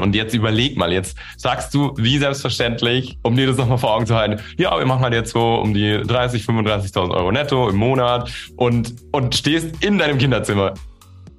Und 0.00 0.14
jetzt 0.14 0.34
überleg 0.34 0.76
mal, 0.76 0.92
jetzt 0.92 1.16
sagst 1.36 1.74
du 1.74 1.94
wie 1.96 2.18
selbstverständlich, 2.18 3.18
um 3.22 3.36
dir 3.36 3.46
das 3.46 3.56
nochmal 3.56 3.78
vor 3.78 3.94
Augen 3.94 4.06
zu 4.06 4.14
halten, 4.14 4.42
ja, 4.58 4.76
wir 4.78 4.86
machen 4.86 5.02
halt 5.02 5.14
jetzt 5.14 5.32
so 5.32 5.56
um 5.56 5.74
die 5.74 6.00
30, 6.02 6.42
35.000 6.44 7.10
Euro 7.10 7.32
netto 7.32 7.68
im 7.68 7.76
Monat 7.76 8.30
und, 8.56 8.94
und 9.12 9.34
stehst 9.34 9.84
in 9.84 9.98
deinem 9.98 10.18
Kinderzimmer, 10.18 10.74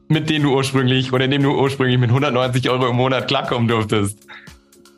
mit 0.08 0.30
dem 0.30 0.44
du 0.44 0.56
ursprünglich 0.56 1.14
oder 1.14 1.26
in 1.26 1.32
dem 1.32 1.44
du 1.44 1.52
ursprünglich 1.52 1.98
mit 1.98 2.10
190 2.10 2.70
Euro 2.70 2.88
im 2.88 2.96
Monat 2.96 3.28
klarkommen 3.28 3.68
durftest. 3.68 4.20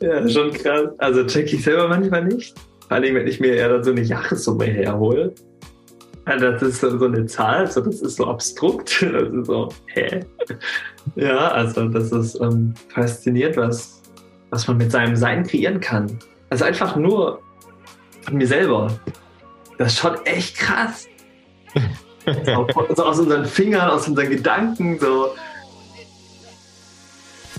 Ja, 0.00 0.28
schon 0.28 0.52
krass. 0.52 0.88
Also 0.98 1.24
check 1.24 1.52
ich 1.52 1.62
selber 1.62 1.88
manchmal 1.88 2.24
nicht. 2.24 2.54
Vor 2.88 2.96
allem, 2.96 3.14
wenn 3.14 3.26
ich 3.26 3.40
mir 3.40 3.54
eher 3.54 3.70
dann 3.70 3.84
so 3.84 3.90
eine 3.90 4.02
Jahressumme 4.02 4.66
herhole. 4.66 5.34
Also 6.26 6.52
das 6.52 6.62
ist 6.62 6.80
so 6.80 7.04
eine 7.04 7.26
Zahl, 7.26 7.70
so 7.70 7.80
das 7.80 8.00
ist 8.00 8.16
so 8.16 8.26
abstrukt. 8.26 9.04
Das 9.12 9.28
ist 9.28 9.46
so, 9.46 9.68
hä? 9.86 10.20
Ja, 11.16 11.48
also 11.48 11.88
das 11.88 12.12
ist 12.12 12.40
ähm, 12.40 12.74
faszinierend, 12.88 13.56
was, 13.56 14.02
was 14.50 14.66
man 14.66 14.78
mit 14.78 14.90
seinem 14.90 15.16
Sein 15.16 15.46
kreieren 15.46 15.80
kann. 15.80 16.18
Also 16.50 16.64
einfach 16.64 16.96
nur 16.96 17.40
von 18.22 18.36
mir 18.36 18.46
selber. 18.46 18.88
Das 19.78 19.92
ist 19.92 19.98
schon 19.98 20.16
echt 20.24 20.56
krass. 20.56 21.06
so 22.94 23.02
aus 23.02 23.18
unseren 23.18 23.44
Fingern, 23.44 23.90
aus 23.90 24.08
unseren 24.08 24.30
Gedanken, 24.30 24.98
so 24.98 25.30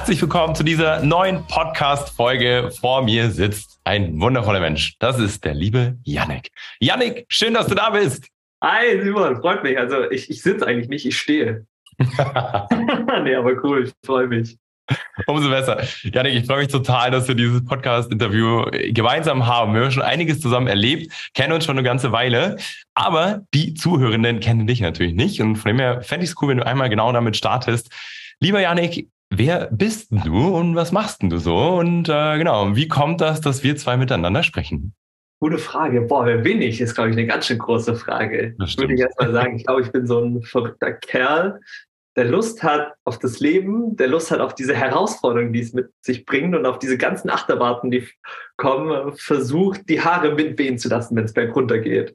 Herzlich 0.00 0.22
willkommen 0.22 0.54
zu 0.54 0.64
dieser 0.64 1.04
neuen 1.04 1.46
Podcast-Folge. 1.46 2.70
Vor 2.80 3.02
mir 3.02 3.30
sitzt 3.30 3.78
ein 3.84 4.18
wundervoller 4.18 4.58
Mensch. 4.58 4.96
Das 4.98 5.18
ist 5.18 5.44
der 5.44 5.52
liebe 5.52 5.98
Yannick. 6.04 6.50
Yannick, 6.80 7.26
schön, 7.28 7.52
dass 7.52 7.66
du 7.66 7.74
da 7.74 7.90
bist. 7.90 8.26
Hi, 8.64 8.98
Simon, 9.02 9.36
freut 9.42 9.62
mich. 9.62 9.76
Also 9.78 10.10
ich, 10.10 10.30
ich 10.30 10.40
sitze 10.40 10.66
eigentlich 10.66 10.88
nicht, 10.88 11.04
ich 11.04 11.18
stehe. 11.18 11.66
nee, 11.98 13.34
aber 13.34 13.62
cool, 13.62 13.84
ich 13.84 13.92
freue 14.02 14.26
mich. 14.26 14.56
Umso 15.26 15.50
besser. 15.50 15.82
Janik, 16.02 16.34
ich 16.34 16.46
freue 16.46 16.60
mich 16.60 16.68
total, 16.68 17.10
dass 17.10 17.28
wir 17.28 17.34
dieses 17.34 17.62
Podcast-Interview 17.62 18.70
gemeinsam 18.92 19.46
haben. 19.46 19.74
Wir 19.74 19.82
haben 19.82 19.90
schon 19.90 20.02
einiges 20.02 20.40
zusammen 20.40 20.66
erlebt, 20.66 21.12
kennen 21.34 21.52
uns 21.52 21.66
schon 21.66 21.76
eine 21.76 21.86
ganze 21.86 22.10
Weile, 22.10 22.56
aber 22.94 23.42
die 23.52 23.74
Zuhörenden 23.74 24.40
kennen 24.40 24.66
dich 24.66 24.80
natürlich 24.80 25.12
nicht. 25.12 25.42
Und 25.42 25.56
von 25.56 25.68
dem 25.68 25.78
her 25.78 26.00
fände 26.00 26.24
ich 26.24 26.30
es 26.30 26.36
cool, 26.40 26.48
wenn 26.48 26.56
du 26.56 26.66
einmal 26.66 26.88
genau 26.88 27.12
damit 27.12 27.36
startest. 27.36 27.90
Lieber 28.40 28.62
Janik, 28.62 29.06
wer 29.30 29.68
bist 29.70 30.08
du 30.10 30.56
und 30.56 30.74
was 30.76 30.92
machst 30.92 31.22
du 31.22 31.38
so? 31.38 31.56
Und 31.56 32.08
äh, 32.08 32.38
genau, 32.38 32.76
wie 32.76 32.88
kommt 32.88 33.20
das, 33.20 33.40
dass 33.40 33.62
wir 33.62 33.76
zwei 33.76 33.96
miteinander 33.96 34.42
sprechen? 34.42 34.94
Gute 35.40 35.58
Frage. 35.58 36.02
Boah, 36.02 36.26
wer 36.26 36.38
bin 36.38 36.60
ich? 36.60 36.80
Ist, 36.80 36.94
glaube 36.94 37.10
ich, 37.10 37.16
eine 37.16 37.26
ganz 37.26 37.46
schön 37.46 37.58
große 37.58 37.94
Frage. 37.94 38.54
Würde 38.58 38.94
ich 38.94 39.00
erstmal 39.00 39.32
sagen. 39.32 39.56
Ich 39.56 39.64
glaube, 39.64 39.80
ich 39.80 39.90
bin 39.90 40.06
so 40.06 40.20
ein 40.20 40.42
verrückter 40.42 40.92
Kerl, 40.92 41.60
der 42.16 42.24
Lust 42.24 42.62
hat 42.62 42.92
auf 43.04 43.18
das 43.18 43.40
Leben, 43.40 43.96
der 43.96 44.08
Lust 44.08 44.30
hat 44.30 44.40
auf 44.40 44.54
diese 44.54 44.74
Herausforderungen, 44.74 45.52
die 45.52 45.60
es 45.60 45.72
mit 45.72 45.90
sich 46.02 46.26
bringt 46.26 46.54
und 46.54 46.66
auf 46.66 46.78
diese 46.78 46.98
ganzen 46.98 47.30
Achterwarten, 47.30 47.90
die 47.90 48.06
kommen, 48.56 49.16
versucht, 49.16 49.88
die 49.88 50.02
Haare 50.02 50.34
mitwehen 50.34 50.76
zu 50.76 50.88
lassen, 50.88 51.16
wenn 51.16 51.24
es 51.24 51.32
bergunter 51.32 51.78
geht. 51.78 52.14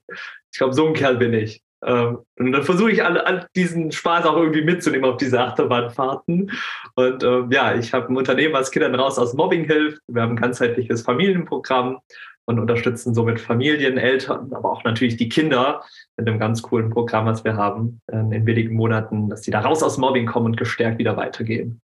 Ich 0.52 0.59
glaube, 0.59 0.74
so 0.74 0.86
ein 0.86 0.94
Kerl 0.94 1.18
bin 1.18 1.34
ich. 1.34 1.64
Ähm, 1.85 2.19
und 2.38 2.51
dann 2.51 2.63
versuche 2.63 2.91
ich 2.91 3.03
alle, 3.03 3.25
all 3.25 3.47
diesen 3.56 3.91
Spaß 3.91 4.25
auch 4.25 4.38
irgendwie 4.38 4.63
mitzunehmen 4.63 5.09
auf 5.09 5.18
diese 5.18 5.40
Achterbahnfahrten. 5.40 6.51
Und 6.96 7.23
ähm, 7.23 7.50
ja, 7.51 7.75
ich 7.75 7.94
habe 7.94 8.12
ein 8.12 8.18
Unternehmen, 8.18 8.53
was 8.53 8.72
Kindern 8.72 8.96
raus 8.96 9.19
aus 9.19 9.34
Mobbing 9.34 9.66
hilft. 9.66 10.01
Wir 10.07 10.23
haben 10.23 10.34
ein 10.34 10.41
ganzheitliches 10.41 11.03
Familienprogramm 11.03 12.00
und 12.46 12.59
unterstützen 12.59 13.13
somit 13.13 13.40
Familien, 13.40 13.97
Eltern, 13.97 14.51
aber 14.53 14.72
auch 14.72 14.84
natürlich 14.84 15.18
die 15.18 15.29
Kinder 15.29 15.84
mit 16.18 16.28
einem 16.28 16.40
ganz 16.40 16.62
coolen 16.62 16.90
Programm, 16.90 17.25
was 17.25 17.44
wir 17.44 17.56
haben 17.56 18.02
äh, 18.07 18.17
in 18.17 18.46
wenigen 18.46 18.75
Monaten, 18.75 19.29
dass 19.29 19.41
die 19.41 19.52
da 19.52 19.62
raus 19.62 19.84
aus 19.84 19.97
Mobbing 19.97 20.25
kommen 20.25 20.47
und 20.47 20.57
gestärkt 20.57 21.00
wieder 21.00 21.17
weitergehen. 21.17 21.81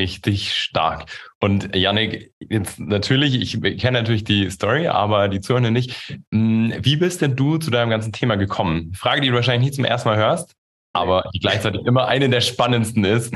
Richtig 0.00 0.54
stark. 0.54 1.04
Und 1.40 1.76
Yannick, 1.76 2.32
jetzt 2.38 2.80
natürlich, 2.80 3.38
ich 3.38 3.60
kenne 3.78 3.98
natürlich 3.98 4.24
die 4.24 4.48
Story, 4.48 4.88
aber 4.88 5.28
die 5.28 5.42
Zuhörer 5.42 5.70
nicht. 5.70 6.16
Hm, 6.32 6.72
wie 6.80 6.96
bist 6.96 7.20
denn 7.20 7.36
du 7.36 7.58
zu 7.58 7.70
deinem 7.70 7.90
ganzen 7.90 8.10
Thema 8.10 8.36
gekommen? 8.36 8.94
Frage, 8.94 9.20
die 9.20 9.28
du 9.28 9.34
wahrscheinlich 9.34 9.66
nicht 9.66 9.74
zum 9.74 9.84
ersten 9.84 10.08
Mal 10.08 10.16
hörst, 10.16 10.54
aber 10.94 11.24
die 11.34 11.38
gleichzeitig 11.38 11.82
immer 11.84 12.08
eine 12.08 12.30
der 12.30 12.40
spannendsten 12.40 13.04
ist. 13.04 13.34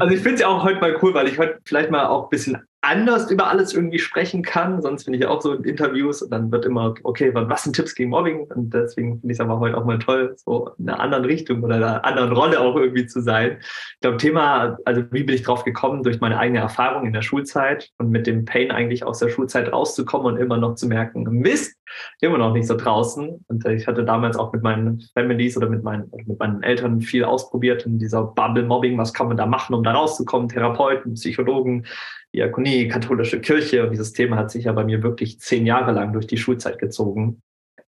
Also 0.00 0.14
ich 0.14 0.22
finde 0.22 0.36
es 0.36 0.40
ja 0.40 0.48
auch 0.48 0.64
heute 0.64 0.80
mal 0.80 0.96
cool, 1.02 1.12
weil 1.12 1.28
ich 1.28 1.38
heute 1.38 1.58
vielleicht 1.66 1.90
mal 1.90 2.06
auch 2.06 2.24
ein 2.24 2.30
bisschen 2.30 2.62
anders 2.90 3.30
über 3.30 3.46
alles 3.46 3.72
irgendwie 3.72 4.00
sprechen 4.00 4.42
kann. 4.42 4.82
Sonst 4.82 5.04
finde 5.04 5.18
ich 5.18 5.26
auch 5.26 5.40
so 5.40 5.52
in 5.52 5.62
Interviews 5.62 6.22
und 6.22 6.30
dann 6.32 6.50
wird 6.50 6.64
immer, 6.64 6.94
okay, 7.04 7.30
was 7.32 7.62
sind 7.62 7.76
Tipps 7.76 7.94
gegen 7.94 8.10
Mobbing? 8.10 8.48
Und 8.54 8.74
deswegen 8.74 9.20
finde 9.20 9.32
ich 9.32 9.38
es 9.38 9.40
aber 9.40 9.60
heute 9.60 9.76
auch 9.76 9.84
mal 9.84 9.98
toll, 9.98 10.34
so 10.36 10.70
in 10.78 10.88
einer 10.88 10.98
anderen 10.98 11.24
Richtung 11.24 11.62
oder 11.62 11.76
einer 11.76 12.04
anderen 12.04 12.32
Rolle 12.32 12.60
auch 12.60 12.74
irgendwie 12.74 13.06
zu 13.06 13.20
sein. 13.20 13.58
Ich 13.60 14.00
glaube, 14.00 14.16
Thema, 14.16 14.76
also 14.84 15.02
wie 15.12 15.22
bin 15.22 15.36
ich 15.36 15.42
drauf 15.42 15.64
gekommen? 15.64 16.02
Durch 16.02 16.20
meine 16.20 16.38
eigene 16.38 16.58
Erfahrung 16.58 17.06
in 17.06 17.12
der 17.12 17.22
Schulzeit 17.22 17.90
und 17.98 18.10
mit 18.10 18.26
dem 18.26 18.44
Pain 18.44 18.72
eigentlich 18.72 19.04
aus 19.04 19.20
der 19.20 19.28
Schulzeit 19.28 19.72
rauszukommen 19.72 20.34
und 20.34 20.40
immer 20.40 20.56
noch 20.56 20.74
zu 20.74 20.88
merken, 20.88 21.22
Mist, 21.22 21.76
immer 22.20 22.38
noch 22.38 22.52
nicht 22.52 22.66
so 22.66 22.76
draußen. 22.76 23.44
Und 23.46 23.64
ich 23.66 23.86
hatte 23.86 24.04
damals 24.04 24.36
auch 24.36 24.52
mit 24.52 24.62
meinen 24.62 25.00
Families 25.14 25.56
oder 25.56 25.68
mit 25.68 25.84
meinen, 25.84 26.10
mit 26.26 26.38
meinen 26.38 26.62
Eltern 26.62 27.00
viel 27.00 27.24
ausprobiert 27.24 27.86
in 27.86 27.98
dieser 27.98 28.24
Bubble 28.24 28.64
Mobbing. 28.64 28.98
Was 28.98 29.12
kann 29.12 29.28
man 29.28 29.36
da 29.36 29.46
machen, 29.46 29.74
um 29.74 29.84
da 29.84 29.92
rauszukommen? 29.92 30.48
Therapeuten, 30.48 31.14
Psychologen, 31.14 31.86
Diakonie, 32.34 32.88
katholische 32.88 33.40
Kirche. 33.40 33.84
Und 33.84 33.90
dieses 33.90 34.12
Thema 34.12 34.36
hat 34.36 34.50
sich 34.50 34.64
ja 34.64 34.72
bei 34.72 34.84
mir 34.84 35.02
wirklich 35.02 35.40
zehn 35.40 35.66
Jahre 35.66 35.92
lang 35.92 36.12
durch 36.12 36.26
die 36.26 36.36
Schulzeit 36.36 36.78
gezogen. 36.78 37.42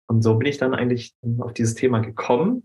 Und 0.08 0.22
so 0.22 0.36
bin 0.36 0.48
ich 0.48 0.58
dann 0.58 0.74
eigentlich 0.74 1.14
auf 1.38 1.52
dieses 1.52 1.74
Thema 1.74 2.00
gekommen. 2.00 2.64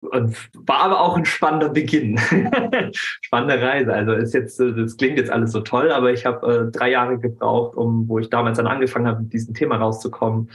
Und 0.00 0.48
war 0.54 0.78
aber 0.78 1.00
auch 1.00 1.16
ein 1.16 1.24
spannender 1.24 1.70
Beginn. 1.70 2.18
Spannende 2.92 3.60
Reise. 3.60 3.92
Also 3.92 4.12
ist 4.12 4.32
jetzt, 4.32 4.60
das 4.60 4.96
klingt 4.96 5.18
jetzt 5.18 5.30
alles 5.30 5.50
so 5.50 5.60
toll, 5.60 5.90
aber 5.90 6.12
ich 6.12 6.24
habe 6.24 6.68
äh, 6.68 6.70
drei 6.70 6.90
Jahre 6.90 7.18
gebraucht, 7.18 7.76
um, 7.76 8.08
wo 8.08 8.20
ich 8.20 8.30
damals 8.30 8.58
dann 8.58 8.68
angefangen 8.68 9.08
habe, 9.08 9.22
mit 9.22 9.32
diesem 9.32 9.54
Thema 9.54 9.76
rauszukommen. 9.76 10.50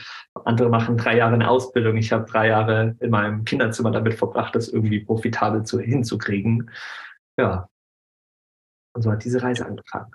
Andere 0.45 0.69
machen 0.69 0.95
drei 0.95 1.17
Jahre 1.17 1.33
eine 1.33 1.49
Ausbildung. 1.49 1.97
Ich 1.97 2.13
habe 2.13 2.25
drei 2.29 2.47
Jahre 2.47 2.95
in 3.01 3.09
meinem 3.09 3.43
Kinderzimmer 3.43 3.91
damit 3.91 4.13
verbracht, 4.13 4.55
das 4.55 4.69
irgendwie 4.69 5.01
profitabel 5.01 5.63
zu, 5.63 5.79
hinzukriegen. 5.79 6.69
Ja, 7.37 7.67
und 8.93 9.01
so 9.01 9.11
hat 9.11 9.23
diese 9.23 9.41
Reise 9.41 9.65
angefangen. 9.65 10.11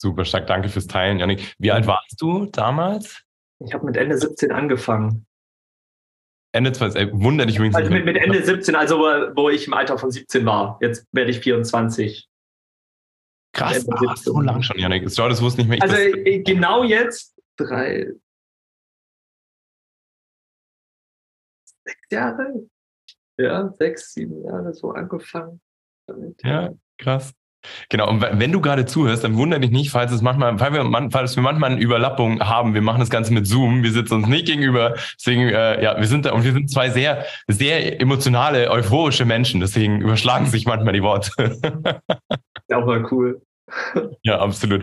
Super 0.00 0.24
stark, 0.24 0.46
danke 0.46 0.68
fürs 0.68 0.86
Teilen, 0.86 1.18
Janik. 1.18 1.54
Wie 1.58 1.70
alt 1.70 1.86
warst 1.86 2.20
du 2.20 2.46
damals? 2.46 3.22
Ich 3.60 3.72
habe 3.72 3.86
mit 3.86 3.96
Ende 3.96 4.18
17 4.18 4.50
angefangen. 4.50 5.26
Ende 6.54 6.72
20, 6.72 7.12
wunder 7.14 7.46
dich 7.46 7.56
übrigens. 7.56 7.76
Also 7.76 7.90
mit, 7.90 8.04
mit 8.04 8.16
Ende 8.16 8.42
17, 8.42 8.74
also 8.74 8.98
wo 8.98 9.48
ich 9.48 9.66
im 9.66 9.72
Alter 9.72 9.96
von 9.96 10.10
17 10.10 10.44
war. 10.44 10.78
Jetzt 10.82 11.06
werde 11.12 11.30
ich 11.30 11.40
24. 11.40 12.28
Krass, 13.54 13.88
ah, 13.88 14.16
so 14.16 14.40
lang 14.40 14.62
schon, 14.62 14.78
Janik. 14.78 15.04
Ich 15.04 15.14
das 15.14 15.42
wusste 15.42 15.60
nicht 15.60 15.68
mehr. 15.68 15.78
Ich 15.78 15.82
also 15.82 15.96
äh, 15.96 16.40
genau 16.40 16.84
jetzt 16.84 17.38
drei, 17.56 18.12
sechs 21.84 22.10
Jahre. 22.10 22.68
Ja, 23.38 23.70
sechs, 23.72 24.12
sieben 24.14 24.44
Jahre 24.44 24.74
so 24.74 24.90
angefangen. 24.90 25.60
Damit. 26.06 26.42
Ja, 26.42 26.72
krass. 26.98 27.34
Genau, 27.88 28.08
und 28.08 28.20
wenn 28.20 28.52
du 28.52 28.60
gerade 28.60 28.86
zuhörst, 28.86 29.24
dann 29.24 29.36
wundere 29.36 29.60
dich 29.60 29.70
nicht, 29.70 29.90
falls 29.90 30.12
es 30.12 30.22
manchmal, 30.22 30.58
falls 30.58 30.74
wir, 30.74 31.08
falls 31.10 31.36
wir 31.36 31.42
manchmal 31.42 31.72
eine 31.72 31.80
Überlappung 31.80 32.40
haben. 32.40 32.74
Wir 32.74 32.82
machen 32.82 33.00
das 33.00 33.10
Ganze 33.10 33.32
mit 33.32 33.46
Zoom, 33.46 33.82
wir 33.82 33.92
sitzen 33.92 34.14
uns 34.14 34.28
nicht 34.28 34.46
gegenüber. 34.46 34.94
Deswegen, 35.18 35.48
äh, 35.48 35.82
ja, 35.82 35.98
wir 35.98 36.06
sind 36.06 36.24
da 36.24 36.32
und 36.32 36.44
wir 36.44 36.52
sind 36.52 36.70
zwei 36.70 36.90
sehr, 36.90 37.24
sehr 37.48 38.00
emotionale, 38.00 38.70
euphorische 38.70 39.24
Menschen. 39.24 39.60
Deswegen 39.60 40.00
überschlagen 40.00 40.46
sich 40.46 40.66
manchmal 40.66 40.92
die 40.92 41.02
Worte. 41.02 41.58
ja, 42.68 42.78
auch 42.78 42.86
mal 42.86 43.06
cool. 43.10 43.42
ja, 44.22 44.38
absolut. 44.38 44.82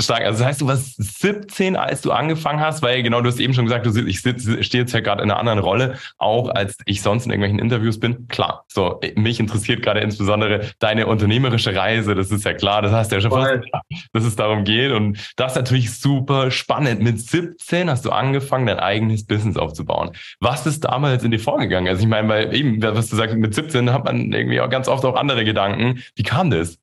Stark. 0.00 0.22
Also 0.22 0.38
das 0.38 0.46
heißt, 0.46 0.60
du 0.60 0.66
warst 0.66 1.20
17, 1.20 1.76
als 1.76 2.00
du 2.00 2.12
angefangen 2.12 2.60
hast, 2.60 2.82
weil 2.82 3.02
genau, 3.02 3.20
du 3.20 3.28
hast 3.28 3.40
eben 3.40 3.54
schon 3.54 3.64
gesagt, 3.64 3.86
du, 3.86 4.06
ich 4.06 4.18
stehe 4.18 4.34
jetzt 4.36 4.92
ja 4.92 5.00
gerade 5.00 5.22
in 5.22 5.30
einer 5.30 5.38
anderen 5.38 5.58
Rolle, 5.58 5.98
auch 6.18 6.48
als 6.48 6.76
ich 6.86 7.02
sonst 7.02 7.26
in 7.26 7.30
irgendwelchen 7.30 7.58
Interviews 7.58 7.98
bin. 7.98 8.28
Klar, 8.28 8.64
so, 8.68 9.00
mich 9.14 9.40
interessiert 9.40 9.82
gerade 9.82 10.00
insbesondere 10.00 10.70
deine 10.78 11.06
unternehmerische 11.06 11.74
Reise, 11.74 12.14
das 12.14 12.30
ist 12.30 12.44
ja 12.44 12.54
klar, 12.54 12.82
das 12.82 12.92
hast 12.92 13.10
du 13.10 13.16
ja 13.16 13.20
schon 13.20 13.30
fast 13.30 13.62
klar, 13.62 13.82
dass 14.12 14.24
es 14.24 14.36
darum 14.36 14.64
geht 14.64 14.92
und 14.92 15.18
das 15.36 15.52
ist 15.52 15.56
natürlich 15.56 15.98
super 15.98 16.50
spannend. 16.50 17.00
Mit 17.00 17.20
17 17.20 17.90
hast 17.90 18.04
du 18.04 18.10
angefangen, 18.10 18.66
dein 18.66 18.78
eigenes 18.78 19.26
Business 19.26 19.56
aufzubauen. 19.56 20.10
Was 20.40 20.66
ist 20.66 20.84
damals 20.84 21.24
in 21.24 21.30
dir 21.30 21.40
vorgegangen? 21.40 21.88
Also 21.88 22.02
ich 22.02 22.08
meine, 22.08 22.28
weil 22.28 22.54
eben, 22.54 22.82
was 22.82 23.08
du 23.08 23.16
sagst, 23.16 23.36
mit 23.36 23.54
17 23.54 23.92
hat 23.92 24.04
man 24.04 24.32
irgendwie 24.32 24.60
auch 24.60 24.70
ganz 24.70 24.88
oft 24.88 25.04
auch 25.04 25.16
andere 25.16 25.44
Gedanken. 25.44 26.02
Wie 26.14 26.22
kam 26.22 26.50
das? 26.50 26.78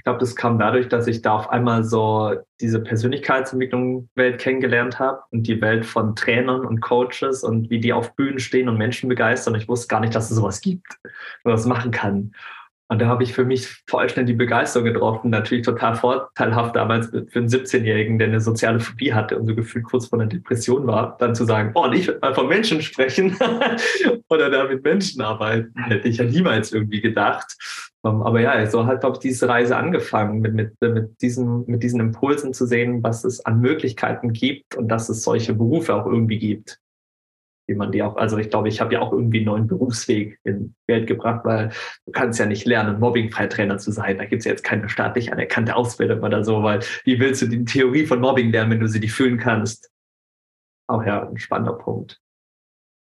Ich 0.00 0.04
glaube, 0.04 0.18
das 0.18 0.34
kam 0.34 0.58
dadurch, 0.58 0.88
dass 0.88 1.06
ich 1.06 1.20
da 1.20 1.34
auf 1.34 1.50
einmal 1.50 1.84
so 1.84 2.34
diese 2.58 2.80
Persönlichkeitsentwicklung-Welt 2.80 4.40
kennengelernt 4.40 4.98
habe 4.98 5.20
und 5.30 5.46
die 5.46 5.60
Welt 5.60 5.84
von 5.84 6.16
Trainern 6.16 6.64
und 6.64 6.80
Coaches 6.80 7.44
und 7.44 7.68
wie 7.68 7.80
die 7.80 7.92
auf 7.92 8.16
Bühnen 8.16 8.38
stehen 8.38 8.70
und 8.70 8.78
Menschen 8.78 9.10
begeistern. 9.10 9.54
Ich 9.56 9.68
wusste 9.68 9.88
gar 9.88 10.00
nicht, 10.00 10.14
dass 10.14 10.30
es 10.30 10.38
sowas 10.38 10.62
gibt, 10.62 10.98
was 11.44 11.66
machen 11.66 11.90
kann. 11.90 12.32
Und 12.88 12.98
da 13.02 13.08
habe 13.08 13.24
ich 13.24 13.34
für 13.34 13.44
mich 13.44 13.68
voll 13.86 14.08
schnell 14.08 14.24
die 14.24 14.32
Begeisterung 14.32 14.86
getroffen. 14.86 15.28
Natürlich 15.28 15.66
total 15.66 15.96
vorteilhaft 15.96 16.76
damals 16.76 17.08
für 17.08 17.38
einen 17.38 17.48
17-Jährigen, 17.48 18.18
der 18.18 18.28
eine 18.28 18.40
soziale 18.40 18.80
Phobie 18.80 19.12
hatte 19.12 19.38
und 19.38 19.46
so 19.46 19.54
gefühlt 19.54 19.84
kurz 19.84 20.06
vor 20.06 20.18
einer 20.18 20.30
Depression 20.30 20.86
war, 20.86 21.18
dann 21.18 21.34
zu 21.34 21.44
sagen, 21.44 21.72
oh, 21.74 21.90
ich 21.92 22.08
will 22.08 22.18
mal 22.22 22.34
von 22.34 22.48
Menschen 22.48 22.80
sprechen 22.80 23.36
oder 24.30 24.48
da 24.48 24.64
mit 24.64 24.82
Menschen 24.82 25.20
arbeiten, 25.20 25.78
hätte 25.84 26.08
ich 26.08 26.16
ja 26.16 26.24
niemals 26.24 26.72
irgendwie 26.72 27.02
gedacht. 27.02 27.89
Ähm, 28.04 28.22
aber 28.22 28.40
ja, 28.40 28.66
so 28.66 28.86
hat, 28.86 29.00
glaube 29.00 29.16
ich, 29.16 29.20
diese 29.20 29.48
Reise 29.48 29.76
angefangen, 29.76 30.40
mit, 30.40 30.54
mit, 30.54 30.80
mit, 30.80 31.20
diesen, 31.20 31.66
mit 31.66 31.82
diesen 31.82 32.00
Impulsen 32.00 32.52
zu 32.54 32.66
sehen, 32.66 33.02
was 33.02 33.24
es 33.24 33.44
an 33.44 33.60
Möglichkeiten 33.60 34.32
gibt 34.32 34.76
und 34.76 34.88
dass 34.88 35.08
es 35.08 35.22
solche 35.22 35.54
Berufe 35.54 35.94
auch 35.94 36.06
irgendwie 36.06 36.38
gibt 36.38 36.80
wie 37.70 37.76
man 37.76 37.92
die 37.92 38.02
auch, 38.02 38.16
also 38.16 38.36
ich 38.36 38.50
glaube, 38.50 38.68
ich 38.68 38.80
habe 38.80 38.92
ja 38.92 39.00
auch 39.00 39.12
irgendwie 39.12 39.38
einen 39.38 39.46
neuen 39.46 39.66
Berufsweg 39.68 40.38
in 40.42 40.74
Welt 40.88 41.06
gebracht, 41.06 41.44
weil 41.44 41.70
du 42.04 42.12
kannst 42.12 42.40
ja 42.40 42.46
nicht 42.46 42.66
lernen, 42.66 42.98
mobbingfrei 42.98 43.46
Trainer 43.46 43.78
zu 43.78 43.92
sein. 43.92 44.18
Da 44.18 44.24
gibt 44.24 44.40
es 44.40 44.44
ja 44.44 44.50
jetzt 44.50 44.64
keine 44.64 44.88
staatlich 44.88 45.32
anerkannte 45.32 45.76
Ausbildung 45.76 46.20
oder 46.20 46.44
so, 46.44 46.64
weil 46.64 46.80
wie 47.04 47.20
willst 47.20 47.42
du 47.42 47.46
die 47.46 47.64
Theorie 47.64 48.06
von 48.06 48.20
Mobbing 48.20 48.50
lernen, 48.50 48.72
wenn 48.72 48.80
du 48.80 48.88
sie 48.88 48.98
nicht 48.98 49.12
fühlen 49.12 49.38
kannst? 49.38 49.88
Auch 50.88 51.04
ja, 51.04 51.28
ein 51.28 51.38
spannender 51.38 51.74
Punkt. 51.74 52.20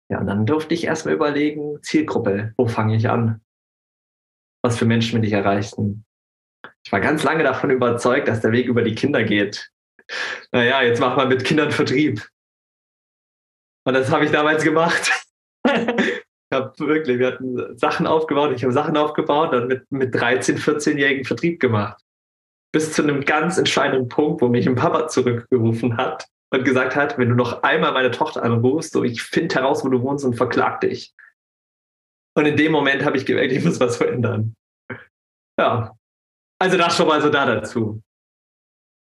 Ja, 0.08 0.20
und 0.20 0.28
dann 0.28 0.46
durfte 0.46 0.74
ich 0.74 0.84
erstmal 0.84 1.14
überlegen, 1.14 1.82
Zielgruppe, 1.82 2.52
wo 2.56 2.68
fange 2.68 2.94
ich 2.94 3.10
an? 3.10 3.40
Was 4.64 4.78
für 4.78 4.86
Menschen 4.86 5.20
will 5.20 5.28
ich 5.28 5.34
erreichen? 5.34 6.06
Ich 6.86 6.90
war 6.90 7.00
ganz 7.00 7.22
lange 7.22 7.44
davon 7.44 7.68
überzeugt, 7.68 8.28
dass 8.28 8.40
der 8.40 8.52
Weg 8.52 8.66
über 8.66 8.80
die 8.80 8.94
Kinder 8.94 9.22
geht. 9.22 9.70
Naja, 10.52 10.80
jetzt 10.80 11.00
macht 11.00 11.18
man 11.18 11.28
mit 11.28 11.44
Kindern 11.44 11.70
Vertrieb. 11.70 12.26
Und 13.86 13.92
das 13.92 14.10
habe 14.10 14.24
ich 14.24 14.30
damals 14.30 14.64
gemacht. 14.64 15.12
ich 15.66 16.22
habe 16.50 16.72
wirklich, 16.78 17.18
wir 17.18 17.26
hatten 17.26 17.76
Sachen 17.76 18.06
aufgebaut, 18.06 18.52
ich 18.56 18.62
habe 18.62 18.72
Sachen 18.72 18.96
aufgebaut 18.96 19.52
und 19.52 19.68
mit, 19.68 19.92
mit 19.92 20.14
13, 20.14 20.56
14-jährigen 20.56 21.26
Vertrieb 21.26 21.60
gemacht. 21.60 22.02
Bis 22.72 22.94
zu 22.94 23.02
einem 23.02 23.22
ganz 23.22 23.58
entscheidenden 23.58 24.08
Punkt, 24.08 24.40
wo 24.40 24.48
mich 24.48 24.66
ein 24.66 24.76
Papa 24.76 25.08
zurückgerufen 25.08 25.98
hat 25.98 26.26
und 26.48 26.64
gesagt 26.64 26.96
hat, 26.96 27.18
wenn 27.18 27.28
du 27.28 27.34
noch 27.34 27.62
einmal 27.64 27.92
meine 27.92 28.12
Tochter 28.12 28.42
anrufst, 28.42 28.94
so 28.94 29.04
ich 29.04 29.22
finde 29.22 29.56
heraus, 29.56 29.84
wo 29.84 29.90
du 29.90 30.00
wohnst 30.00 30.24
und 30.24 30.36
verklag 30.36 30.80
dich. 30.80 31.12
Und 32.34 32.46
in 32.46 32.56
dem 32.56 32.72
Moment 32.72 33.04
habe 33.04 33.16
ich 33.16 33.26
gemerkt, 33.26 33.52
ich 33.52 33.64
muss 33.64 33.80
was 33.80 33.96
verändern. 33.96 34.54
Ja. 35.58 35.94
Also 36.58 36.76
das 36.76 36.96
schon 36.96 37.06
mal 37.06 37.20
so 37.20 37.30
da 37.30 37.46
dazu 37.46 38.02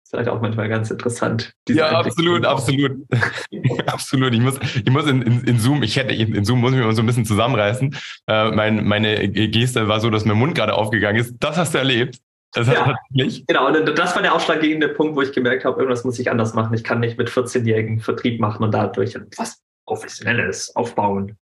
ist 0.06 0.14
halt 0.14 0.30
auch 0.30 0.40
manchmal 0.40 0.70
ganz 0.70 0.92
interessant. 0.92 1.54
Ja, 1.68 1.90
absolut, 1.90 2.46
absolut. 2.46 2.92
absolut. 3.88 4.34
Ich 4.34 4.40
muss, 4.40 4.60
ich 4.62 4.90
muss 4.92 5.08
in, 5.08 5.22
in, 5.24 5.44
in 5.44 5.60
Zoom, 5.60 5.82
ich 5.82 5.96
hätte, 5.96 6.14
in 6.14 6.46
Zoom 6.46 6.62
muss 6.62 6.74
ich 6.74 6.78
mich 6.78 6.96
so 6.96 7.02
ein 7.02 7.08
bisschen 7.08 7.26
zusammenreißen. 7.26 7.96
Äh, 8.28 8.52
mein, 8.52 8.88
meine 8.88 9.28
Geste 9.30 9.88
war 9.88 10.00
so, 10.00 10.12
dass 10.12 10.26
mein 10.26 10.38
Mund 10.38 10.54
gerade 10.54 10.76
aufgegangen 10.76 11.20
ist. 11.20 11.36
Das 11.40 11.58
hast 11.58 11.74
du 11.74 11.80
erlebt. 11.80 12.20
Das 12.54 12.68
ja, 12.68 12.86
hat 12.86 12.96
nicht. 13.10 13.48
Genau, 13.48 13.68
und 13.68 13.98
das 13.98 14.16
war 14.16 14.22
der 14.22 14.34
ausschlaggebende 14.34 14.90
Punkt, 14.90 15.16
wo 15.16 15.22
ich 15.22 15.34
gemerkt 15.34 15.66
habe, 15.66 15.78
irgendwas 15.78 16.04
muss 16.04 16.20
ich 16.20 16.30
anders 16.30 16.54
machen. 16.54 16.74
Ich 16.76 16.84
kann 16.84 17.00
nicht 17.00 17.18
mit 17.18 17.30
14-Jährigen 17.30 18.00
Vertrieb 18.00 18.40
machen 18.40 18.64
und 18.64 18.72
dadurch 18.72 19.16
etwas 19.16 19.62
Professionelles 19.88 20.76
aufbauen. 20.76 21.38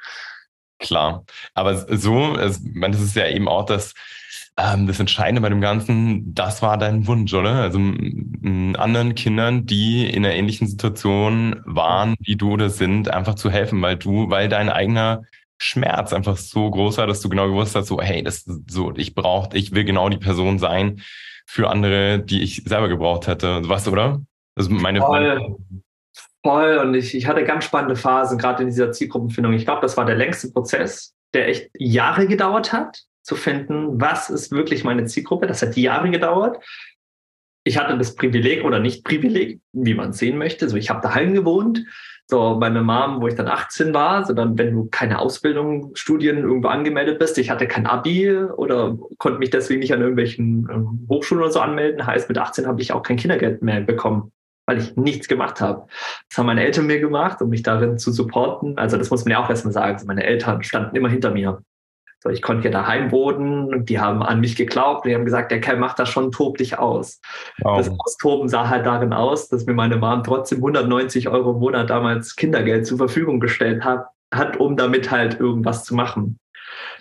Klar, 0.78 1.24
aber 1.54 1.76
so, 1.96 2.36
es, 2.36 2.60
das 2.62 3.00
ist 3.00 3.16
ja 3.16 3.28
eben 3.28 3.48
auch 3.48 3.66
das, 3.66 3.94
ähm, 4.56 4.86
das 4.86 5.00
Entscheidende 5.00 5.40
bei 5.40 5.48
dem 5.48 5.60
Ganzen, 5.60 6.34
das 6.34 6.62
war 6.62 6.78
dein 6.78 7.06
Wunsch, 7.06 7.32
oder? 7.34 7.54
Also 7.54 7.78
anderen 7.78 9.14
Kindern, 9.14 9.66
die 9.66 10.06
in 10.06 10.24
einer 10.24 10.34
ähnlichen 10.34 10.68
Situation 10.68 11.62
waren, 11.64 12.14
wie 12.20 12.36
du 12.36 12.56
das 12.56 12.78
sind, 12.78 13.10
einfach 13.10 13.34
zu 13.34 13.50
helfen, 13.50 13.82
weil 13.82 13.96
du, 13.96 14.30
weil 14.30 14.48
dein 14.48 14.68
eigener 14.68 15.22
Schmerz 15.58 16.12
einfach 16.12 16.36
so 16.36 16.70
groß 16.70 16.98
war, 16.98 17.06
dass 17.06 17.20
du 17.20 17.28
genau 17.28 17.48
gewusst 17.48 17.74
hast, 17.74 17.88
so, 17.88 18.00
hey, 18.00 18.22
das 18.22 18.44
so, 18.68 18.94
ich 18.96 19.14
brauche, 19.14 19.56
ich 19.56 19.72
will 19.72 19.84
genau 19.84 20.08
die 20.08 20.18
Person 20.18 20.58
sein 20.58 21.02
für 21.46 21.70
andere, 21.70 22.20
die 22.20 22.42
ich 22.42 22.62
selber 22.64 22.88
gebraucht 22.88 23.26
hätte. 23.26 23.62
Was, 23.68 23.88
oder? 23.88 24.20
Das 24.54 24.66
ist 24.66 24.70
meine, 24.70 25.00
voll. 26.44 26.78
Und 26.78 26.94
ich, 26.94 27.14
ich 27.14 27.26
hatte 27.26 27.44
ganz 27.44 27.64
spannende 27.64 27.96
Phasen, 27.96 28.38
gerade 28.38 28.62
in 28.62 28.68
dieser 28.68 28.92
Zielgruppenfindung. 28.92 29.52
Ich 29.52 29.64
glaube, 29.64 29.82
das 29.82 29.96
war 29.96 30.04
der 30.04 30.16
längste 30.16 30.50
Prozess, 30.50 31.14
der 31.34 31.48
echt 31.48 31.70
Jahre 31.78 32.26
gedauert 32.26 32.72
hat 32.72 33.02
zu 33.22 33.36
finden, 33.36 34.00
was 34.00 34.30
ist 34.30 34.52
wirklich 34.52 34.84
meine 34.84 35.04
Zielgruppe. 35.04 35.46
Das 35.46 35.60
hat 35.60 35.76
Jahre 35.76 36.10
gedauert. 36.10 36.64
Ich 37.64 37.76
hatte 37.76 37.98
das 37.98 38.14
Privileg 38.14 38.64
oder 38.64 38.80
nicht 38.80 39.04
Privileg, 39.04 39.60
wie 39.72 39.94
man 39.94 40.10
es 40.10 40.18
sehen 40.18 40.38
möchte. 40.38 40.68
So, 40.68 40.76
ich 40.76 40.88
habe 40.88 41.02
daheim 41.02 41.34
gewohnt. 41.34 41.84
So, 42.30 42.56
meine 42.58 42.82
Mom, 42.82 43.20
wo 43.20 43.28
ich 43.28 43.34
dann 43.34 43.48
18 43.48 43.92
war, 43.94 44.24
so 44.24 44.34
dann, 44.34 44.56
wenn 44.58 44.72
du 44.72 44.86
keine 44.90 45.18
Ausbildung, 45.18 45.92
Studien 45.94 46.38
irgendwo 46.38 46.68
angemeldet 46.68 47.18
bist, 47.18 47.38
ich 47.38 47.50
hatte 47.50 47.66
kein 47.66 47.86
Abi 47.86 48.30
oder 48.30 48.98
konnte 49.16 49.38
mich 49.38 49.50
deswegen 49.50 49.80
nicht 49.80 49.94
an 49.94 50.00
irgendwelchen 50.00 50.68
ähm, 50.70 51.06
Hochschulen 51.08 51.42
oder 51.42 51.52
so 51.52 51.60
anmelden. 51.60 52.06
Heißt, 52.06 52.28
mit 52.28 52.38
18 52.38 52.66
habe 52.66 52.80
ich 52.80 52.92
auch 52.92 53.02
kein 53.02 53.16
Kindergeld 53.16 53.62
mehr 53.62 53.80
bekommen, 53.80 54.32
weil 54.68 54.78
ich 54.78 54.96
nichts 54.96 55.28
gemacht 55.28 55.62
habe. 55.62 55.86
Das 56.28 56.36
haben 56.36 56.46
meine 56.46 56.62
Eltern 56.62 56.86
mir 56.86 57.00
gemacht, 57.00 57.40
um 57.40 57.48
mich 57.48 57.62
darin 57.62 57.96
zu 57.96 58.12
supporten. 58.12 58.76
Also 58.76 58.98
das 58.98 59.10
muss 59.10 59.24
man 59.24 59.32
ja 59.32 59.42
auch 59.42 59.48
erstmal 59.48 59.72
sagen. 59.72 59.94
Also 59.94 60.06
meine 60.06 60.24
Eltern 60.24 60.62
standen 60.62 60.94
immer 60.94 61.08
hinter 61.08 61.30
mir. 61.30 61.62
So, 62.22 62.28
ich 62.28 62.42
konnte 62.42 62.62
hier 62.62 62.70
daheim 62.70 63.10
wohnen 63.10 63.72
und 63.72 63.88
die 63.88 63.98
haben 63.98 64.22
an 64.22 64.40
mich 64.40 64.56
geglaubt. 64.56 65.06
Die 65.06 65.14
haben 65.14 65.24
gesagt, 65.24 65.52
der 65.52 65.62
Kerl 65.62 65.78
macht 65.78 65.98
das 65.98 66.10
schon, 66.10 66.32
tob 66.32 66.58
dich 66.58 66.78
aus. 66.78 67.20
Wow. 67.62 67.78
Das 67.78 67.90
Austoben 67.98 68.50
sah 68.50 68.68
halt 68.68 68.84
darin 68.84 69.14
aus, 69.14 69.48
dass 69.48 69.64
mir 69.64 69.72
meine 69.72 69.96
Mom 69.96 70.22
trotzdem 70.22 70.58
190 70.58 71.28
Euro 71.28 71.52
im 71.52 71.60
Monat 71.60 71.88
damals 71.88 72.36
Kindergeld 72.36 72.86
zur 72.86 72.98
Verfügung 72.98 73.40
gestellt 73.40 73.84
hat, 73.84 74.08
hat 74.34 74.58
um 74.58 74.76
damit 74.76 75.10
halt 75.10 75.40
irgendwas 75.40 75.84
zu 75.84 75.94
machen. 75.94 76.38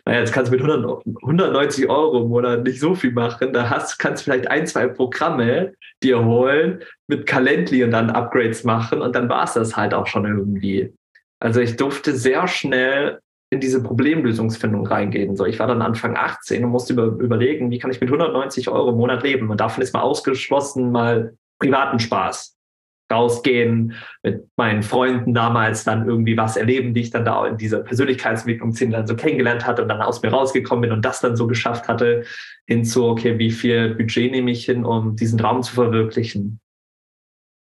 Naja, 0.07 0.21
jetzt 0.21 0.31
kannst 0.31 0.53
du 0.53 0.55
mit 0.55 0.65
100, 0.65 1.05
190 1.21 1.89
Euro 1.89 2.21
im 2.21 2.29
Monat 2.29 2.63
nicht 2.63 2.79
so 2.79 2.95
viel 2.95 3.11
machen. 3.11 3.51
Da 3.51 3.69
hast, 3.69 3.99
kannst 3.99 4.21
du 4.21 4.31
vielleicht 4.31 4.49
ein, 4.49 4.65
zwei 4.65 4.87
Programme 4.87 5.73
dir 6.01 6.23
holen 6.23 6.81
mit 7.07 7.25
Calendly 7.25 7.83
und 7.83 7.91
dann 7.91 8.09
Upgrades 8.09 8.63
machen 8.63 9.01
und 9.01 9.17
dann 9.17 9.27
war 9.27 9.43
es 9.43 9.55
das 9.55 9.75
halt 9.75 9.93
auch 9.93 10.07
schon 10.07 10.25
irgendwie. 10.25 10.93
Also 11.41 11.59
ich 11.59 11.75
durfte 11.75 12.15
sehr 12.15 12.47
schnell 12.47 13.19
in 13.49 13.59
diese 13.59 13.83
Problemlösungsfindung 13.83 14.87
reingehen. 14.87 15.35
So, 15.35 15.45
ich 15.45 15.59
war 15.59 15.67
dann 15.67 15.81
Anfang 15.81 16.15
18 16.15 16.63
und 16.63 16.71
musste 16.71 16.93
über, 16.93 17.07
überlegen, 17.07 17.69
wie 17.69 17.79
kann 17.79 17.91
ich 17.91 17.99
mit 17.99 18.07
190 18.07 18.69
Euro 18.69 18.91
im 18.91 18.95
Monat 18.95 19.23
leben? 19.23 19.49
Und 19.49 19.59
davon 19.59 19.83
ist 19.83 19.93
mal 19.93 20.03
ausgeschlossen 20.03 20.89
mal 20.89 21.35
privaten 21.59 21.99
Spaß. 21.99 22.56
Rausgehen, 23.11 23.93
mit 24.21 24.45
meinen 24.57 24.83
Freunden 24.83 25.33
damals 25.33 25.83
dann 25.83 26.07
irgendwie 26.07 26.35
was 26.37 26.57
erleben, 26.57 26.93
die 26.93 27.01
ich 27.01 27.09
dann 27.09 27.25
da 27.25 27.45
in 27.47 27.57
dieser 27.57 27.79
Persönlichkeitsentwicklung 27.79 28.73
dann 28.91 29.07
so 29.07 29.15
kennengelernt 29.15 29.65
hatte 29.65 29.81
und 29.81 29.89
dann 29.89 30.01
aus 30.01 30.21
mir 30.21 30.29
rausgekommen 30.29 30.81
bin 30.81 30.91
und 30.91 31.05
das 31.05 31.21
dann 31.21 31.35
so 31.35 31.47
geschafft 31.47 31.87
hatte, 31.87 32.23
hinzu, 32.65 33.05
okay, 33.05 33.39
wie 33.39 33.51
viel 33.51 33.95
Budget 33.95 34.31
nehme 34.31 34.51
ich 34.51 34.65
hin, 34.65 34.85
um 34.85 35.15
diesen 35.15 35.37
Traum 35.37 35.63
zu 35.63 35.73
verwirklichen? 35.73 36.59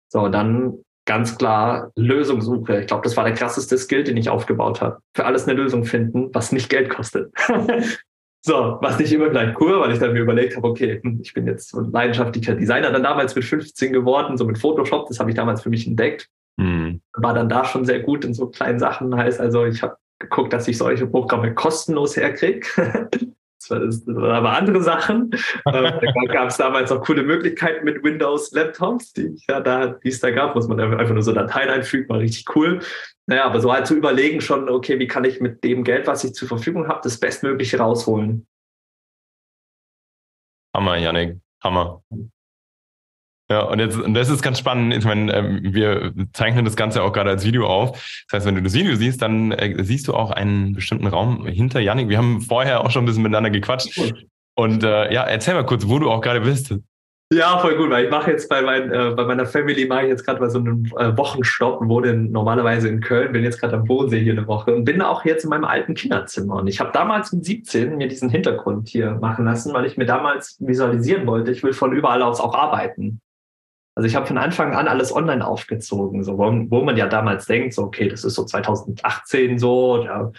So, 0.10 0.28
dann 0.28 0.80
ganz 1.06 1.38
klar 1.38 1.92
Lösungssuche. 1.96 2.82
Ich 2.82 2.88
glaube, 2.88 3.04
das 3.04 3.18
war 3.18 3.24
der 3.24 3.34
krasseste 3.34 3.78
Skill, 3.78 4.04
den 4.04 4.18
ich 4.18 4.30
aufgebaut 4.30 4.82
habe. 4.82 5.00
Für 5.16 5.26
alles 5.26 5.48
eine 5.48 5.60
Lösung 5.60 5.86
finden, 5.86 6.30
was 6.34 6.52
nicht 6.52 6.70
Geld 6.70 6.90
kostet. 6.90 7.32
so, 8.42 8.78
was 8.82 9.00
nicht 9.00 9.12
immer 9.12 9.30
gleich 9.30 9.60
cool, 9.60 9.80
weil 9.80 9.92
ich 9.92 10.00
dann 10.00 10.14
mir 10.14 10.22
überlegt 10.22 10.56
habe, 10.56 10.68
okay, 10.68 11.00
hm, 11.04 11.20
ich 11.22 11.34
bin 11.34 11.48
jetzt 11.48 11.70
so 11.70 11.80
ein 11.80 11.92
leidenschaftlicher 11.92 12.56
Designer, 12.56 12.92
dann 12.92 13.04
damals 13.04 13.36
mit 13.36 13.44
15 13.44 13.92
geworden, 13.92 14.38
so 14.38 14.46
mit 14.46 14.58
Photoshop, 14.58 15.08
das 15.08 15.20
habe 15.20 15.30
ich 15.30 15.36
damals 15.36 15.62
für 15.62 15.70
mich 15.70 15.88
entdeckt. 15.88 16.30
Mhm. 16.58 17.02
War 17.14 17.34
dann 17.34 17.50
da 17.50 17.66
schon 17.66 17.86
sehr 17.86 18.00
gut 18.00 18.26
in 18.26 18.34
so 18.34 18.48
kleinen 18.48 18.80
Sachen. 18.80 19.16
Heißt 19.16 19.40
also, 19.40 19.66
ich 19.66 19.82
habe 19.84 19.98
geguckt, 20.20 20.54
dass 20.54 20.68
ich 20.68 20.78
solche 20.78 21.08
Programme 21.08 21.54
kostenlos 21.54 22.18
herkriege. 22.18 22.68
Das 23.70 24.06
waren 24.08 24.32
aber 24.32 24.52
andere 24.52 24.82
Sachen. 24.82 25.32
äh, 25.34 25.72
da 25.72 26.34
gab 26.34 26.50
es 26.50 26.58
damals 26.58 26.92
auch 26.92 27.02
coole 27.02 27.24
Möglichkeiten 27.24 27.84
mit 27.86 28.04
Windows-Laptops, 28.04 29.14
die, 29.14 29.36
ja, 29.50 29.60
da, 29.60 29.88
die 29.88 30.10
es 30.10 30.20
da 30.20 30.32
gab, 30.32 30.56
muss 30.56 30.68
man 30.68 30.80
einfach 30.80 31.14
nur 31.14 31.24
so 31.24 31.34
Dateien 31.34 31.70
einfügen, 31.70 32.08
war 32.08 32.20
richtig 32.20 32.56
cool. 32.56 32.80
Naja, 33.30 33.44
aber 33.46 33.60
so 33.60 33.72
halt 33.72 33.86
zu 33.88 33.96
überlegen 33.96 34.40
schon, 34.40 34.70
okay, 34.70 35.00
wie 35.00 35.08
kann 35.08 35.26
ich 35.26 35.42
mit 35.42 35.64
dem 35.64 35.84
Geld, 35.84 36.08
was 36.08 36.24
ich 36.24 36.34
zur 36.34 36.48
Verfügung 36.48 36.88
habe, 36.88 37.02
das 37.04 37.20
Bestmögliche 37.20 37.78
rausholen. 37.78 38.48
Hammer, 40.74 40.98
Janik. 40.98 41.38
Hammer. 41.62 42.02
Ja, 43.50 43.62
und 43.62 43.80
jetzt, 43.80 43.98
und 43.98 44.14
das 44.14 44.30
ist 44.30 44.42
ganz 44.42 44.60
spannend. 44.60 44.94
Ich 44.94 45.06
meine, 45.06 45.34
ähm, 45.34 45.60
wir 45.64 46.14
zeichnen 46.34 46.66
das 46.66 46.76
Ganze 46.76 47.02
auch 47.02 47.14
gerade 47.14 47.30
als 47.30 47.46
Video 47.46 47.66
auf. 47.66 48.24
Das 48.30 48.38
heißt, 48.38 48.46
wenn 48.46 48.56
du 48.56 48.62
das 48.62 48.74
Video 48.74 48.96
siehst, 48.96 49.22
dann 49.22 49.52
äh, 49.54 49.84
siehst 49.84 50.08
du 50.08 50.14
auch 50.14 50.32
einen 50.32 50.74
bestimmten 50.74 51.08
Raum 51.08 51.46
hinter 51.46 51.80
Yannick. 51.80 52.10
Wir 52.10 52.18
haben 52.18 52.42
vorher 52.42 52.82
auch 52.82 52.92
schon 52.92 53.04
ein 53.04 53.06
bisschen 53.06 53.24
miteinander 53.24 53.50
gequatscht. 53.50 54.14
Und 54.56 54.84
äh, 54.84 55.14
ja, 55.14 55.24
erzähl 55.24 55.54
mal 55.54 55.66
kurz, 55.66 55.88
wo 55.88 56.00
du 56.00 56.10
auch 56.10 56.22
gerade 56.22 56.42
bist. 56.42 56.76
Ja, 57.34 57.60
voll 57.60 57.76
gut, 57.76 57.90
weil 57.90 58.06
ich 58.06 58.12
mache 58.12 58.32
jetzt 58.32 58.48
bei, 58.48 58.62
mein, 58.62 58.90
äh, 58.90 59.12
bei 59.14 59.26
meiner 59.26 59.46
Family 59.46 59.86
mache 59.86 60.04
ich 60.04 60.08
jetzt 60.08 60.24
gerade 60.24 60.40
mal 60.40 60.50
so 60.50 60.60
einen 60.60 60.86
äh, 60.98 61.18
Wochenstopp 61.18 61.82
wohne 61.86 62.14
normalerweise 62.14 62.88
in 62.88 63.02
Köln, 63.02 63.34
bin 63.34 63.44
jetzt 63.44 63.60
gerade 63.60 63.76
am 63.76 63.84
Bodensee 63.84 64.22
hier 64.22 64.32
eine 64.32 64.48
Woche 64.48 64.74
und 64.74 64.86
bin 64.86 65.02
auch 65.02 65.26
jetzt 65.26 65.44
in 65.44 65.50
meinem 65.50 65.66
alten 65.66 65.94
Kinderzimmer. 65.94 66.56
Und 66.56 66.68
ich 66.68 66.80
habe 66.80 66.92
damals 66.94 67.34
mit 67.34 67.44
17 67.44 67.98
mir 67.98 68.08
diesen 68.08 68.30
Hintergrund 68.30 68.88
hier 68.88 69.16
machen 69.16 69.44
lassen, 69.44 69.74
weil 69.74 69.86
ich 69.86 69.98
mir 69.98 70.06
damals 70.06 70.56
visualisieren 70.62 71.28
wollte, 71.28 71.52
ich 71.52 71.64
will 71.64 71.74
von 71.74 71.92
überall 71.92 72.22
aus 72.22 72.40
auch 72.40 72.56
arbeiten. 72.56 73.20
Also 73.98 74.08
ich 74.08 74.16
habe 74.16 74.28
von 74.28 74.38
Anfang 74.38 74.74
an 74.74 74.88
alles 74.88 75.14
online 75.14 75.46
aufgezogen, 75.46 76.24
so 76.24 76.38
wo, 76.38 76.46
wo 76.70 76.84
man 76.84 76.96
ja 76.96 77.08
damals 77.08 77.46
denkt, 77.46 77.74
so 77.74 77.84
okay, 77.84 78.08
das 78.08 78.24
ist 78.24 78.36
so 78.36 78.46
2018 78.46 79.60
so, 79.60 80.06
ja, 80.06 80.32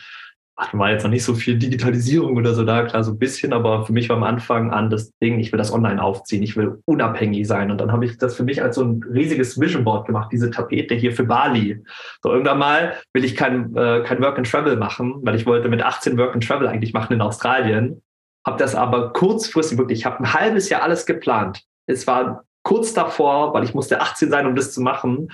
ach, 0.61 0.75
war 0.75 0.91
jetzt 0.91 1.05
noch 1.05 1.11
nicht 1.11 1.23
so 1.23 1.35
viel 1.35 1.57
Digitalisierung 1.57 2.37
oder 2.37 2.53
so 2.53 2.65
da, 2.65 2.83
klar, 2.83 3.05
so 3.05 3.13
ein 3.13 3.19
bisschen, 3.19 3.53
aber 3.53 3.87
für 3.87 3.93
mich 3.93 4.09
war 4.09 4.17
am 4.17 4.25
Anfang 4.25 4.73
an 4.73 4.91
das 4.91 5.17
Ding, 5.19 5.39
ich 5.39 5.53
will 5.53 5.59
das 5.59 5.73
online 5.73 6.03
aufziehen, 6.03 6.43
ich 6.43 6.57
will 6.57 6.83
unabhängig 6.85 7.47
sein. 7.47 7.71
Und 7.71 7.81
dann 7.81 7.93
habe 7.93 8.05
ich 8.05 8.19
das 8.19 8.35
für 8.35 8.43
mich 8.43 8.61
als 8.61 8.75
so 8.75 8.83
ein 8.83 9.01
riesiges 9.05 9.61
Vision 9.61 9.85
Board 9.85 10.07
gemacht, 10.07 10.31
diese 10.33 10.51
Tapete 10.51 10.97
hier 10.97 11.13
für 11.13 11.23
Bali. 11.23 11.85
So 12.25 12.33
irgendwann 12.33 12.59
mal 12.59 12.95
will 13.13 13.25
ich 13.25 13.37
kein, 13.37 13.75
äh, 13.77 14.03
kein 14.05 14.21
Work 14.21 14.37
and 14.37 14.51
Travel 14.51 14.77
machen, 14.77 15.21
weil 15.23 15.37
ich 15.37 15.47
wollte 15.47 15.69
mit 15.69 15.81
18 15.81 16.19
Work 16.19 16.35
and 16.35 16.45
Travel 16.45 16.67
eigentlich 16.67 16.93
machen 16.93 17.13
in 17.13 17.21
Australien. 17.21 18.03
Habe 18.45 18.59
das 18.59 18.75
aber 18.75 19.13
kurzfristig 19.13 19.79
wirklich, 19.79 20.01
ich 20.01 20.07
habe 20.07 20.19
ein 20.19 20.33
halbes 20.33 20.69
Jahr 20.71 20.83
alles 20.83 21.07
geplant. 21.07 21.63
Es 21.87 22.09
war 22.09 22.43
kurz 22.65 22.93
davor, 22.95 23.55
weil 23.55 23.63
ich 23.63 23.75
musste 23.75 24.01
18 24.01 24.29
sein, 24.29 24.47
um 24.47 24.57
das 24.57 24.73
zu 24.73 24.81
machen. 24.81 25.29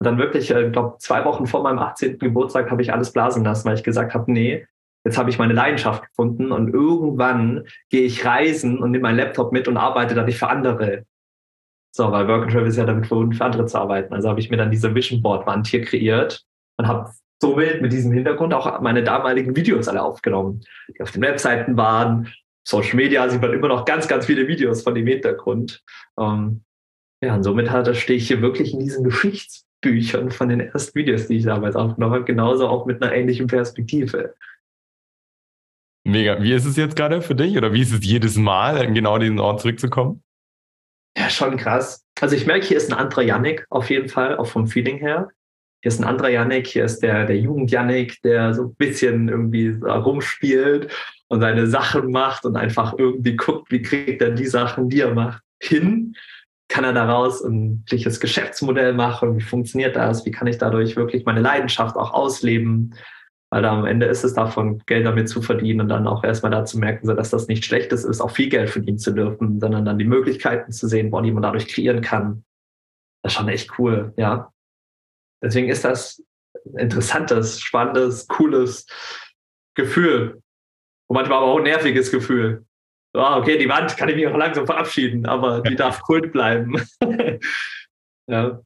Und 0.00 0.04
dann 0.04 0.18
wirklich, 0.18 0.50
ich 0.50 0.56
äh, 0.56 0.70
glaube, 0.70 0.98
zwei 0.98 1.24
Wochen 1.24 1.46
vor 1.46 1.62
meinem 1.62 1.78
18. 1.78 2.18
Geburtstag 2.18 2.70
habe 2.70 2.82
ich 2.82 2.92
alles 2.92 3.12
blasen 3.12 3.44
lassen, 3.44 3.66
weil 3.66 3.74
ich 3.74 3.82
gesagt 3.82 4.14
habe, 4.14 4.30
nee, 4.30 4.66
jetzt 5.04 5.18
habe 5.18 5.30
ich 5.30 5.38
meine 5.38 5.54
Leidenschaft 5.54 6.06
gefunden 6.06 6.52
und 6.52 6.72
irgendwann 6.72 7.64
gehe 7.90 8.02
ich 8.02 8.24
reisen 8.24 8.78
und 8.78 8.92
nehme 8.92 9.02
meinen 9.02 9.16
Laptop 9.16 9.52
mit 9.52 9.66
und 9.66 9.76
arbeite 9.76 10.14
dann 10.14 10.26
nicht 10.26 10.38
für 10.38 10.48
andere. 10.48 11.04
So, 11.96 12.12
weil 12.12 12.28
Work 12.28 12.44
and 12.44 12.52
Travel 12.52 12.68
ist 12.68 12.76
ja 12.76 12.84
damit 12.84 13.06
verbunden, 13.06 13.32
für 13.32 13.44
andere 13.44 13.66
zu 13.66 13.78
arbeiten. 13.78 14.14
Also 14.14 14.28
habe 14.28 14.38
ich 14.38 14.50
mir 14.50 14.56
dann 14.56 14.70
diese 14.70 14.94
Vision 14.94 15.22
Board 15.22 15.46
Wand 15.46 15.66
hier 15.66 15.82
kreiert 15.82 16.44
und 16.76 16.86
habe 16.86 17.10
somit 17.40 17.82
mit 17.82 17.92
diesem 17.92 18.12
Hintergrund 18.12 18.54
auch 18.54 18.80
meine 18.80 19.02
damaligen 19.02 19.56
Videos 19.56 19.88
alle 19.88 20.02
aufgenommen, 20.02 20.60
die 20.88 21.00
auf 21.00 21.10
den 21.10 21.22
Webseiten 21.22 21.76
waren. 21.76 22.32
Social 22.64 22.96
Media 22.96 23.28
sieht 23.28 23.40
man 23.40 23.52
immer 23.52 23.68
noch 23.68 23.84
ganz, 23.84 24.06
ganz 24.06 24.26
viele 24.26 24.46
Videos 24.46 24.82
von 24.82 24.94
dem 24.94 25.06
Hintergrund. 25.06 25.82
Ähm, 26.20 26.62
ja, 27.20 27.34
und 27.34 27.42
somit 27.42 27.70
hat, 27.70 27.96
stehe 27.96 28.18
ich 28.18 28.28
hier 28.28 28.42
wirklich 28.42 28.74
in 28.74 28.80
diesen 28.80 29.02
Geschichts 29.02 29.67
Büchern 29.80 30.30
von 30.30 30.48
den 30.48 30.60
ersten 30.60 30.98
Videos, 30.98 31.28
die 31.28 31.36
ich 31.36 31.44
damals 31.44 31.76
aufgenommen 31.76 32.14
habe, 32.14 32.24
genauso 32.24 32.68
auch 32.68 32.86
mit 32.86 33.02
einer 33.02 33.12
ähnlichen 33.12 33.46
Perspektive. 33.46 34.34
Mega. 36.04 36.42
Wie 36.42 36.52
ist 36.52 36.64
es 36.64 36.76
jetzt 36.76 36.96
gerade 36.96 37.20
für 37.20 37.34
dich 37.34 37.56
oder 37.56 37.72
wie 37.72 37.82
ist 37.82 37.92
es 37.92 38.04
jedes 38.04 38.36
Mal, 38.36 38.82
in 38.82 38.94
genau 38.94 39.18
diesen 39.18 39.38
Ort 39.38 39.60
zurückzukommen? 39.60 40.22
Ja, 41.16 41.28
schon 41.30 41.56
krass. 41.56 42.04
Also 42.20 42.34
ich 42.34 42.46
merke, 42.46 42.66
hier 42.66 42.76
ist 42.76 42.92
ein 42.92 42.98
anderer 42.98 43.22
Yannick 43.22 43.66
auf 43.70 43.90
jeden 43.90 44.08
Fall, 44.08 44.36
auch 44.36 44.46
vom 44.46 44.66
Feeling 44.66 44.98
her. 44.98 45.28
Hier 45.82 45.90
ist 45.90 46.00
ein 46.00 46.04
anderer 46.04 46.30
Yannick, 46.30 46.66
hier 46.66 46.84
ist 46.84 47.00
der, 47.00 47.26
der 47.26 47.38
Jugend-Yannick, 47.38 48.20
der 48.22 48.54
so 48.54 48.64
ein 48.64 48.74
bisschen 48.74 49.28
irgendwie 49.28 49.68
rumspielt 49.84 50.92
und 51.28 51.40
seine 51.40 51.66
Sachen 51.66 52.10
macht 52.10 52.44
und 52.44 52.56
einfach 52.56 52.94
irgendwie 52.98 53.36
guckt, 53.36 53.70
wie 53.70 53.82
kriegt 53.82 54.22
er 54.22 54.30
die 54.30 54.46
Sachen, 54.46 54.88
die 54.88 55.00
er 55.00 55.14
macht, 55.14 55.42
hin 55.60 56.16
kann 56.68 56.84
er 56.84 56.92
daraus 56.92 57.42
ein 57.42 57.80
wirkliches 57.80 58.20
Geschäftsmodell 58.20 58.92
machen? 58.92 59.38
Wie 59.38 59.42
funktioniert 59.42 59.96
das? 59.96 60.24
Wie 60.26 60.30
kann 60.30 60.46
ich 60.46 60.58
dadurch 60.58 60.96
wirklich 60.96 61.24
meine 61.24 61.40
Leidenschaft 61.40 61.96
auch 61.96 62.12
ausleben? 62.12 62.94
Weil 63.50 63.62
da 63.62 63.72
am 63.72 63.86
Ende 63.86 64.06
ist 64.06 64.24
es 64.24 64.34
davon, 64.34 64.82
Geld 64.84 65.06
damit 65.06 65.30
zu 65.30 65.40
verdienen 65.40 65.80
und 65.80 65.88
dann 65.88 66.06
auch 66.06 66.22
erstmal 66.22 66.52
da 66.52 66.66
zu 66.66 66.78
merken, 66.78 67.06
dass 67.06 67.30
das 67.30 67.48
nicht 67.48 67.64
schlechtes 67.64 68.04
ist, 68.04 68.20
auch 68.20 68.30
viel 68.30 68.50
Geld 68.50 68.68
verdienen 68.68 68.98
zu 68.98 69.12
dürfen, 69.12 69.58
sondern 69.58 69.86
dann 69.86 69.98
die 69.98 70.04
Möglichkeiten 70.04 70.70
zu 70.70 70.86
sehen, 70.86 71.10
die 71.10 71.32
man 71.32 71.42
dadurch 71.42 71.66
kreieren 71.66 72.02
kann. 72.02 72.44
Das 73.22 73.32
ist 73.32 73.38
schon 73.38 73.48
echt 73.48 73.78
cool, 73.78 74.12
ja. 74.18 74.52
Deswegen 75.42 75.70
ist 75.70 75.84
das 75.84 76.22
ein 76.66 76.78
interessantes, 76.78 77.60
spannendes, 77.60 78.28
cooles 78.28 78.86
Gefühl. 79.74 80.42
Und 81.06 81.14
manchmal 81.14 81.38
aber 81.38 81.46
auch 81.46 81.58
ein 81.58 81.64
nerviges 81.64 82.10
Gefühl 82.10 82.66
oh, 83.14 83.36
okay, 83.36 83.58
die 83.58 83.68
Wand 83.68 83.96
kann 83.96 84.08
ich 84.08 84.16
mich 84.16 84.26
auch 84.26 84.36
langsam 84.36 84.66
verabschieden, 84.66 85.26
aber 85.26 85.60
die 85.60 85.76
darf 85.76 86.00
Kult 86.02 86.32
bleiben. 86.32 86.82
ja. 88.28 88.60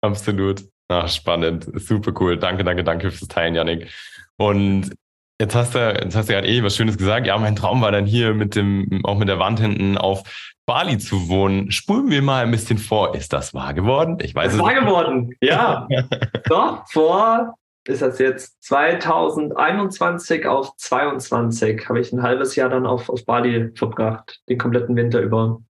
Absolut. 0.00 0.64
Ach, 0.88 1.08
spannend. 1.08 1.70
Super 1.74 2.12
cool. 2.20 2.36
Danke, 2.36 2.64
danke, 2.64 2.84
danke 2.84 3.10
fürs 3.10 3.28
Teilen, 3.28 3.54
Janik. 3.54 3.88
Und 4.36 4.92
jetzt 5.40 5.54
hast 5.54 5.74
du, 5.74 5.78
jetzt 5.78 6.16
hast 6.16 6.28
du 6.28 6.34
gerade 6.34 6.48
eh 6.48 6.62
was 6.62 6.76
Schönes 6.76 6.98
gesagt. 6.98 7.26
Ja, 7.26 7.38
mein 7.38 7.56
Traum 7.56 7.80
war 7.80 7.92
dann 7.92 8.06
hier 8.06 8.34
mit 8.34 8.56
dem, 8.56 9.00
auch 9.04 9.16
mit 9.16 9.28
der 9.28 9.38
Wand 9.38 9.60
hinten 9.60 9.96
auf 9.96 10.22
Bali 10.66 10.98
zu 10.98 11.28
wohnen. 11.28 11.70
Spulen 11.70 12.10
wir 12.10 12.22
mal 12.22 12.44
ein 12.44 12.50
bisschen 12.50 12.78
vor. 12.78 13.14
Ist 13.14 13.32
das 13.32 13.54
wahr 13.54 13.74
geworden? 13.74 14.18
Ich 14.20 14.34
weiß 14.34 14.54
es. 14.54 14.58
Wahr 14.58 14.74
geworden, 14.74 15.34
ja. 15.40 15.88
Doch, 16.48 16.84
vor 16.90 17.54
ist 17.86 18.02
das 18.02 18.18
jetzt 18.18 18.62
2021 18.64 20.46
auf 20.46 20.76
22 20.76 21.88
habe 21.88 22.00
ich 22.00 22.12
ein 22.12 22.22
halbes 22.22 22.54
Jahr 22.54 22.68
dann 22.68 22.86
auf, 22.86 23.08
auf 23.08 23.24
Bali 23.24 23.72
verbracht, 23.74 24.40
den 24.48 24.58
kompletten 24.58 24.94
Winter 24.96 25.20
über. 25.20 25.44
Und 25.44 25.66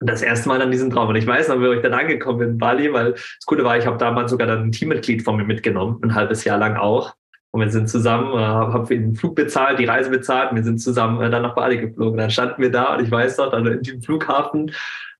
das 0.00 0.22
erste 0.22 0.48
Mal 0.48 0.60
an 0.60 0.70
diesem 0.70 0.90
Traum. 0.90 1.08
Und 1.10 1.16
ich 1.16 1.26
weiß 1.26 1.48
noch, 1.48 1.60
wie 1.60 1.74
ich 1.74 1.82
dann 1.82 1.94
angekommen 1.94 2.38
bin 2.38 2.48
in 2.50 2.58
Bali, 2.58 2.92
weil 2.92 3.12
das 3.12 3.46
Coole 3.46 3.64
war, 3.64 3.78
ich 3.78 3.86
habe 3.86 3.98
damals 3.98 4.30
sogar 4.30 4.48
dann 4.48 4.64
ein 4.64 4.72
Teammitglied 4.72 5.22
von 5.22 5.36
mir 5.36 5.44
mitgenommen, 5.44 6.00
ein 6.02 6.14
halbes 6.14 6.44
Jahr 6.44 6.58
lang 6.58 6.76
auch. 6.76 7.14
Und 7.52 7.60
wir 7.60 7.70
sind 7.70 7.88
zusammen, 7.88 8.32
äh, 8.32 8.42
haben 8.42 8.86
für 8.86 8.96
den 8.96 9.14
Flug 9.14 9.36
bezahlt, 9.36 9.78
die 9.78 9.84
Reise 9.84 10.08
bezahlt, 10.08 10.50
und 10.50 10.56
wir 10.56 10.64
sind 10.64 10.78
zusammen 10.78 11.20
äh, 11.20 11.30
dann 11.30 11.42
nach 11.42 11.54
Bali 11.54 11.76
geflogen. 11.76 12.18
Dann 12.18 12.30
standen 12.30 12.62
wir 12.62 12.70
da 12.70 12.94
und 12.96 13.04
ich 13.04 13.10
weiß 13.10 13.36
noch, 13.36 13.50
dann 13.50 13.66
in 13.66 13.82
diesem 13.82 14.02
Flughafen 14.02 14.72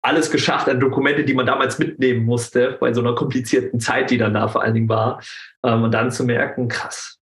alles 0.02 0.30
geschafft 0.30 0.68
an 0.68 0.80
Dokumente, 0.80 1.24
die 1.24 1.34
man 1.34 1.46
damals 1.46 1.78
mitnehmen 1.78 2.24
musste, 2.24 2.76
bei 2.80 2.92
so 2.92 3.00
einer 3.00 3.14
komplizierten 3.14 3.78
Zeit, 3.78 4.10
die 4.10 4.18
dann 4.18 4.34
da 4.34 4.48
vor 4.48 4.62
allen 4.62 4.74
Dingen 4.74 4.88
war. 4.88 5.22
Ähm, 5.62 5.84
und 5.84 5.92
dann 5.92 6.10
zu 6.10 6.24
merken, 6.24 6.68
krass, 6.68 7.20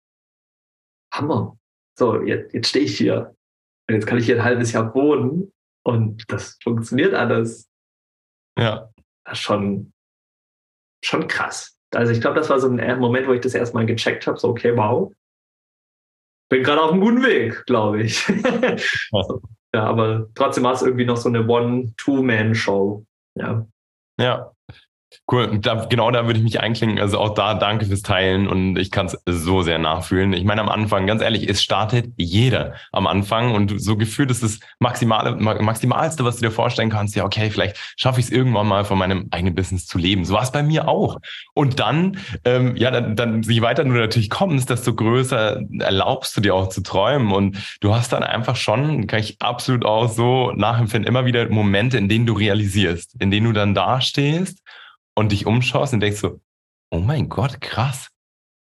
Hammer. 1.13 1.57
So, 1.99 2.23
jetzt, 2.23 2.55
jetzt 2.55 2.69
stehe 2.69 2.87
ich 2.87 2.97
hier. 2.97 3.37
Und 3.89 3.95
jetzt 3.95 4.07
kann 4.07 4.19
ich 4.19 4.25
hier 4.25 4.37
ein 4.37 4.45
halbes 4.45 4.73
Jahr 4.73 4.95
wohnen 4.95 5.53
und 5.85 6.25
das 6.33 6.59
funktioniert 6.63 7.13
alles. 7.13 7.69
Ja. 8.59 8.91
Das 9.25 9.39
ist 9.39 9.41
schon, 9.41 9.93
schon 11.05 11.29
krass. 11.29 11.77
Also 11.93 12.13
ich 12.13 12.21
glaube, 12.21 12.39
das 12.39 12.49
war 12.49 12.61
so 12.61 12.69
ein 12.69 12.99
Moment, 13.01 13.27
wo 13.27 13.33
ich 13.33 13.41
das 13.41 13.55
erstmal 13.55 13.85
gecheckt 13.85 14.27
habe, 14.27 14.39
so 14.39 14.49
okay, 14.49 14.77
wow. 14.77 15.13
Bin 16.49 16.63
gerade 16.63 16.83
auf 16.83 16.93
einem 16.93 17.01
guten 17.01 17.23
Weg, 17.23 17.65
glaube 17.67 18.03
ich. 18.03 18.27
Ja, 19.75 19.85
aber 19.85 20.29
trotzdem 20.35 20.65
war 20.65 20.73
es 20.73 20.83
irgendwie 20.83 21.05
noch 21.05 21.17
so 21.17 21.29
eine 21.29 21.47
One-Two-Man-Show. 21.47 23.05
Ja. 23.39 23.67
Ja, 24.21 24.53
Cool, 25.31 25.59
da, 25.61 25.87
genau 25.87 26.11
da 26.11 26.27
würde 26.27 26.39
ich 26.39 26.45
mich 26.45 26.61
einklinken. 26.61 27.01
Also 27.01 27.19
auch 27.19 27.35
da 27.35 27.55
danke 27.55 27.87
fürs 27.87 28.03
Teilen 28.03 28.49
und 28.49 28.77
ich 28.77 28.91
kann 28.91 29.07
es 29.07 29.17
so 29.27 29.63
sehr 29.63 29.79
nachfühlen. 29.79 30.33
Ich 30.33 30.45
meine, 30.45 30.61
am 30.61 30.69
Anfang, 30.69 31.07
ganz 31.07 31.23
ehrlich, 31.23 31.49
es 31.49 31.63
startet 31.63 32.13
jeder 32.17 32.75
am 32.93 33.07
Anfang 33.07 33.55
und 33.55 33.81
so 33.81 33.97
gefühlt 33.97 34.31
ist 34.31 34.43
das 34.43 34.61
Maximale, 34.79 35.37
Maximalste, 35.37 36.25
was 36.25 36.37
du 36.37 36.43
dir 36.43 36.51
vorstellen 36.51 36.91
kannst, 36.91 37.17
ja, 37.17 37.25
okay, 37.25 37.51
vielleicht 37.51 37.77
schaffe 37.97 38.21
ich 38.21 38.27
es 38.27 38.33
irgendwann 38.33 38.69
mal 38.69 38.85
von 38.85 38.99
meinem 38.99 39.29
eigenen 39.31 39.55
Business 39.55 39.87
zu 39.87 39.99
leben. 39.99 40.25
So 40.25 40.35
war 40.35 40.43
es 40.43 40.53
bei 40.53 40.63
mir 40.63 40.89
auch. 40.89 41.19
Und 41.55 41.81
dann, 41.81 42.19
ähm, 42.45 42.77
ja, 42.77 42.91
dann, 42.91 43.17
dann, 43.17 43.43
je 43.43 43.63
weiter 43.63 43.85
du 43.85 43.91
natürlich 43.91 44.31
kommst, 44.31 44.71
desto 44.71 44.95
größer 44.95 45.61
erlaubst 45.81 46.37
du 46.37 46.41
dir 46.41 46.55
auch 46.55 46.69
zu 46.69 46.83
träumen 46.83 47.33
und 47.33 47.57
du 47.81 47.95
hast 47.95 48.13
dann 48.13 48.23
einfach 48.23 48.57
schon, 48.57 49.07
kann 49.07 49.21
ich 49.21 49.41
absolut 49.41 49.85
auch 49.85 50.09
so 50.09 50.53
nachempfinden, 50.53 51.09
immer 51.09 51.25
wieder 51.25 51.49
Momente, 51.49 51.99
in 51.99 52.09
denen 52.09 52.27
du 52.27 52.33
realisierst, 52.33 53.17
in 53.21 53.31
denen 53.31 53.47
du 53.47 53.53
dann 53.53 53.75
dastehst 53.75 54.61
und 55.21 55.33
dich 55.33 55.47
umschaust 55.47 55.93
und 55.93 56.01
denkst 56.01 56.21
so, 56.21 56.41
oh 56.91 56.99
mein 56.99 57.29
Gott, 57.29 57.61
krass. 57.61 58.09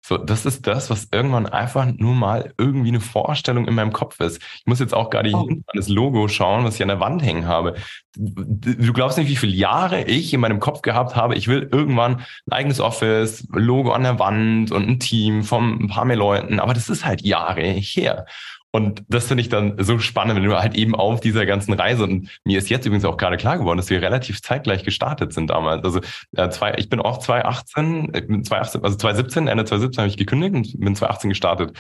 So, 0.07 0.19
das 0.19 0.45
ist 0.45 0.67
das, 0.67 0.91
was 0.91 1.09
irgendwann 1.13 1.47
einfach 1.47 1.87
nur 1.87 2.15
mal 2.15 2.53
irgendwie 2.59 2.89
eine 2.89 3.01
Vorstellung 3.01 3.69
in 3.69 3.75
meinem 3.75 3.93
Kopf 3.93 4.19
ist. 4.21 4.43
Ich 4.43 4.67
muss 4.67 4.81
jetzt 4.81 4.93
auch 4.93 5.09
gerade 5.09 5.31
oh. 5.33 5.47
hinten 5.47 5.65
an 5.67 5.77
das 5.77 5.89
Logo 5.89 6.27
schauen, 6.29 6.65
was 6.65 6.75
ich 6.75 6.83
an 6.83 6.89
der 6.89 7.01
Wand 7.01 7.23
hängen 7.23 7.47
habe. 7.47 7.77
Du 8.17 8.93
glaubst 8.93 9.19
nicht, 9.19 9.29
wie 9.29 9.37
viele 9.37 9.55
Jahre 9.55 10.05
ich 10.05 10.35
in 10.35 10.41
meinem 10.41 10.59
Kopf 10.59 10.83
gehabt 10.83 11.17
habe. 11.17 11.35
Ich 11.35 11.49
will 11.49 11.69
irgendwann 11.71 12.17
ein 12.47 12.53
eigenes 12.53 12.81
Office, 12.81 13.47
Logo 13.53 13.93
an 13.93 14.03
der 14.03 14.19
Wand 14.19 14.73
und 14.73 14.89
ein 14.89 15.01
Team 15.01 15.45
von 15.45 15.85
ein 15.85 15.89
paar 15.89 16.05
mehr 16.05 16.17
Leuten. 16.17 16.61
Aber 16.61 16.75
das 16.75 16.89
ist 16.89 17.05
halt 17.05 17.23
Jahre 17.23 17.63
her. 17.63 18.27
Und 18.73 19.03
das 19.09 19.27
finde 19.27 19.43
ich 19.43 19.49
dann 19.49 19.83
so 19.83 19.99
spannend, 19.99 20.37
wenn 20.37 20.45
du 20.45 20.57
halt 20.57 20.77
eben 20.77 20.95
auf 20.95 21.21
dieser 21.21 21.45
ganzen 21.45 21.73
Reise 21.73 22.05
und 22.05 22.31
mir 22.45 22.59
ist 22.59 22.71
jetzt 22.71 22.87
übrigens 22.87 23.05
auch 23.05 23.17
gerade 23.17 23.37
klar 23.37 23.59
geworden, 23.59 23.79
dass 23.79 23.91
wir 23.91 24.01
relativ 24.01 24.43
zeitgleich 24.43 24.85
gestartet 24.85 25.33
sind 25.33 25.51
damals. 25.51 25.83
Also 25.83 26.01
äh, 26.37 26.49
zwei, 26.51 26.75
ich 26.77 26.89
bin 26.89 27.01
auch 27.01 27.19
2018, 27.19 28.13
ich 28.15 28.27
bin 28.29 28.45
2018, 28.45 28.85
also 28.85 28.97
2017, 28.97 29.49
Ende 29.49 29.65
2017 29.65 30.03
habe 30.03 30.09
ich 30.09 30.17
gekündigt 30.17 30.55
und 30.55 30.81
bin 30.81 30.95
2018 30.95 31.31
gestartet. 31.31 31.79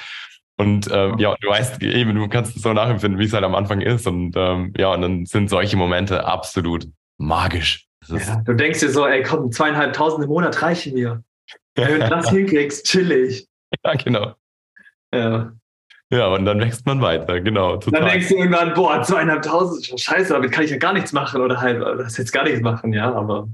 Und 0.56 0.88
äh, 0.88 1.12
ja, 1.16 1.36
du 1.40 1.48
weißt 1.48 1.82
eben, 1.82 2.14
du 2.14 2.28
kannst 2.28 2.56
es 2.56 2.62
so 2.62 2.72
nachempfinden, 2.72 3.20
wie 3.20 3.24
es 3.24 3.32
halt 3.32 3.44
am 3.44 3.54
Anfang 3.54 3.80
ist. 3.80 4.06
Und 4.06 4.36
ähm, 4.36 4.74
ja, 4.76 4.92
und 4.92 5.00
dann 5.00 5.24
sind 5.26 5.48
solche 5.48 5.76
Momente 5.76 6.26
absolut 6.26 6.86
magisch. 7.18 7.86
Ja, 8.08 8.42
du 8.44 8.54
denkst 8.54 8.80
dir 8.80 8.90
so, 8.90 9.06
ey, 9.06 9.22
komm, 9.22 9.52
zweieinhalbtausend 9.52 10.24
im 10.24 10.28
Monat 10.28 10.60
reichen 10.60 10.94
mir. 10.94 11.22
Wenn 11.76 12.00
du 12.00 12.08
das 12.08 12.30
hinkriegst, 12.30 12.84
chillig. 12.86 13.46
Ja, 13.84 13.94
genau. 13.94 14.34
Ja. 15.14 15.52
Ja, 16.12 16.26
und 16.28 16.44
dann 16.44 16.58
wächst 16.58 16.86
man 16.86 17.00
weiter, 17.00 17.40
genau. 17.40 17.76
Total. 17.76 18.00
Dann 18.00 18.10
denkst 18.10 18.28
du 18.28 18.34
irgendwann, 18.34 18.74
boah, 18.74 19.00
zweieinhalbtausend, 19.02 20.00
scheiße, 20.00 20.32
damit 20.32 20.50
kann 20.50 20.64
ich 20.64 20.70
ja 20.72 20.76
gar 20.76 20.92
nichts 20.92 21.12
machen 21.12 21.40
oder 21.40 21.60
halt, 21.60 21.80
das 21.80 22.16
jetzt 22.16 22.32
gar 22.32 22.44
nichts 22.44 22.60
machen, 22.60 22.92
ja, 22.92 23.12
aber 23.12 23.48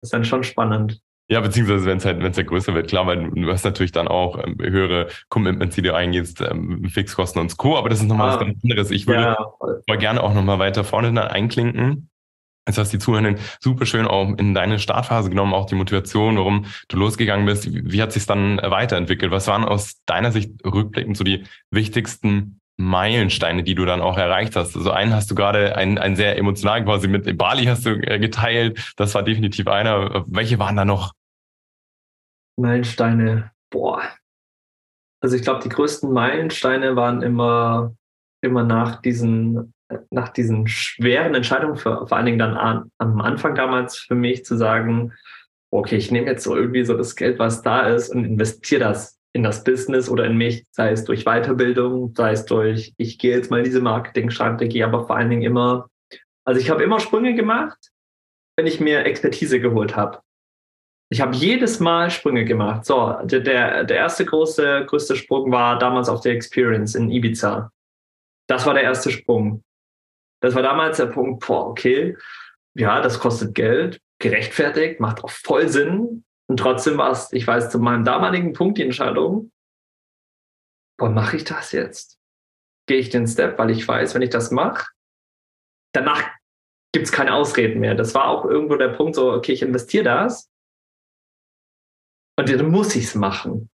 das 0.00 0.08
ist 0.08 0.12
dann 0.12 0.24
schon 0.24 0.44
spannend. 0.44 1.00
Ja, 1.28 1.40
beziehungsweise 1.40 1.84
wenn 1.86 1.98
es 1.98 2.04
halt, 2.04 2.20
wenn 2.20 2.30
es 2.30 2.36
halt 2.36 2.46
größer 2.46 2.72
wird, 2.74 2.88
klar, 2.88 3.08
weil 3.08 3.28
du 3.28 3.50
hast 3.50 3.64
natürlich 3.64 3.90
dann 3.90 4.06
auch 4.06 4.38
ähm, 4.38 4.56
höhere 4.60 5.08
Commitments, 5.28 5.74
die 5.74 5.82
du 5.82 5.92
eingehst, 5.92 6.40
ähm, 6.40 6.84
Fixkosten 6.88 7.42
und 7.42 7.56
Co., 7.56 7.76
aber 7.76 7.88
das 7.88 7.98
ist 7.98 8.06
nochmal 8.06 8.28
ah, 8.28 8.32
was 8.34 8.40
ganz 8.40 8.62
anderes. 8.62 8.92
Ich 8.92 9.08
würde 9.08 9.36
ja. 9.88 9.96
gerne 9.96 10.22
auch 10.22 10.32
nochmal 10.32 10.60
weiter 10.60 10.84
vorne 10.84 11.12
dann 11.12 11.26
einklinken. 11.26 12.08
Jetzt 12.66 12.78
hast 12.78 12.92
du 12.92 12.96
die 12.96 13.04
Zuhörenden 13.04 13.38
super 13.60 13.86
schön 13.86 14.06
auch 14.06 14.36
in 14.36 14.54
deine 14.54 14.78
Startphase 14.78 15.30
genommen, 15.30 15.54
auch 15.54 15.66
die 15.66 15.76
Motivation, 15.76 16.36
warum 16.36 16.66
du 16.88 16.96
losgegangen 16.96 17.46
bist. 17.46 17.68
Wie, 17.70 18.02
hat 18.02 18.12
sich 18.12 18.26
dann 18.26 18.56
weiterentwickelt? 18.58 19.30
Was 19.30 19.46
waren 19.46 19.64
aus 19.64 20.02
deiner 20.04 20.32
Sicht 20.32 20.50
rückblickend 20.64 21.16
so 21.16 21.22
die 21.22 21.44
wichtigsten 21.70 22.60
Meilensteine, 22.78 23.62
die 23.62 23.74
du 23.74 23.84
dann 23.86 24.02
auch 24.02 24.18
erreicht 24.18 24.54
hast. 24.54 24.76
Also 24.76 24.90
einen 24.90 25.14
hast 25.14 25.30
du 25.30 25.34
gerade, 25.34 25.76
ein, 25.76 25.96
ein 25.96 26.14
sehr 26.14 26.36
emotional 26.36 26.84
quasi 26.84 27.08
mit 27.08 27.38
Bali 27.38 27.64
hast 27.64 27.86
du 27.86 27.90
äh, 27.90 28.18
geteilt. 28.18 28.92
Das 28.96 29.14
war 29.14 29.22
definitiv 29.22 29.66
einer. 29.66 30.24
Welche 30.26 30.58
waren 30.58 30.76
da 30.76 30.84
noch? 30.84 31.14
Meilensteine, 32.58 33.50
boah. 33.70 34.02
Also 35.22 35.36
ich 35.36 35.42
glaube, 35.42 35.62
die 35.62 35.70
größten 35.70 36.12
Meilensteine 36.12 36.96
waren 36.96 37.22
immer, 37.22 37.94
immer 38.42 38.62
nach 38.62 39.00
diesen, 39.00 39.72
nach 40.10 40.30
diesen 40.30 40.66
schweren 40.66 41.34
Entscheidungen, 41.34 41.76
für, 41.76 42.06
vor 42.06 42.16
allen 42.16 42.26
Dingen 42.26 42.38
dann 42.38 42.56
an, 42.56 42.90
am 42.98 43.20
Anfang 43.20 43.54
damals 43.54 43.98
für 43.98 44.14
mich 44.14 44.44
zu 44.44 44.56
sagen, 44.56 45.12
okay, 45.70 45.96
ich 45.96 46.10
nehme 46.10 46.26
jetzt 46.26 46.44
so 46.44 46.56
irgendwie 46.56 46.84
so 46.84 46.96
das 46.96 47.16
Geld, 47.16 47.38
was 47.38 47.62
da 47.62 47.88
ist 47.88 48.10
und 48.10 48.24
investiere 48.24 48.80
das 48.80 49.18
in 49.32 49.42
das 49.42 49.64
Business 49.64 50.08
oder 50.08 50.24
in 50.24 50.36
mich, 50.36 50.66
sei 50.70 50.90
es 50.90 51.04
durch 51.04 51.24
Weiterbildung, 51.24 52.14
sei 52.16 52.32
es 52.32 52.46
durch, 52.46 52.94
ich 52.96 53.18
gehe 53.18 53.36
jetzt 53.36 53.50
mal 53.50 53.62
diese 53.62 53.80
Marketingstrategie, 53.80 54.82
aber 54.82 55.06
vor 55.06 55.16
allen 55.16 55.30
Dingen 55.30 55.42
immer, 55.42 55.88
also 56.44 56.60
ich 56.60 56.70
habe 56.70 56.82
immer 56.82 57.00
Sprünge 57.00 57.34
gemacht, 57.34 57.90
wenn 58.56 58.66
ich 58.66 58.80
mir 58.80 59.04
Expertise 59.04 59.60
geholt 59.60 59.94
habe. 59.94 60.20
Ich 61.08 61.20
habe 61.20 61.36
jedes 61.36 61.78
Mal 61.78 62.10
Sprünge 62.10 62.44
gemacht. 62.44 62.84
So, 62.84 63.16
der, 63.22 63.84
der 63.84 63.96
erste 63.96 64.24
große, 64.24 64.86
größte 64.86 65.14
Sprung 65.14 65.52
war 65.52 65.78
damals 65.78 66.08
auf 66.08 66.20
der 66.20 66.32
Experience 66.32 66.96
in 66.96 67.10
Ibiza. 67.10 67.70
Das 68.48 68.66
war 68.66 68.74
der 68.74 68.82
erste 68.82 69.10
Sprung. 69.10 69.62
Das 70.40 70.54
war 70.54 70.62
damals 70.62 70.98
der 70.98 71.06
Punkt, 71.06 71.46
boah, 71.46 71.66
okay, 71.66 72.16
ja, 72.74 73.00
das 73.00 73.18
kostet 73.18 73.54
Geld, 73.54 74.00
gerechtfertigt, 74.18 75.00
macht 75.00 75.24
auch 75.24 75.30
voll 75.30 75.68
Sinn. 75.68 76.24
Und 76.48 76.58
trotzdem 76.58 76.98
war 76.98 77.10
es, 77.10 77.32
ich 77.32 77.46
weiß, 77.46 77.70
zu 77.70 77.78
meinem 77.78 78.04
damaligen 78.04 78.52
Punkt 78.52 78.78
die 78.78 78.82
Entscheidung, 78.82 79.50
boah, 80.98 81.10
mache 81.10 81.36
ich 81.36 81.44
das 81.44 81.72
jetzt? 81.72 82.18
Gehe 82.86 82.98
ich 82.98 83.10
den 83.10 83.26
Step, 83.26 83.58
weil 83.58 83.70
ich 83.70 83.86
weiß, 83.86 84.14
wenn 84.14 84.22
ich 84.22 84.30
das 84.30 84.50
mache, 84.50 84.88
danach 85.92 86.22
gibt 86.92 87.06
es 87.06 87.12
keine 87.12 87.34
Ausreden 87.34 87.80
mehr. 87.80 87.94
Das 87.94 88.14
war 88.14 88.28
auch 88.28 88.44
irgendwo 88.44 88.76
der 88.76 88.90
Punkt, 88.90 89.16
so, 89.16 89.32
okay, 89.32 89.52
ich 89.52 89.62
investiere 89.62 90.04
das 90.04 90.50
und 92.38 92.48
dann 92.48 92.70
muss 92.70 92.94
ich 92.94 93.04
es 93.04 93.14
machen. 93.14 93.70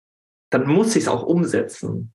Dann 0.50 0.66
muss 0.66 0.96
ich 0.96 1.04
es 1.04 1.08
auch 1.08 1.22
umsetzen. 1.22 2.14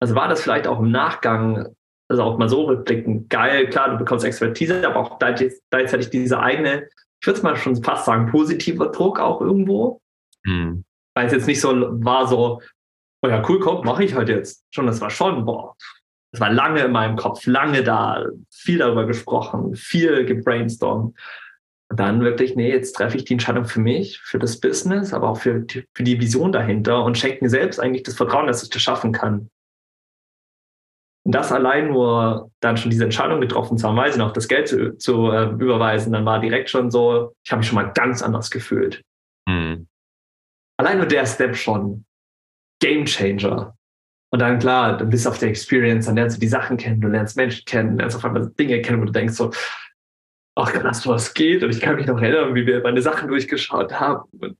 Also 0.00 0.14
war 0.14 0.28
das 0.28 0.42
vielleicht 0.42 0.66
auch 0.66 0.80
im 0.80 0.90
Nachgang, 0.90 1.74
also 2.08 2.22
auch 2.22 2.38
mal 2.38 2.48
so 2.48 2.64
rückblickend, 2.64 3.30
geil, 3.30 3.68
klar, 3.68 3.90
du 3.90 3.98
bekommst 3.98 4.24
Expertise, 4.24 4.86
aber 4.86 5.00
auch 5.00 5.18
gleichzeitig 5.18 6.10
diese 6.10 6.40
eigene 6.40 6.88
ich 7.20 7.26
würde 7.26 7.38
es 7.38 7.42
mal 7.42 7.56
schon 7.56 7.82
fast 7.82 8.06
sagen, 8.06 8.30
positiver 8.30 8.88
Druck 8.88 9.18
auch 9.18 9.40
irgendwo. 9.40 10.00
Mhm. 10.44 10.84
Weil 11.14 11.26
es 11.26 11.32
jetzt 11.32 11.46
nicht 11.46 11.60
so 11.60 11.70
war, 12.04 12.28
so, 12.28 12.60
oh 13.22 13.28
ja, 13.28 13.42
cool, 13.48 13.58
komm, 13.58 13.84
mache 13.84 14.04
ich 14.04 14.14
halt 14.14 14.28
jetzt. 14.28 14.64
Schon, 14.70 14.86
das 14.86 15.00
war 15.00 15.10
schon, 15.10 15.44
boah, 15.44 15.74
das 16.32 16.40
war 16.40 16.52
lange 16.52 16.84
in 16.84 16.92
meinem 16.92 17.16
Kopf, 17.16 17.46
lange 17.46 17.82
da, 17.82 18.26
viel 18.50 18.78
darüber 18.78 19.06
gesprochen, 19.06 19.74
viel 19.74 20.24
gebrainstormt. 20.24 21.18
Und 21.88 22.00
dann 22.00 22.20
wirklich, 22.20 22.56
nee, 22.56 22.70
jetzt 22.70 22.92
treffe 22.92 23.16
ich 23.16 23.24
die 23.24 23.34
Entscheidung 23.34 23.64
für 23.64 23.80
mich, 23.80 24.18
für 24.18 24.38
das 24.38 24.60
Business, 24.60 25.14
aber 25.14 25.30
auch 25.30 25.38
für, 25.38 25.64
für 25.94 26.02
die 26.02 26.20
Vision 26.20 26.52
dahinter 26.52 27.04
und 27.04 27.16
schenke 27.16 27.44
mir 27.44 27.50
selbst 27.50 27.78
eigentlich 27.78 28.02
das 28.02 28.16
Vertrauen, 28.16 28.48
dass 28.48 28.62
ich 28.62 28.70
das 28.70 28.82
schaffen 28.82 29.12
kann. 29.12 29.50
Und 31.26 31.34
das 31.34 31.50
allein 31.50 31.88
nur 31.88 32.52
dann 32.60 32.76
schon 32.76 32.92
diese 32.92 33.02
Entscheidung 33.02 33.40
getroffen 33.40 33.76
zu 33.76 33.88
haben, 33.88 33.96
weiß 33.96 34.14
ich 34.14 34.18
noch, 34.18 34.32
das 34.32 34.46
Geld 34.46 34.68
zu, 34.68 34.96
zu 34.96 35.32
äh, 35.32 35.46
überweisen, 35.46 36.12
dann 36.12 36.24
war 36.24 36.38
direkt 36.38 36.70
schon 36.70 36.92
so, 36.92 37.34
ich 37.44 37.50
habe 37.50 37.58
mich 37.58 37.66
schon 37.66 37.74
mal 37.74 37.90
ganz 37.92 38.22
anders 38.22 38.48
gefühlt. 38.48 39.02
Mhm. 39.48 39.88
Allein 40.78 40.98
nur 40.98 41.06
der 41.06 41.26
Step 41.26 41.56
schon. 41.56 42.04
Game 42.80 43.06
Changer. 43.06 43.76
Und 44.30 44.38
dann 44.38 44.60
klar, 44.60 44.98
du 44.98 45.04
bist 45.04 45.26
auf 45.26 45.40
der 45.40 45.48
Experience, 45.48 46.06
dann 46.06 46.14
lernst 46.14 46.36
du 46.36 46.40
die 46.40 46.46
Sachen 46.46 46.76
kennen, 46.76 47.00
du 47.00 47.08
lernst 47.08 47.36
Menschen 47.36 47.64
kennen, 47.64 47.98
lernst 47.98 48.16
auf 48.16 48.24
einmal 48.24 48.48
Dinge 48.50 48.80
kennen, 48.80 49.00
wo 49.00 49.06
du 49.06 49.12
denkst 49.12 49.34
so, 49.34 49.50
ach 50.54 50.72
krass, 50.72 51.08
was 51.08 51.34
geht? 51.34 51.64
Und 51.64 51.70
ich 51.70 51.80
kann 51.80 51.96
mich 51.96 52.06
noch 52.06 52.22
erinnern, 52.22 52.54
wie 52.54 52.66
wir 52.68 52.82
meine 52.82 53.02
Sachen 53.02 53.26
durchgeschaut 53.26 53.98
haben. 53.98 54.28
Und 54.38 54.58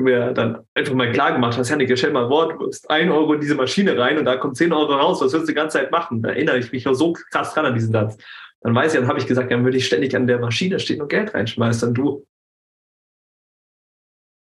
mir 0.00 0.32
dann 0.32 0.60
einfach 0.74 0.94
mal 0.94 1.12
klar 1.12 1.32
gemacht 1.32 1.56
hast, 1.56 1.68
Janik, 1.70 1.96
stell 1.96 2.12
mal 2.12 2.28
Wort, 2.28 2.52
du 2.52 2.66
wirst 2.66 2.90
ein 2.90 3.10
Euro 3.10 3.34
in 3.34 3.40
diese 3.40 3.54
Maschine 3.54 3.98
rein 3.98 4.18
und 4.18 4.24
da 4.24 4.36
kommt 4.36 4.56
10 4.56 4.72
Euro 4.72 4.94
raus, 4.94 5.20
was 5.20 5.32
wirst 5.32 5.44
du 5.44 5.52
die 5.52 5.54
ganze 5.54 5.78
Zeit 5.78 5.90
machen? 5.90 6.22
Da 6.22 6.30
erinnere 6.30 6.58
ich 6.58 6.72
mich 6.72 6.84
noch 6.84 6.94
so 6.94 7.12
krass 7.12 7.54
dran 7.54 7.66
an 7.66 7.74
diesen 7.74 7.92
Satz. 7.92 8.16
Dann 8.62 8.74
weiß 8.74 8.94
ich, 8.94 9.00
dann 9.00 9.08
habe 9.08 9.18
ich 9.18 9.26
gesagt, 9.26 9.50
dann 9.50 9.64
würde 9.64 9.78
ich 9.78 9.86
ständig 9.86 10.14
an 10.14 10.26
der 10.26 10.38
Maschine 10.38 10.78
stehen 10.78 11.00
und 11.00 11.08
Geld 11.08 11.32
reinschmeißen. 11.32 11.88
Und 11.88 11.94
du, 11.94 12.26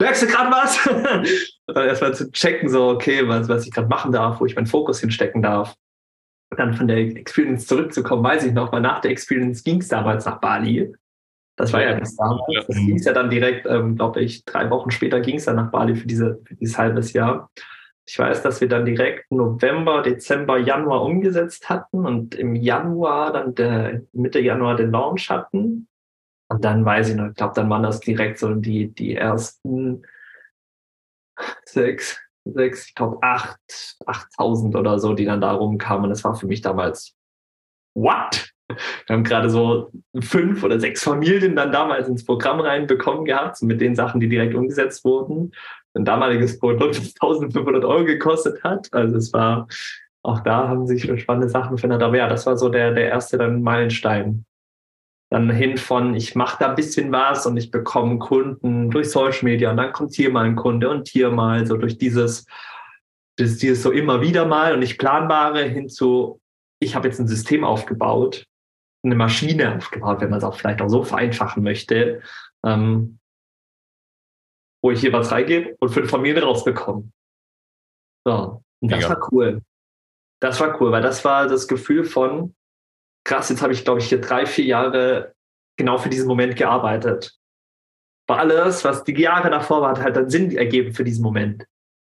merkst 0.02 0.24
du 0.24 0.28
gerade 0.28 0.52
was? 0.52 0.88
und 1.68 1.76
dann 1.76 1.88
erstmal 1.88 2.14
zu 2.14 2.32
checken, 2.32 2.70
so, 2.70 2.90
okay, 2.90 3.28
was, 3.28 3.48
was 3.48 3.66
ich 3.66 3.72
gerade 3.72 3.88
machen 3.88 4.12
darf, 4.12 4.40
wo 4.40 4.46
ich 4.46 4.56
meinen 4.56 4.68
Fokus 4.68 5.00
hinstecken 5.00 5.42
darf. 5.42 5.76
Und 6.52 6.60
dann 6.60 6.74
von 6.74 6.88
der 6.88 6.98
Experience 6.98 7.68
zurückzukommen, 7.68 8.24
weiß 8.24 8.44
ich 8.44 8.54
noch, 8.54 8.72
weil 8.72 8.82
nach 8.82 9.02
der 9.02 9.12
Experience 9.12 9.64
ging 9.64 9.82
es 9.82 9.88
damals 9.88 10.26
nach 10.26 10.40
Bali. 10.40 10.94
Das 11.60 11.74
war 11.74 11.82
ja 11.82 12.00
das 12.00 12.16
damals. 12.16 12.68
Das 12.68 12.78
hieß 12.78 13.04
ja 13.04 13.12
dann 13.12 13.30
direkt, 13.30 13.66
ähm, 13.68 13.98
glaube 13.98 14.22
ich, 14.22 14.46
drei 14.46 14.70
Wochen 14.70 14.92
später 14.92 15.20
ging 15.20 15.36
es 15.36 15.46
dann 15.46 15.58
nach 15.58 15.72
Bali 15.72 15.94
für, 15.94 16.08
diese, 16.08 16.40
für 16.46 16.56
dieses 16.56 16.78
halbes 16.78 17.12
Jahr. 17.12 17.52
Ich 18.08 18.18
weiß, 18.18 18.42
dass 18.44 18.62
wir 18.62 18.70
dann 18.70 18.86
direkt 18.86 19.30
November, 19.30 20.02
Dezember, 20.02 20.58
Januar 20.58 21.04
umgesetzt 21.04 21.70
hatten 21.70 22.06
und 22.06 22.34
im 22.34 22.56
Januar, 22.56 23.34
dann 23.34 23.56
der, 23.56 24.04
Mitte 24.14 24.40
Januar 24.40 24.78
den 24.78 24.92
Launch 24.92 25.30
hatten. 25.30 25.90
Und 26.48 26.64
dann 26.64 26.86
weiß 26.86 27.10
ich 27.10 27.16
noch, 27.18 27.28
ich 27.28 27.36
glaube, 27.36 27.56
dann 27.56 27.70
waren 27.70 27.84
das 27.84 28.00
direkt 28.00 28.40
so 28.40 28.56
die, 28.56 28.88
die 28.94 29.16
ersten 29.16 30.04
sechs, 31.66 32.22
sechs, 32.46 32.88
ich 32.88 32.96
glaube, 32.96 33.18
acht, 33.22 33.98
achttausend 34.06 34.78
oder 34.78 34.98
so, 34.98 35.14
die 35.14 35.26
dann 35.26 35.42
da 35.42 35.52
rumkamen. 35.52 36.06
Und 36.06 36.12
das 36.12 36.24
war 36.24 36.36
für 36.36 36.48
mich 36.48 36.62
damals, 36.62 37.18
what? 37.96 38.50
Wir 38.70 39.16
haben 39.16 39.24
gerade 39.24 39.50
so 39.50 39.92
fünf 40.22 40.64
oder 40.64 40.80
sechs 40.80 41.04
Familien 41.04 41.56
dann 41.56 41.72
damals 41.72 42.08
ins 42.08 42.24
Programm 42.24 42.60
reinbekommen 42.60 43.26
gehabt, 43.26 43.62
mit 43.64 43.82
den 43.82 43.96
Sachen, 43.96 44.20
die 44.20 44.30
direkt 44.30 44.54
umgesetzt 44.54 45.04
wurden. 45.04 45.52
Ein 45.96 46.06
damaliges 46.06 46.60
Produkt, 46.60 46.98
das 46.98 47.14
1500 47.20 47.84
Euro 47.84 48.06
gekostet 48.06 48.64
hat. 48.64 48.88
Also 48.94 49.18
es 49.18 49.34
war, 49.34 49.68
auch 50.24 50.42
da 50.42 50.68
haben 50.68 50.86
sich 50.86 51.10
spannende 51.20 51.50
Sachen 51.50 51.78
verändert. 51.78 52.04
Aber 52.04 52.18
ja, 52.18 52.30
das 52.30 52.46
war 52.46 52.58
so 52.58 52.70
der, 52.70 52.94
der 52.94 53.10
erste 53.10 53.38
dann 53.38 53.64
Meilenstein. 53.64 54.46
Dann 55.32 55.50
hin 55.50 55.78
von, 55.78 56.16
ich 56.16 56.36
mache 56.36 56.58
da 56.60 56.70
ein 56.70 56.76
bisschen 56.76 57.12
was 57.12 57.46
und 57.46 57.58
ich 57.58 57.72
bekomme 57.72 58.18
Kunden 58.18 58.90
durch 58.90 59.10
Social 59.12 59.44
Media 59.44 59.70
und 59.70 59.78
dann 59.78 59.94
kommt 59.94 60.14
hier 60.16 60.32
mal 60.32 60.46
ein 60.46 60.56
Kunde 60.56 60.90
und 60.90 61.08
hier 61.08 61.30
mal, 61.30 61.68
so 61.68 61.78
durch 61.78 62.00
dieses, 62.00 62.48
dieses 63.38 63.84
so 63.84 63.92
immer 63.92 64.22
wieder 64.22 64.46
mal 64.46 64.74
und 64.74 64.80
nicht 64.80 64.98
planbare 64.98 65.64
hin 65.64 65.88
zu, 65.88 66.42
ich 66.80 66.96
habe 66.96 67.08
jetzt 67.08 67.20
ein 67.20 67.28
System 67.28 67.64
aufgebaut, 67.64 68.46
eine 69.04 69.16
Maschine 69.16 69.76
aufgebaut, 69.76 70.22
wenn 70.22 70.30
man 70.30 70.40
es 70.40 70.44
auch 70.44 70.58
vielleicht 70.58 70.82
auch 70.82 70.90
so 70.90 71.04
vereinfachen 71.04 71.64
möchte, 71.64 72.22
ähm, 72.66 73.20
wo 74.82 74.92
ich 74.92 75.02
hier 75.02 75.14
was 75.14 75.32
reingebe 75.32 75.76
und 75.80 75.90
fünf 75.90 76.10
Familien 76.10 76.44
rausbekomme. 76.44 77.10
So, 78.26 78.64
und 78.82 78.92
das 78.92 79.00
Mega. 79.00 79.10
war 79.10 79.32
cool. 79.32 79.62
Das 80.42 80.60
war 80.60 80.80
cool, 80.80 80.92
weil 80.92 81.02
das 81.02 81.24
war 81.26 81.48
das 81.48 81.68
Gefühl 81.68 82.04
von, 82.04 82.56
krass, 83.26 83.50
jetzt 83.50 83.62
habe 83.62 83.74
ich, 83.74 83.84
glaube 83.84 84.00
ich, 84.00 84.08
hier 84.08 84.22
drei, 84.22 84.46
vier 84.46 84.66
Jahre 84.66 85.34
genau 85.78 85.98
für 85.98 86.10
diesen 86.10 86.28
Moment 86.28 86.56
gearbeitet. 86.56 87.38
War 88.28 88.40
alles, 88.40 88.84
was 88.84 89.04
die 89.04 89.20
Jahre 89.20 89.50
davor 89.50 89.82
war, 89.82 89.92
hat 89.92 90.02
halt 90.02 90.16
dann 90.16 90.30
Sinn 90.30 90.56
ergeben 90.56 90.94
für 90.94 91.04
diesen 91.04 91.24
Moment 91.24 91.66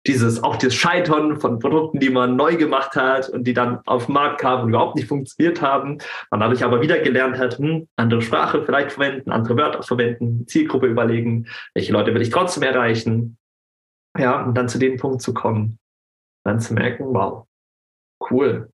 dieses, 0.05 0.43
auch 0.43 0.57
das 0.57 0.73
Scheitern 0.73 1.39
von 1.39 1.59
Produkten, 1.59 1.99
die 1.99 2.09
man 2.09 2.35
neu 2.35 2.57
gemacht 2.57 2.95
hat 2.95 3.29
und 3.29 3.45
die 3.45 3.53
dann 3.53 3.79
auf 3.85 4.07
den 4.07 4.13
Markt 4.13 4.41
kamen 4.41 4.63
und 4.63 4.69
überhaupt 4.69 4.95
nicht 4.95 5.07
funktioniert 5.07 5.61
haben. 5.61 5.99
Man 6.29 6.39
dadurch 6.41 6.63
aber 6.63 6.81
wieder 6.81 6.99
gelernt 6.99 7.37
hat, 7.37 7.57
hm, 7.57 7.87
andere 7.95 8.21
Sprache 8.21 8.63
vielleicht 8.63 8.93
verwenden, 8.93 9.31
andere 9.31 9.55
Wörter 9.55 9.83
verwenden, 9.83 10.45
Zielgruppe 10.47 10.87
überlegen, 10.87 11.47
welche 11.73 11.93
Leute 11.93 12.13
will 12.13 12.21
ich 12.21 12.31
trotzdem 12.31 12.63
erreichen. 12.63 13.37
Ja, 14.17 14.43
und 14.43 14.55
dann 14.55 14.67
zu 14.67 14.77
dem 14.77 14.97
Punkt 14.97 15.21
zu 15.21 15.33
kommen, 15.33 15.79
dann 16.43 16.59
zu 16.59 16.73
merken, 16.73 17.05
wow, 17.05 17.47
cool. 18.29 18.69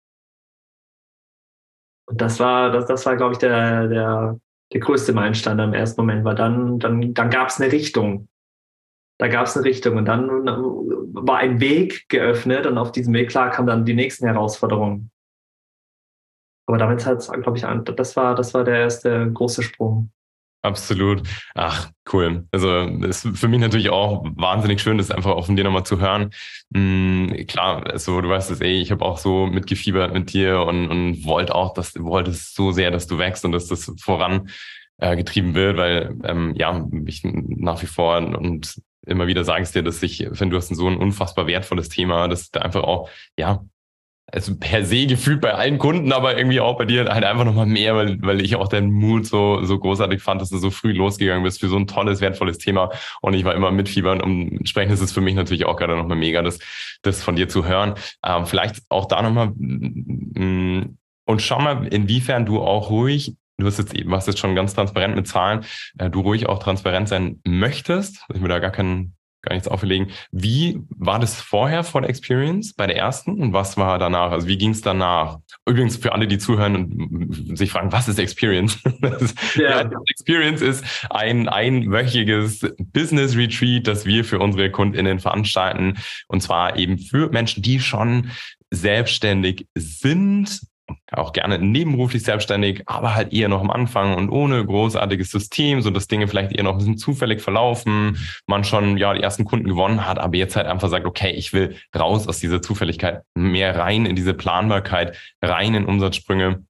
Und 2.07 2.19
das 2.19 2.39
war, 2.39 2.71
das, 2.71 2.87
das 2.87 3.05
war, 3.05 3.15
glaube 3.17 3.33
ich, 3.33 3.37
der, 3.37 3.87
der, 3.87 4.39
der 4.73 4.79
größte 4.79 5.13
Meilenstein 5.13 5.59
im 5.59 5.73
ersten 5.73 6.01
Moment, 6.01 6.25
weil 6.25 6.35
dann, 6.35 6.79
dann, 6.79 7.13
dann 7.13 7.29
gab 7.29 7.49
es 7.49 7.61
eine 7.61 7.71
Richtung. 7.71 8.28
Da 9.19 9.27
gab 9.27 9.45
es 9.47 9.55
eine 9.55 9.65
Richtung 9.65 9.97
und 9.97 10.05
dann 10.05 10.29
war 10.29 11.37
ein 11.37 11.59
Weg 11.59 12.07
geöffnet 12.07 12.65
und 12.65 12.77
auf 12.77 12.91
diesem 12.91 13.13
Weg, 13.13 13.29
klar, 13.29 13.51
kamen 13.51 13.67
dann 13.67 13.85
die 13.85 13.93
nächsten 13.93 14.25
Herausforderungen. 14.25 15.11
Aber 16.65 16.77
damit 16.77 17.05
hat 17.05 17.17
es, 17.17 17.29
glaube 17.29 17.57
ich, 17.57 17.65
das 17.95 18.15
war, 18.15 18.35
das 18.35 18.53
war 18.53 18.63
der 18.63 18.77
erste 18.77 19.29
große 19.31 19.61
Sprung. 19.63 20.11
Absolut. 20.61 21.23
Ach, 21.55 21.89
cool. 22.11 22.45
Also 22.51 22.81
ist 22.81 23.27
für 23.33 23.47
mich 23.47 23.59
natürlich 23.59 23.89
auch 23.89 24.25
wahnsinnig 24.35 24.81
schön, 24.81 24.97
das 24.97 25.09
einfach 25.09 25.31
auch 25.31 25.45
von 25.45 25.55
dir 25.55 25.63
nochmal 25.63 25.85
zu 25.85 25.99
hören. 25.99 26.31
Mhm, 26.69 27.45
klar, 27.47 27.85
also 27.87 28.19
du 28.19 28.29
weißt 28.29 28.51
es 28.51 28.61
eh, 28.61 28.81
ich 28.81 28.91
habe 28.91 29.05
auch 29.05 29.17
so 29.17 29.47
mitgefiebert 29.47 30.13
mit 30.13 30.33
dir 30.33 30.61
und, 30.61 30.89
und 30.89 31.25
wollte 31.25 31.55
auch, 31.55 31.73
dass 31.73 31.93
du 31.93 32.03
wolltest 32.03 32.55
so 32.55 32.71
sehr, 32.71 32.91
dass 32.91 33.07
du 33.07 33.17
wächst 33.17 33.45
und 33.45 33.53
dass 33.53 33.67
das 33.67 33.91
voran 34.01 34.49
äh, 34.97 35.15
getrieben 35.15 35.55
wird, 35.55 35.77
weil 35.77 36.17
ähm, 36.23 36.53
ja, 36.55 36.85
ich 37.05 37.23
nach 37.23 37.81
wie 37.81 37.87
vor 37.87 38.17
und 38.17 38.81
immer 39.05 39.27
wieder 39.27 39.43
sagst 39.43 39.75
dir, 39.75 39.83
dass 39.83 40.03
ich 40.03 40.27
finde, 40.33 40.53
du 40.53 40.57
hast 40.57 40.69
so 40.69 40.87
ein 40.87 40.97
unfassbar 40.97 41.47
wertvolles 41.47 41.89
Thema, 41.89 42.27
dass 42.27 42.51
da 42.51 42.61
einfach 42.61 42.83
auch, 42.83 43.09
ja, 43.37 43.63
also 44.31 44.55
per 44.57 44.85
se 44.85 45.07
gefühlt 45.07 45.41
bei 45.41 45.53
allen 45.53 45.77
Kunden, 45.79 46.11
aber 46.11 46.37
irgendwie 46.37 46.59
auch 46.59 46.77
bei 46.77 46.85
dir 46.85 47.05
halt 47.05 47.23
einfach 47.23 47.45
nochmal 47.45 47.65
mehr, 47.65 47.95
weil, 47.95 48.21
weil 48.21 48.41
ich 48.41 48.55
auch 48.55 48.67
deinen 48.67 48.91
Mut 48.91 49.25
so, 49.25 49.63
so 49.63 49.79
großartig 49.79 50.21
fand, 50.21 50.41
dass 50.41 50.49
du 50.49 50.57
so 50.57 50.69
früh 50.69 50.91
losgegangen 50.91 51.43
bist 51.43 51.59
für 51.59 51.67
so 51.67 51.77
ein 51.77 51.87
tolles, 51.87 52.21
wertvolles 52.21 52.57
Thema. 52.57 52.91
Und 53.21 53.33
ich 53.33 53.43
war 53.43 53.55
immer 53.55 53.71
mitfiebern. 53.71 54.21
Und 54.21 54.51
entsprechend 54.51 54.93
ist 54.93 55.01
es 55.01 55.11
für 55.11 55.21
mich 55.21 55.35
natürlich 55.35 55.65
auch 55.65 55.77
gerade 55.77 55.97
nochmal 55.97 56.17
mega, 56.17 56.41
das, 56.41 56.59
das 57.01 57.23
von 57.23 57.35
dir 57.35 57.49
zu 57.49 57.65
hören. 57.65 57.95
Ähm, 58.23 58.45
vielleicht 58.45 58.83
auch 58.89 59.05
da 59.05 59.21
nochmal, 59.21 59.47
mm, 59.47 60.97
und 61.25 61.41
schau 61.41 61.59
mal, 61.59 61.87
inwiefern 61.87 62.45
du 62.45 62.59
auch 62.59 62.89
ruhig 62.89 63.35
du 63.59 63.65
hast 63.65 63.77
jetzt, 63.77 63.93
warst 64.09 64.27
jetzt 64.27 64.39
schon 64.39 64.55
ganz 64.55 64.73
transparent 64.73 65.15
mit 65.15 65.27
Zahlen, 65.27 65.65
äh, 65.97 66.09
du 66.09 66.21
ruhig 66.21 66.47
auch 66.47 66.59
transparent 66.59 67.09
sein 67.09 67.39
möchtest, 67.45 68.25
ich 68.33 68.41
mir 68.41 68.47
da 68.49 68.59
gar 68.59 68.71
keinen 68.71 69.15
gar 69.41 69.53
nichts 69.53 69.67
auferlegen. 69.67 70.09
Wie 70.31 70.81
war 70.89 71.19
das 71.19 71.39
vorher 71.39 71.83
vor 71.83 72.01
der 72.01 72.09
Experience 72.09 72.73
bei 72.73 72.87
der 72.87 72.97
ersten 72.97 73.41
und 73.41 73.53
was 73.53 73.77
war 73.77 73.97
danach? 73.97 74.31
Also 74.31 74.47
wie 74.47 74.57
ging 74.57 74.71
es 74.71 74.81
danach? 74.81 75.39
Übrigens 75.65 75.97
für 75.97 76.11
alle, 76.11 76.27
die 76.27 76.37
zuhören 76.37 76.75
und 76.75 77.57
sich 77.57 77.71
fragen, 77.71 77.91
was 77.91 78.07
ist 78.07 78.19
Experience? 78.19 78.79
Ist, 79.19 79.55
ja. 79.55 79.81
ja. 79.81 79.91
Experience 80.09 80.61
ist 80.61 80.83
ein 81.09 81.47
einwöchiges 81.47 82.65
Business 82.77 83.35
Retreat, 83.35 83.87
das 83.87 84.05
wir 84.05 84.25
für 84.25 84.39
unsere 84.39 84.71
KundInnen 84.71 85.19
veranstalten 85.19 85.97
und 86.27 86.41
zwar 86.41 86.77
eben 86.77 86.97
für 86.97 87.29
Menschen, 87.29 87.63
die 87.63 87.79
schon 87.79 88.31
selbstständig 88.71 89.67
sind, 89.75 90.61
auch 91.11 91.33
gerne 91.33 91.59
nebenberuflich 91.59 92.23
selbstständig, 92.23 92.83
aber 92.85 93.15
halt 93.15 93.33
eher 93.33 93.49
noch 93.49 93.61
am 93.61 93.71
Anfang 93.71 94.15
und 94.15 94.29
ohne 94.29 94.65
großartiges 94.65 95.31
System, 95.31 95.81
so 95.81 95.89
dass 95.89 96.07
Dinge 96.07 96.27
vielleicht 96.27 96.51
eher 96.51 96.63
noch 96.63 96.73
ein 96.73 96.77
bisschen 96.77 96.97
zufällig 96.97 97.41
verlaufen, 97.41 98.17
man 98.47 98.63
schon 98.63 98.97
ja 98.97 99.13
die 99.13 99.21
ersten 99.21 99.45
Kunden 99.45 99.67
gewonnen 99.67 100.05
hat, 100.05 100.19
aber 100.19 100.35
jetzt 100.35 100.55
halt 100.55 100.67
einfach 100.67 100.89
sagt, 100.89 101.05
okay, 101.05 101.31
ich 101.31 101.53
will 101.53 101.75
raus 101.97 102.27
aus 102.27 102.39
dieser 102.39 102.61
Zufälligkeit, 102.61 103.23
mehr 103.35 103.77
rein 103.77 104.05
in 104.05 104.15
diese 104.15 104.33
Planbarkeit, 104.33 105.17
rein 105.41 105.73
in 105.73 105.85
Umsatzsprünge 105.85 106.63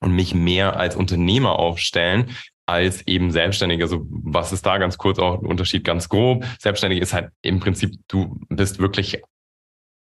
und 0.00 0.12
mich 0.12 0.34
mehr 0.34 0.76
als 0.76 0.96
Unternehmer 0.96 1.58
aufstellen, 1.58 2.30
als 2.66 3.06
eben 3.06 3.30
Selbstständiger. 3.30 3.84
Also 3.84 4.06
was 4.10 4.52
ist 4.52 4.66
da 4.66 4.78
ganz 4.78 4.98
kurz 4.98 5.18
auch 5.18 5.40
ein 5.40 5.46
Unterschied 5.46 5.84
ganz 5.84 6.08
grob? 6.08 6.44
Selbstständig 6.58 7.00
ist 7.00 7.14
halt 7.14 7.30
im 7.42 7.60
Prinzip, 7.60 7.94
du 8.08 8.40
bist 8.48 8.78
wirklich 8.78 9.22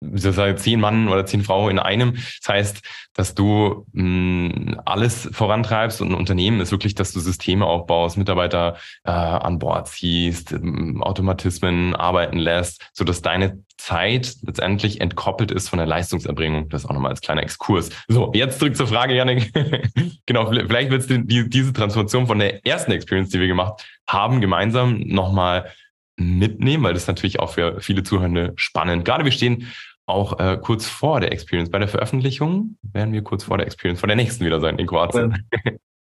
sozusagen 0.00 0.56
zehn 0.56 0.80
Mann 0.80 1.08
oder 1.08 1.26
zehn 1.26 1.42
Frauen 1.42 1.72
in 1.72 1.78
einem. 1.78 2.14
Das 2.14 2.48
heißt, 2.48 2.82
dass 3.14 3.34
du 3.34 3.86
mh, 3.92 4.02
mm, 4.02 4.80
alles 4.84 5.28
vorantreibst 5.32 6.00
und 6.00 6.08
ein 6.08 6.14
Unternehmen 6.14 6.60
ist 6.60 6.72
wirklich, 6.72 6.94
dass 6.94 7.12
du 7.12 7.20
Systeme 7.20 7.66
aufbaust, 7.66 8.16
Mitarbeiter 8.16 8.76
äh, 9.04 9.10
an 9.10 9.58
Bord 9.58 9.88
ziehst, 9.88 10.52
ähm, 10.52 11.02
Automatismen 11.02 11.94
arbeiten 11.94 12.38
lässt, 12.38 12.88
so 12.92 13.04
dass 13.04 13.20
deine 13.20 13.62
Zeit 13.76 14.34
letztendlich 14.42 15.00
entkoppelt 15.00 15.50
ist 15.50 15.68
von 15.68 15.78
der 15.78 15.86
Leistungserbringung. 15.86 16.68
Das 16.68 16.86
auch 16.86 16.92
nochmal 16.92 17.10
als 17.10 17.20
kleiner 17.20 17.42
Exkurs. 17.42 17.90
So, 18.08 18.30
jetzt 18.34 18.58
zurück 18.58 18.76
zur 18.76 18.86
Frage, 18.86 19.14
Janik. 19.14 19.52
genau, 20.26 20.50
vielleicht 20.50 20.90
willst 20.90 21.10
du 21.10 21.18
die, 21.18 21.48
diese 21.48 21.72
Transformation 21.72 22.26
von 22.26 22.38
der 22.38 22.64
ersten 22.66 22.92
Experience, 22.92 23.30
die 23.30 23.40
wir 23.40 23.48
gemacht 23.48 23.84
haben, 24.06 24.40
gemeinsam 24.40 25.00
nochmal 25.00 25.70
mitnehmen, 26.16 26.84
weil 26.84 26.94
das 26.94 27.06
natürlich 27.06 27.40
auch 27.40 27.50
für 27.50 27.80
viele 27.80 28.02
Zuhörende 28.02 28.52
spannend. 28.56 29.04
Gerade 29.04 29.24
wir 29.24 29.32
stehen 29.32 29.68
auch 30.10 30.38
äh, 30.38 30.58
kurz 30.60 30.86
vor 30.86 31.20
der 31.20 31.32
Experience. 31.32 31.70
Bei 31.70 31.78
der 31.78 31.88
Veröffentlichung 31.88 32.76
werden 32.82 33.12
wir 33.12 33.22
kurz 33.22 33.44
vor 33.44 33.58
der 33.58 33.66
Experience, 33.66 34.00
vor 34.00 34.06
der 34.06 34.16
nächsten 34.16 34.44
wieder 34.44 34.60
sein 34.60 34.78
in 34.78 34.86
Kroatien. 34.86 35.46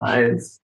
Eins. 0.00 0.60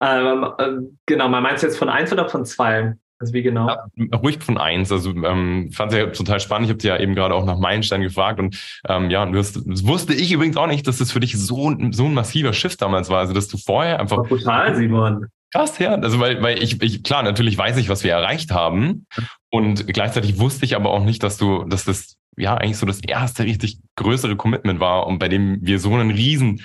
Ähm, 0.00 0.46
äh, 0.58 0.68
genau, 1.06 1.28
man 1.28 1.42
meinst 1.42 1.62
du 1.62 1.66
jetzt 1.66 1.78
von 1.78 1.88
eins 1.88 2.12
oder 2.12 2.28
von 2.28 2.44
zwei? 2.44 2.94
Also 3.20 3.34
wie 3.34 3.42
genau? 3.42 3.68
Ja, 3.68 4.16
ruhig 4.16 4.38
von 4.40 4.58
eins. 4.58 4.92
Also 4.92 5.10
ähm, 5.10 5.70
fand 5.72 5.92
es 5.92 5.98
ja 5.98 6.06
total 6.06 6.38
spannend. 6.38 6.66
Ich 6.66 6.70
habe 6.70 6.78
dir 6.78 6.94
ja 6.94 7.00
eben 7.00 7.16
gerade 7.16 7.34
auch 7.34 7.44
nach 7.44 7.58
Meilenstein 7.58 8.00
gefragt 8.00 8.38
und 8.38 8.56
ähm, 8.88 9.10
ja, 9.10 9.26
du 9.26 9.36
hast, 9.38 9.56
das 9.66 9.86
wusste 9.86 10.14
ich 10.14 10.30
übrigens 10.30 10.56
auch 10.56 10.68
nicht, 10.68 10.86
dass 10.86 10.98
das 10.98 11.10
für 11.10 11.18
dich 11.18 11.36
so, 11.36 11.74
so 11.90 12.04
ein 12.04 12.14
massiver 12.14 12.52
Shift 12.52 12.80
damals 12.80 13.10
war. 13.10 13.18
Also 13.18 13.34
dass 13.34 13.48
du 13.48 13.58
vorher 13.58 13.98
einfach. 13.98 14.28
Total, 14.28 14.76
Simon. 14.76 15.26
Krass, 15.52 15.78
ja. 15.78 15.94
Also 15.94 16.20
weil, 16.20 16.42
weil 16.42 16.62
ich, 16.62 16.80
ich, 16.80 17.02
klar, 17.02 17.22
natürlich 17.24 17.58
weiß 17.58 17.76
ich, 17.78 17.88
was 17.88 18.04
wir 18.04 18.12
erreicht 18.12 18.52
haben. 18.52 19.06
Und 19.50 19.88
gleichzeitig 19.88 20.38
wusste 20.38 20.64
ich 20.64 20.76
aber 20.76 20.90
auch 20.90 21.02
nicht, 21.02 21.22
dass 21.22 21.38
du, 21.38 21.64
dass 21.64 21.84
das 21.84 22.16
ja 22.38 22.54
eigentlich 22.54 22.78
so 22.78 22.86
das 22.86 23.00
erste 23.00 23.44
richtig 23.44 23.78
größere 23.96 24.36
Commitment 24.36 24.80
war 24.80 25.06
und 25.06 25.18
bei 25.18 25.28
dem 25.28 25.58
wir 25.60 25.78
so 25.78 25.92
einen 25.94 26.10
riesen, 26.10 26.62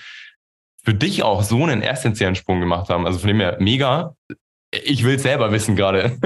für 0.83 0.93
dich 0.93 1.23
auch 1.23 1.43
so 1.43 1.63
einen 1.63 1.81
essentiellen 1.81 2.35
Sprung 2.35 2.59
gemacht 2.59 2.89
haben. 2.89 3.05
Also 3.05 3.19
von 3.19 3.29
dem 3.29 3.39
her 3.39 3.57
mega. 3.59 4.15
Ich 4.71 5.03
will 5.03 5.15
es 5.15 5.23
selber 5.23 5.51
wissen 5.51 5.75
gerade. 5.75 6.17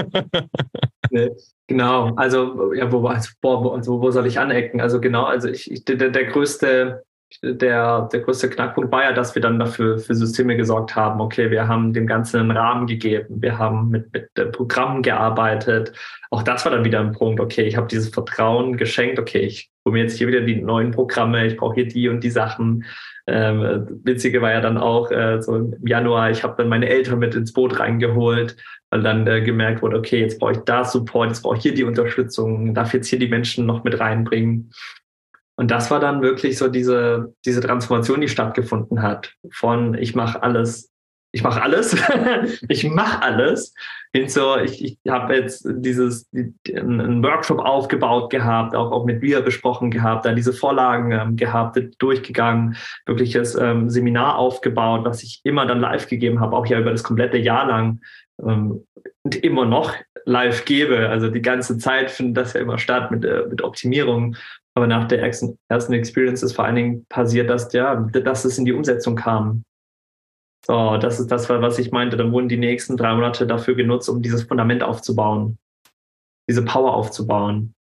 genau, 1.67 2.15
also 2.15 2.73
ja, 2.73 2.89
wo, 2.91 3.05
also, 3.07 3.29
boah, 3.41 3.75
also, 3.75 4.01
wo 4.01 4.09
soll 4.09 4.25
ich 4.25 4.39
anecken? 4.39 4.79
Also 4.79 5.01
genau, 5.01 5.25
also 5.25 5.49
ich, 5.49 5.69
ich 5.69 5.83
der, 5.83 6.09
der 6.09 6.25
größte 6.25 7.03
der, 7.43 8.09
der 8.11 8.19
größte 8.21 8.49
Knackpunkt 8.49 8.91
war 8.91 9.03
ja, 9.03 9.11
dass 9.11 9.35
wir 9.35 9.41
dann 9.41 9.59
dafür 9.59 9.99
für 9.99 10.15
Systeme 10.15 10.55
gesorgt 10.55 10.95
haben. 10.95 11.19
Okay, 11.21 11.51
wir 11.51 11.67
haben 11.67 11.93
dem 11.93 12.07
Ganzen 12.07 12.39
einen 12.39 12.51
Rahmen 12.51 12.87
gegeben, 12.87 13.41
wir 13.41 13.57
haben 13.57 13.89
mit, 13.89 14.11
mit 14.13 14.51
Programmen 14.53 15.01
gearbeitet. 15.01 15.93
Auch 16.31 16.43
das 16.43 16.65
war 16.65 16.71
dann 16.71 16.85
wieder 16.85 16.99
ein 16.99 17.11
Punkt. 17.11 17.39
Okay, 17.39 17.63
ich 17.63 17.77
habe 17.77 17.87
dieses 17.87 18.09
Vertrauen 18.09 18.77
geschenkt. 18.77 19.19
Okay, 19.19 19.39
ich 19.39 19.69
hole 19.85 19.93
mir 19.93 20.03
jetzt 20.03 20.17
hier 20.17 20.27
wieder 20.27 20.41
die 20.41 20.61
neuen 20.61 20.91
Programme, 20.91 21.45
ich 21.45 21.57
brauche 21.57 21.75
hier 21.75 21.87
die 21.87 22.09
und 22.09 22.23
die 22.23 22.29
Sachen. 22.29 22.85
Ähm, 23.29 23.99
witzige 24.03 24.41
war 24.41 24.53
ja 24.53 24.61
dann 24.61 24.77
auch 24.77 25.11
äh, 25.11 25.41
so 25.41 25.55
im 25.57 25.85
Januar, 25.85 26.31
ich 26.31 26.43
habe 26.43 26.55
dann 26.57 26.69
meine 26.69 26.87
Eltern 26.87 27.19
mit 27.19 27.35
ins 27.35 27.51
Boot 27.51 27.77
reingeholt, 27.77 28.55
weil 28.89 29.03
dann 29.03 29.27
äh, 29.27 29.41
gemerkt 29.41 29.81
wurde, 29.81 29.97
okay, 29.97 30.21
jetzt 30.21 30.39
brauche 30.39 30.53
ich 30.53 30.59
da 30.59 30.85
Support, 30.85 31.29
jetzt 31.29 31.41
brauche 31.41 31.57
ich 31.57 31.63
hier 31.63 31.73
die 31.73 31.83
Unterstützung, 31.83 32.73
darf 32.73 32.93
jetzt 32.93 33.07
hier 33.07 33.19
die 33.19 33.27
Menschen 33.27 33.65
noch 33.65 33.83
mit 33.83 33.99
reinbringen. 33.99 34.71
Und 35.57 35.71
das 35.71 35.89
war 35.89 35.99
dann 35.99 36.21
wirklich 36.21 36.57
so 36.57 36.67
diese, 36.67 37.33
diese 37.45 37.61
Transformation, 37.61 38.21
die 38.21 38.29
stattgefunden 38.29 39.01
hat. 39.01 39.33
Von 39.51 39.95
ich 39.95 40.13
mache 40.13 40.41
alles, 40.43 40.91
ich 41.31 41.43
mache 41.43 41.61
alles, 41.61 41.95
ich 42.69 42.83
mache 42.89 43.23
alles, 43.23 43.73
hin 44.13 44.29
zu, 44.29 44.57
ich, 44.63 44.83
ich 44.83 45.11
habe 45.11 45.35
jetzt 45.35 45.67
dieses 45.67 46.29
einen 46.33 47.23
Workshop 47.23 47.59
aufgebaut 47.59 48.29
gehabt, 48.29 48.75
auch, 48.75 48.91
auch 48.91 49.05
mit 49.05 49.21
mir 49.21 49.41
besprochen 49.41 49.91
gehabt, 49.91 50.25
da 50.25 50.33
diese 50.33 50.53
Vorlagen 50.53 51.11
ähm, 51.11 51.35
gehabt, 51.35 51.79
durchgegangen, 51.97 52.77
wirkliches 53.05 53.55
ähm, 53.55 53.89
Seminar 53.89 54.37
aufgebaut, 54.37 55.05
was 55.05 55.23
ich 55.23 55.41
immer 55.43 55.65
dann 55.65 55.79
live 55.79 56.07
gegeben 56.07 56.39
habe, 56.39 56.55
auch 56.55 56.67
ja 56.67 56.79
über 56.79 56.91
das 56.91 57.03
komplette 57.03 57.37
Jahr 57.37 57.67
lang 57.67 58.01
ähm, 58.41 58.85
und 59.23 59.35
immer 59.43 59.65
noch 59.65 59.93
live 60.25 60.65
gebe. 60.65 61.09
Also 61.09 61.29
die 61.29 61.41
ganze 61.41 61.77
Zeit 61.77 62.11
findet 62.11 62.37
das 62.37 62.53
ja 62.53 62.61
immer 62.61 62.77
statt 62.77 63.11
mit, 63.11 63.25
äh, 63.25 63.45
mit 63.49 63.63
Optimierung. 63.63 64.35
Aber 64.77 64.85
nach 64.85 65.07
der 65.07 65.23
ersten 65.23 65.57
Experience 65.93 66.43
ist 66.43 66.53
vor 66.53 66.65
allen 66.65 66.75
Dingen 66.75 67.05
passiert, 67.09 67.49
dass, 67.49 67.73
ja, 67.73 67.95
dass 67.95 68.45
es 68.45 68.59
in 68.59 68.65
die 68.65 68.73
Umsetzung 68.73 69.15
kam. 69.15 69.63
So, 70.63 70.97
das 70.97 71.19
ist 71.19 71.31
das, 71.31 71.49
was 71.49 71.79
ich 71.79 71.91
meinte. 71.91 72.15
Dann 72.15 72.31
wurden 72.31 72.47
die 72.47 72.57
nächsten 72.57 72.95
drei 72.95 73.15
Monate 73.15 73.47
dafür 73.47 73.73
genutzt, 73.73 74.07
um 74.07 74.21
dieses 74.21 74.43
Fundament 74.43 74.83
aufzubauen, 74.83 75.57
diese 76.47 76.63
Power 76.63 76.93
aufzubauen. 76.93 77.73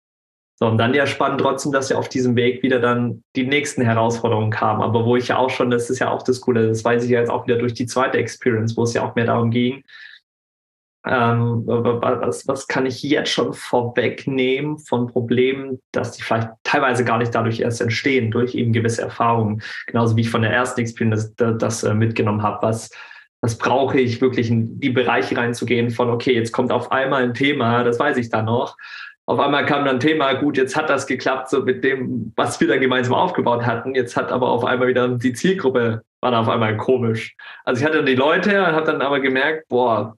So, 0.57 0.67
und 0.67 0.77
dann 0.77 0.93
ja 0.93 1.05
spannend 1.05 1.41
trotzdem, 1.41 1.73
dass 1.73 1.89
ja 1.89 1.97
auf 1.97 2.07
diesem 2.07 2.37
Weg 2.37 2.63
wieder 2.63 2.79
dann 2.79 3.23
die 3.35 3.45
nächsten 3.45 3.81
Herausforderungen 3.81 4.49
kamen. 4.49 4.81
Aber 4.81 5.03
wo 5.03 5.17
ich 5.17 5.27
ja 5.27 5.37
auch 5.37 5.49
schon, 5.49 5.71
das 5.71 5.89
ist 5.89 5.99
ja 5.99 6.09
auch 6.09 6.23
das 6.23 6.39
Coole, 6.39 6.69
das 6.69 6.85
weiß 6.85 7.03
ich 7.03 7.09
ja 7.09 7.19
jetzt 7.19 7.29
auch 7.29 7.45
wieder 7.45 7.57
durch 7.57 7.73
die 7.73 7.87
zweite 7.87 8.19
Experience, 8.19 8.77
wo 8.77 8.83
es 8.83 8.93
ja 8.93 9.05
auch 9.05 9.15
mehr 9.15 9.25
darum 9.25 9.51
ging, 9.51 9.83
ähm, 11.07 11.63
was, 11.65 12.47
was 12.47 12.67
kann 12.67 12.85
ich 12.85 13.03
jetzt 13.03 13.31
schon 13.31 13.53
vorwegnehmen 13.53 14.79
von 14.79 15.07
Problemen, 15.07 15.79
dass 15.91 16.13
die 16.13 16.23
vielleicht 16.23 16.49
teilweise 16.63 17.05
gar 17.05 17.19
nicht 17.19 17.33
dadurch 17.35 17.59
erst 17.59 17.81
entstehen, 17.81 18.31
durch 18.31 18.55
eben 18.55 18.73
gewisse 18.73 19.03
Erfahrungen. 19.03 19.61
Genauso 19.87 20.15
wie 20.15 20.21
ich 20.21 20.29
von 20.29 20.41
der 20.41 20.51
ersten 20.51 20.81
Experience 20.81 21.35
das, 21.35 21.57
das 21.57 21.83
äh, 21.83 21.93
mitgenommen 21.93 22.41
habe. 22.41 22.65
Was, 22.65 22.89
was 23.41 23.57
brauche 23.57 23.99
ich 23.99 24.19
wirklich 24.21 24.49
in 24.49 24.79
die 24.79 24.89
Bereiche 24.89 25.37
reinzugehen 25.37 25.91
von, 25.91 26.09
okay, 26.09 26.33
jetzt 26.33 26.51
kommt 26.51 26.71
auf 26.71 26.91
einmal 26.91 27.23
ein 27.23 27.33
Thema, 27.35 27.83
das 27.83 27.99
weiß 27.99 28.17
ich 28.17 28.29
dann 28.29 28.45
noch. 28.45 28.75
Auf 29.27 29.39
einmal 29.39 29.65
kam 29.65 29.85
dann 29.85 29.95
ein 29.95 29.99
Thema, 29.99 30.33
gut, 30.33 30.57
jetzt 30.57 30.75
hat 30.75 30.89
das 30.89 31.07
geklappt, 31.07 31.49
so 31.49 31.63
mit 31.63 31.83
dem, 31.83 32.31
was 32.35 32.59
wir 32.59 32.67
dann 32.67 32.79
gemeinsam 32.79 33.15
aufgebaut 33.15 33.65
hatten. 33.65 33.95
Jetzt 33.95 34.15
hat 34.15 34.31
aber 34.31 34.49
auf 34.49 34.63
einmal 34.65 34.87
wieder 34.87 35.07
die 35.07 35.33
Zielgruppe 35.33 36.03
war 36.21 36.31
dann 36.31 36.41
auf 36.41 36.49
einmal 36.49 36.75
komisch. 36.77 37.35
Also 37.65 37.79
ich 37.79 37.85
hatte 37.85 38.03
die 38.03 38.15
Leute 38.15 38.59
und 38.59 38.73
habe 38.73 38.85
dann 38.85 39.01
aber 39.01 39.19
gemerkt, 39.19 39.67
boah, 39.67 40.15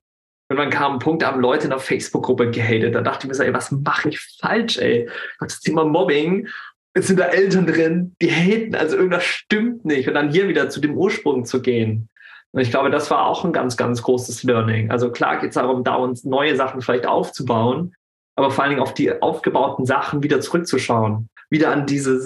und 0.50 0.58
dann 0.58 0.70
kam 0.70 0.94
ein 0.94 1.00
Punkt, 1.00 1.22
da 1.22 1.28
haben 1.28 1.42
Leute 1.42 1.66
in 1.66 1.72
der 1.72 1.80
Facebook-Gruppe 1.80 2.52
gehatet. 2.52 2.96
Da 2.96 3.02
dachte 3.02 3.26
ich 3.26 3.30
mir 3.30 3.36
so, 3.36 3.44
ey, 3.44 3.54
was 3.54 3.72
mache 3.72 4.10
ich 4.10 4.20
falsch, 4.40 4.78
ey? 4.78 5.10
Das 5.40 5.60
Thema 5.60 5.84
Mobbing. 5.84 6.48
Jetzt 6.96 7.08
sind 7.08 7.20
da 7.20 7.26
Eltern 7.26 7.68
drin, 7.68 8.16
die 8.22 8.32
haten, 8.32 8.74
also 8.74 8.96
irgendwas 8.96 9.24
stimmt 9.24 9.86
nicht. 9.86 10.08
Und 10.08 10.14
dann 10.16 10.32
hier 10.32 10.48
wieder 10.48 10.70
zu 10.70 10.80
dem 10.80 10.96
Ursprung 10.96 11.46
zu 11.46 11.62
gehen. 11.62 12.10
Und 12.52 12.62
ich 12.62 12.72
glaube, 12.72 12.90
das 12.90 13.12
war 13.12 13.28
auch 13.28 13.44
ein 13.44 13.52
ganz, 13.52 13.78
ganz 13.78 14.02
großes 14.02 14.44
Learning. 14.44 14.90
Also 14.90 15.12
klar 15.12 15.40
geht 15.40 15.50
es 15.50 15.56
darum, 15.56 15.84
da 15.84 15.96
uns 15.96 16.24
neue 16.24 16.56
Sachen 16.56 16.82
vielleicht 16.82 17.06
aufzubauen, 17.06 17.94
aber 18.36 18.50
vor 18.50 18.64
allen 18.64 18.72
Dingen 18.72 18.82
auf 18.82 18.94
die 18.94 19.22
aufgebauten 19.22 19.86
Sachen 19.86 20.24
wieder 20.24 20.40
zurückzuschauen 20.40 21.30
wieder 21.50 21.72
an 21.72 21.86
dieses 21.86 22.26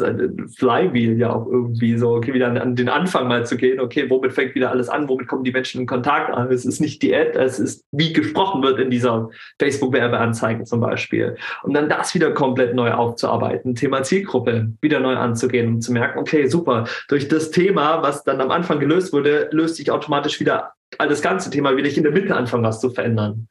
Flywheel 0.57 1.17
ja 1.17 1.33
auch 1.33 1.45
irgendwie 1.47 1.97
so, 1.97 2.15
okay, 2.15 2.33
wieder 2.33 2.47
an, 2.47 2.57
an, 2.57 2.75
den 2.75 2.89
Anfang 2.89 3.27
mal 3.27 3.45
zu 3.45 3.55
gehen, 3.55 3.79
okay, 3.79 4.09
womit 4.09 4.33
fängt 4.33 4.55
wieder 4.55 4.71
alles 4.71 4.89
an, 4.89 5.07
womit 5.07 5.27
kommen 5.27 5.43
die 5.43 5.51
Menschen 5.51 5.81
in 5.81 5.87
Kontakt 5.87 6.33
an? 6.33 6.51
Es 6.51 6.65
ist 6.65 6.79
nicht 6.79 7.01
die 7.01 7.13
Ad, 7.13 7.37
es 7.37 7.59
ist, 7.59 7.85
wie 7.91 8.13
gesprochen 8.13 8.63
wird 8.63 8.79
in 8.79 8.89
dieser 8.89 9.29
Facebook-Werbeanzeige 9.59 10.63
zum 10.63 10.79
Beispiel. 10.79 11.35
Und 11.63 11.73
dann 11.73 11.89
das 11.89 12.15
wieder 12.15 12.31
komplett 12.31 12.73
neu 12.73 12.91
aufzuarbeiten, 12.91 13.75
Thema 13.75 14.03
Zielgruppe 14.03 14.71
wieder 14.81 14.99
neu 14.99 15.15
anzugehen 15.15 15.75
und 15.75 15.81
zu 15.81 15.93
merken, 15.93 16.19
okay, 16.19 16.47
super, 16.47 16.85
durch 17.07 17.27
das 17.27 17.51
Thema, 17.51 18.01
was 18.01 18.23
dann 18.23 18.41
am 18.41 18.51
Anfang 18.51 18.79
gelöst 18.79 19.13
wurde, 19.13 19.49
löst 19.51 19.75
sich 19.75 19.91
automatisch 19.91 20.39
wieder 20.39 20.73
das 20.97 21.21
ganze 21.21 21.49
Thema, 21.49 21.75
will 21.75 21.85
ich 21.85 21.97
in 21.97 22.03
der 22.03 22.11
Mitte 22.11 22.35
anfangen, 22.35 22.63
was 22.63 22.81
zu 22.81 22.89
verändern. 22.89 23.47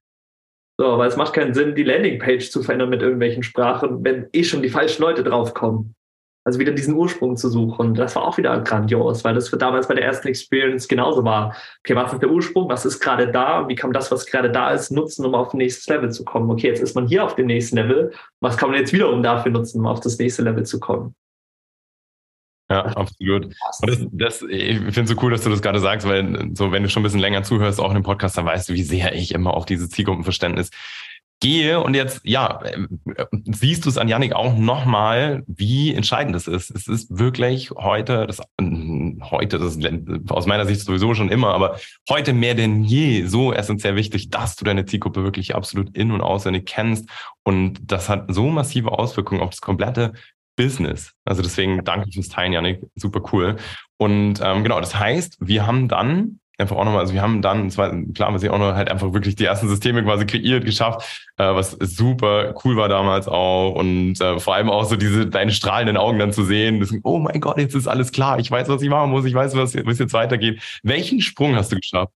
So, 0.80 0.96
weil 0.96 1.10
es 1.10 1.16
macht 1.18 1.34
keinen 1.34 1.52
Sinn, 1.52 1.74
die 1.74 1.82
Landingpage 1.82 2.50
zu 2.50 2.62
verändern 2.62 2.88
mit 2.88 3.02
irgendwelchen 3.02 3.42
Sprachen, 3.42 4.02
wenn 4.02 4.28
eh 4.32 4.44
schon 4.44 4.62
die 4.62 4.70
falschen 4.70 5.02
Leute 5.02 5.22
draufkommen. 5.22 5.94
Also 6.42 6.58
wieder 6.58 6.72
diesen 6.72 6.94
Ursprung 6.94 7.36
zu 7.36 7.50
suchen. 7.50 7.92
Das 7.92 8.16
war 8.16 8.22
auch 8.26 8.38
wieder 8.38 8.58
grandios, 8.62 9.22
weil 9.22 9.34
das 9.34 9.50
damals 9.50 9.88
bei 9.88 9.94
der 9.94 10.06
ersten 10.06 10.28
Experience 10.28 10.88
genauso 10.88 11.22
war. 11.22 11.54
Okay, 11.80 11.94
was 11.94 12.14
ist 12.14 12.22
der 12.22 12.30
Ursprung? 12.30 12.70
Was 12.70 12.86
ist 12.86 12.98
gerade 12.98 13.30
da? 13.30 13.68
Wie 13.68 13.74
kann 13.74 13.92
das, 13.92 14.10
was 14.10 14.24
gerade 14.24 14.50
da 14.50 14.70
ist, 14.70 14.90
nutzen, 14.90 15.26
um 15.26 15.34
auf 15.34 15.52
ein 15.52 15.58
nächstes 15.58 15.86
Level 15.86 16.10
zu 16.10 16.24
kommen? 16.24 16.50
Okay, 16.50 16.68
jetzt 16.68 16.80
ist 16.82 16.94
man 16.94 17.06
hier 17.06 17.24
auf 17.24 17.34
dem 17.34 17.44
nächsten 17.44 17.76
Level. 17.76 18.14
Was 18.40 18.56
kann 18.56 18.70
man 18.70 18.78
jetzt 18.78 18.94
wiederum 18.94 19.22
dafür 19.22 19.52
nutzen, 19.52 19.80
um 19.80 19.86
auf 19.86 20.00
das 20.00 20.16
nächste 20.16 20.44
Level 20.44 20.64
zu 20.64 20.80
kommen? 20.80 21.14
Ja, 22.70 22.84
absolut. 22.84 23.46
Und 23.46 23.54
das, 23.82 23.98
das, 24.12 24.42
ich 24.48 24.78
finde 24.78 25.02
es 25.02 25.08
so 25.08 25.16
cool, 25.22 25.32
dass 25.32 25.42
du 25.42 25.50
das 25.50 25.60
gerade 25.60 25.80
sagst, 25.80 26.06
weil 26.06 26.50
so, 26.54 26.70
wenn 26.70 26.84
du 26.84 26.88
schon 26.88 27.00
ein 27.00 27.04
bisschen 27.04 27.20
länger 27.20 27.42
zuhörst, 27.42 27.80
auch 27.80 27.88
in 27.88 27.94
dem 27.94 28.04
Podcast, 28.04 28.38
dann 28.38 28.46
weißt 28.46 28.68
du, 28.68 28.74
wie 28.74 28.84
sehr 28.84 29.12
ich 29.14 29.34
immer 29.34 29.54
auf 29.54 29.66
dieses 29.66 29.90
Zielgruppenverständnis 29.90 30.70
gehe. 31.40 31.80
Und 31.80 31.94
jetzt, 31.94 32.20
ja, 32.22 32.60
siehst 33.50 33.84
du 33.84 33.88
es 33.88 33.98
an 33.98 34.06
Yannick 34.06 34.34
auch 34.34 34.56
nochmal, 34.56 35.42
wie 35.48 35.92
entscheidend 35.92 36.36
es 36.36 36.46
ist. 36.46 36.70
Es 36.70 36.86
ist 36.86 37.18
wirklich 37.18 37.70
heute, 37.72 38.26
das, 38.28 38.40
heute, 38.60 39.58
das 39.58 39.74
ist 39.74 40.30
aus 40.30 40.46
meiner 40.46 40.66
Sicht 40.66 40.82
sowieso 40.82 41.14
schon 41.14 41.28
immer, 41.28 41.54
aber 41.54 41.80
heute 42.08 42.34
mehr 42.34 42.54
denn 42.54 42.84
je 42.84 43.26
so 43.26 43.52
essentiell 43.52 43.96
wichtig, 43.96 44.30
dass 44.30 44.54
du 44.54 44.64
deine 44.64 44.84
Zielgruppe 44.84 45.24
wirklich 45.24 45.56
absolut 45.56 45.96
in- 45.96 46.12
und 46.12 46.20
auswendig 46.20 46.66
kennst. 46.66 47.08
Und 47.42 47.80
das 47.90 48.08
hat 48.08 48.32
so 48.32 48.46
massive 48.46 48.92
Auswirkungen 48.92 49.40
auf 49.40 49.50
das 49.50 49.60
komplette 49.60 50.12
Business. 50.56 51.12
Also 51.24 51.42
deswegen 51.42 51.84
danke 51.84 52.10
fürs 52.12 52.28
Teilen, 52.28 52.52
Janik. 52.52 52.82
Super 52.94 53.22
cool. 53.32 53.56
Und 53.98 54.40
ähm, 54.42 54.62
genau, 54.62 54.80
das 54.80 54.94
heißt, 54.94 55.38
wir 55.40 55.66
haben 55.66 55.88
dann 55.88 56.40
einfach 56.60 56.76
auch 56.76 56.84
nochmal, 56.84 57.00
also 57.00 57.14
wir 57.14 57.22
haben 57.22 57.42
dann, 57.42 57.70
zwar, 57.70 57.90
klar, 58.14 58.32
wir 58.32 58.38
sind 58.38 58.50
auch 58.50 58.58
noch 58.58 58.74
halt 58.74 58.90
einfach 58.90 59.12
wirklich 59.12 59.34
die 59.34 59.44
ersten 59.44 59.68
Systeme 59.68 60.04
quasi 60.04 60.26
kreiert, 60.26 60.64
geschafft, 60.64 61.28
äh, 61.38 61.44
was 61.44 61.72
super 61.72 62.54
cool 62.64 62.76
war 62.76 62.88
damals 62.88 63.26
auch 63.26 63.74
und 63.74 64.20
äh, 64.20 64.38
vor 64.38 64.54
allem 64.54 64.70
auch 64.70 64.84
so 64.84 64.96
diese, 64.96 65.26
deine 65.26 65.52
strahlenden 65.52 65.96
Augen 65.96 66.18
dann 66.18 66.32
zu 66.32 66.44
sehen, 66.44 66.80
das, 66.80 66.94
oh 67.02 67.18
mein 67.18 67.40
Gott, 67.40 67.58
jetzt 67.58 67.74
ist 67.74 67.88
alles 67.88 68.12
klar, 68.12 68.38
ich 68.38 68.50
weiß, 68.50 68.68
was 68.68 68.82
ich 68.82 68.90
machen 68.90 69.10
muss, 69.10 69.24
ich 69.24 69.34
weiß, 69.34 69.56
was, 69.56 69.74
was 69.74 69.98
jetzt 69.98 70.12
weitergeht. 70.12 70.62
Welchen 70.82 71.20
Sprung 71.20 71.56
hast 71.56 71.72
du 71.72 71.76
geschafft? 71.76 72.12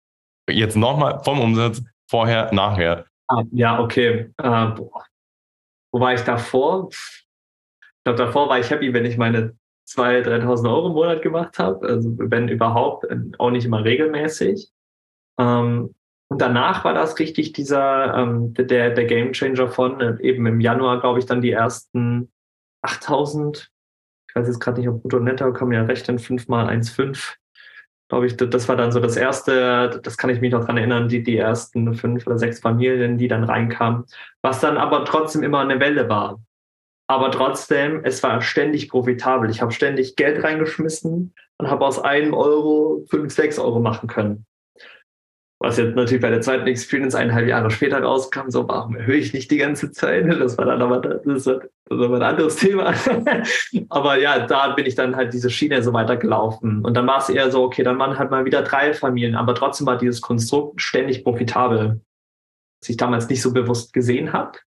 Jetzt 0.49 0.77
nochmal 0.77 1.23
vom 1.25 1.41
Umsatz, 1.41 1.83
vorher, 2.07 2.53
nachher. 2.53 3.07
Ah, 3.29 3.43
ja, 3.53 3.81
okay. 3.81 4.31
Äh, 4.37 4.67
wo 5.91 6.01
war 6.01 6.13
ich 6.13 6.21
davor? 6.21 6.91
Ich 8.05 8.13
glaube, 8.13 8.19
davor 8.19 8.51
war 8.51 8.59
ich 8.59 8.69
happy, 8.69 8.93
wenn 8.93 9.07
ich 9.07 9.17
meine 9.17 9.57
2.000, 9.89 10.43
3.000 10.45 10.69
Euro 10.69 10.89
im 10.89 10.93
Monat 10.93 11.23
gemacht 11.23 11.59
habe. 11.59 11.89
Also 11.89 12.13
wenn 12.19 12.49
überhaupt, 12.49 13.07
auch 13.39 13.51
nicht 13.51 13.65
immer 13.65 13.83
regelmäßig. 13.83 14.71
Ähm, 15.41 15.95
und 16.29 16.43
danach 16.43 16.85
war 16.85 16.93
das 16.93 17.19
richtig 17.19 17.55
dieser, 17.55 18.15
ähm, 18.15 18.53
der, 18.53 18.91
der 18.91 19.05
Game 19.07 19.33
Changer 19.33 19.69
von 19.69 20.03
äh, 20.03 20.21
eben 20.21 20.45
im 20.45 20.61
Januar, 20.61 21.01
glaube 21.01 21.19
ich, 21.19 21.25
dann 21.25 21.41
die 21.41 21.53
ersten 21.53 22.31
8000. 22.83 23.71
Ich 24.29 24.37
weiß 24.37 24.49
jetzt 24.49 24.61
gerade 24.61 24.81
nicht, 24.81 24.89
ob 24.91 25.01
brutto 25.01 25.21
netto 25.21 25.51
kann 25.55 25.69
man 25.69 25.79
ja 25.79 25.85
rechnen, 25.85 26.19
5 26.19 26.47
mal 26.49 26.69
1,5. 26.69 27.37
Glaube 28.11 28.27
ich, 28.27 28.37
das 28.37 28.69
war 28.69 28.77
dann 28.77 28.93
so 28.93 29.01
das 29.01 29.17
erste, 29.17 29.99
das 30.03 30.19
kann 30.19 30.29
ich 30.29 30.43
mich 30.43 30.53
noch 30.53 30.67
dran 30.67 30.77
erinnern, 30.77 31.09
die, 31.09 31.23
die 31.23 31.39
ersten 31.39 31.95
fünf 31.95 32.27
oder 32.27 32.37
sechs 32.37 32.61
Familien, 32.61 33.17
die 33.17 33.29
dann 33.29 33.45
reinkamen. 33.45 34.05
Was 34.43 34.61
dann 34.61 34.77
aber 34.77 35.07
trotzdem 35.07 35.43
immer 35.43 35.61
eine 35.61 35.81
Welle 35.81 36.07
war. 36.11 36.39
Aber 37.07 37.31
trotzdem, 37.31 38.01
es 38.05 38.23
war 38.23 38.41
ständig 38.41 38.89
profitabel. 38.89 39.51
Ich 39.51 39.61
habe 39.61 39.73
ständig 39.73 40.17
Geld 40.17 40.43
reingeschmissen 40.43 41.35
und 41.59 41.71
habe 41.71 41.85
aus 41.85 42.01
einem 42.01 42.33
Euro 42.33 43.05
fünf, 43.11 43.33
sechs 43.33 43.59
Euro 43.59 43.81
machen 43.81 44.09
können. 44.09 44.47
Was 45.61 45.79
jetzt 45.79 45.95
natürlich 45.95 46.21
bei 46.21 46.31
der 46.31 46.41
zweiten 46.41 46.67
Experience 46.67 47.15
eineinhalb 47.15 47.47
Jahre 47.47 47.71
später 47.71 48.03
rauskam, 48.03 48.51
so, 48.51 48.69
warum 48.69 48.97
erhöhe 48.97 49.17
ich 49.17 49.33
nicht 49.33 49.51
die 49.51 49.57
ganze 49.57 49.93
Zeit? 49.93 50.27
Das 50.29 50.59
war 50.59 50.67
dann 50.67 50.83
aber 50.83 51.01
das 51.01 51.47
war, 51.47 51.61
das 51.87 51.99
war 51.99 52.17
ein 52.17 52.23
anderes 52.23 52.57
Thema. 52.57 52.93
aber 53.89 54.19
ja, 54.19 54.47
da 54.47 54.75
bin 54.75 54.85
ich 54.85 54.95
dann 54.95 55.17
halt 55.17 55.33
diese 55.33 55.51
Schiene 55.51 55.83
so 55.83 55.93
weitergelaufen. 55.93 56.85
Und 56.85 56.95
dann 56.95 57.07
war 57.07 57.19
es 57.19 57.29
eher 57.29 57.51
so, 57.51 57.63
okay, 57.63 57.83
dann 57.83 57.99
waren 57.99 58.19
halt 58.19 58.31
mal 58.31 58.45
wieder 58.45 58.63
drei 58.63 58.93
Familien, 58.93 59.37
aber 59.37 59.55
trotzdem 59.55 59.87
war 59.87 59.97
dieses 59.97 60.21
Konstrukt 60.21 60.83
ständig 60.83 61.23
profitabel. 61.23 62.01
Was 62.83 62.89
ich 62.89 62.97
damals 62.97 63.29
nicht 63.29 63.41
so 63.41 63.53
bewusst 63.53 63.93
gesehen 63.93 64.33
habe. 64.33 64.59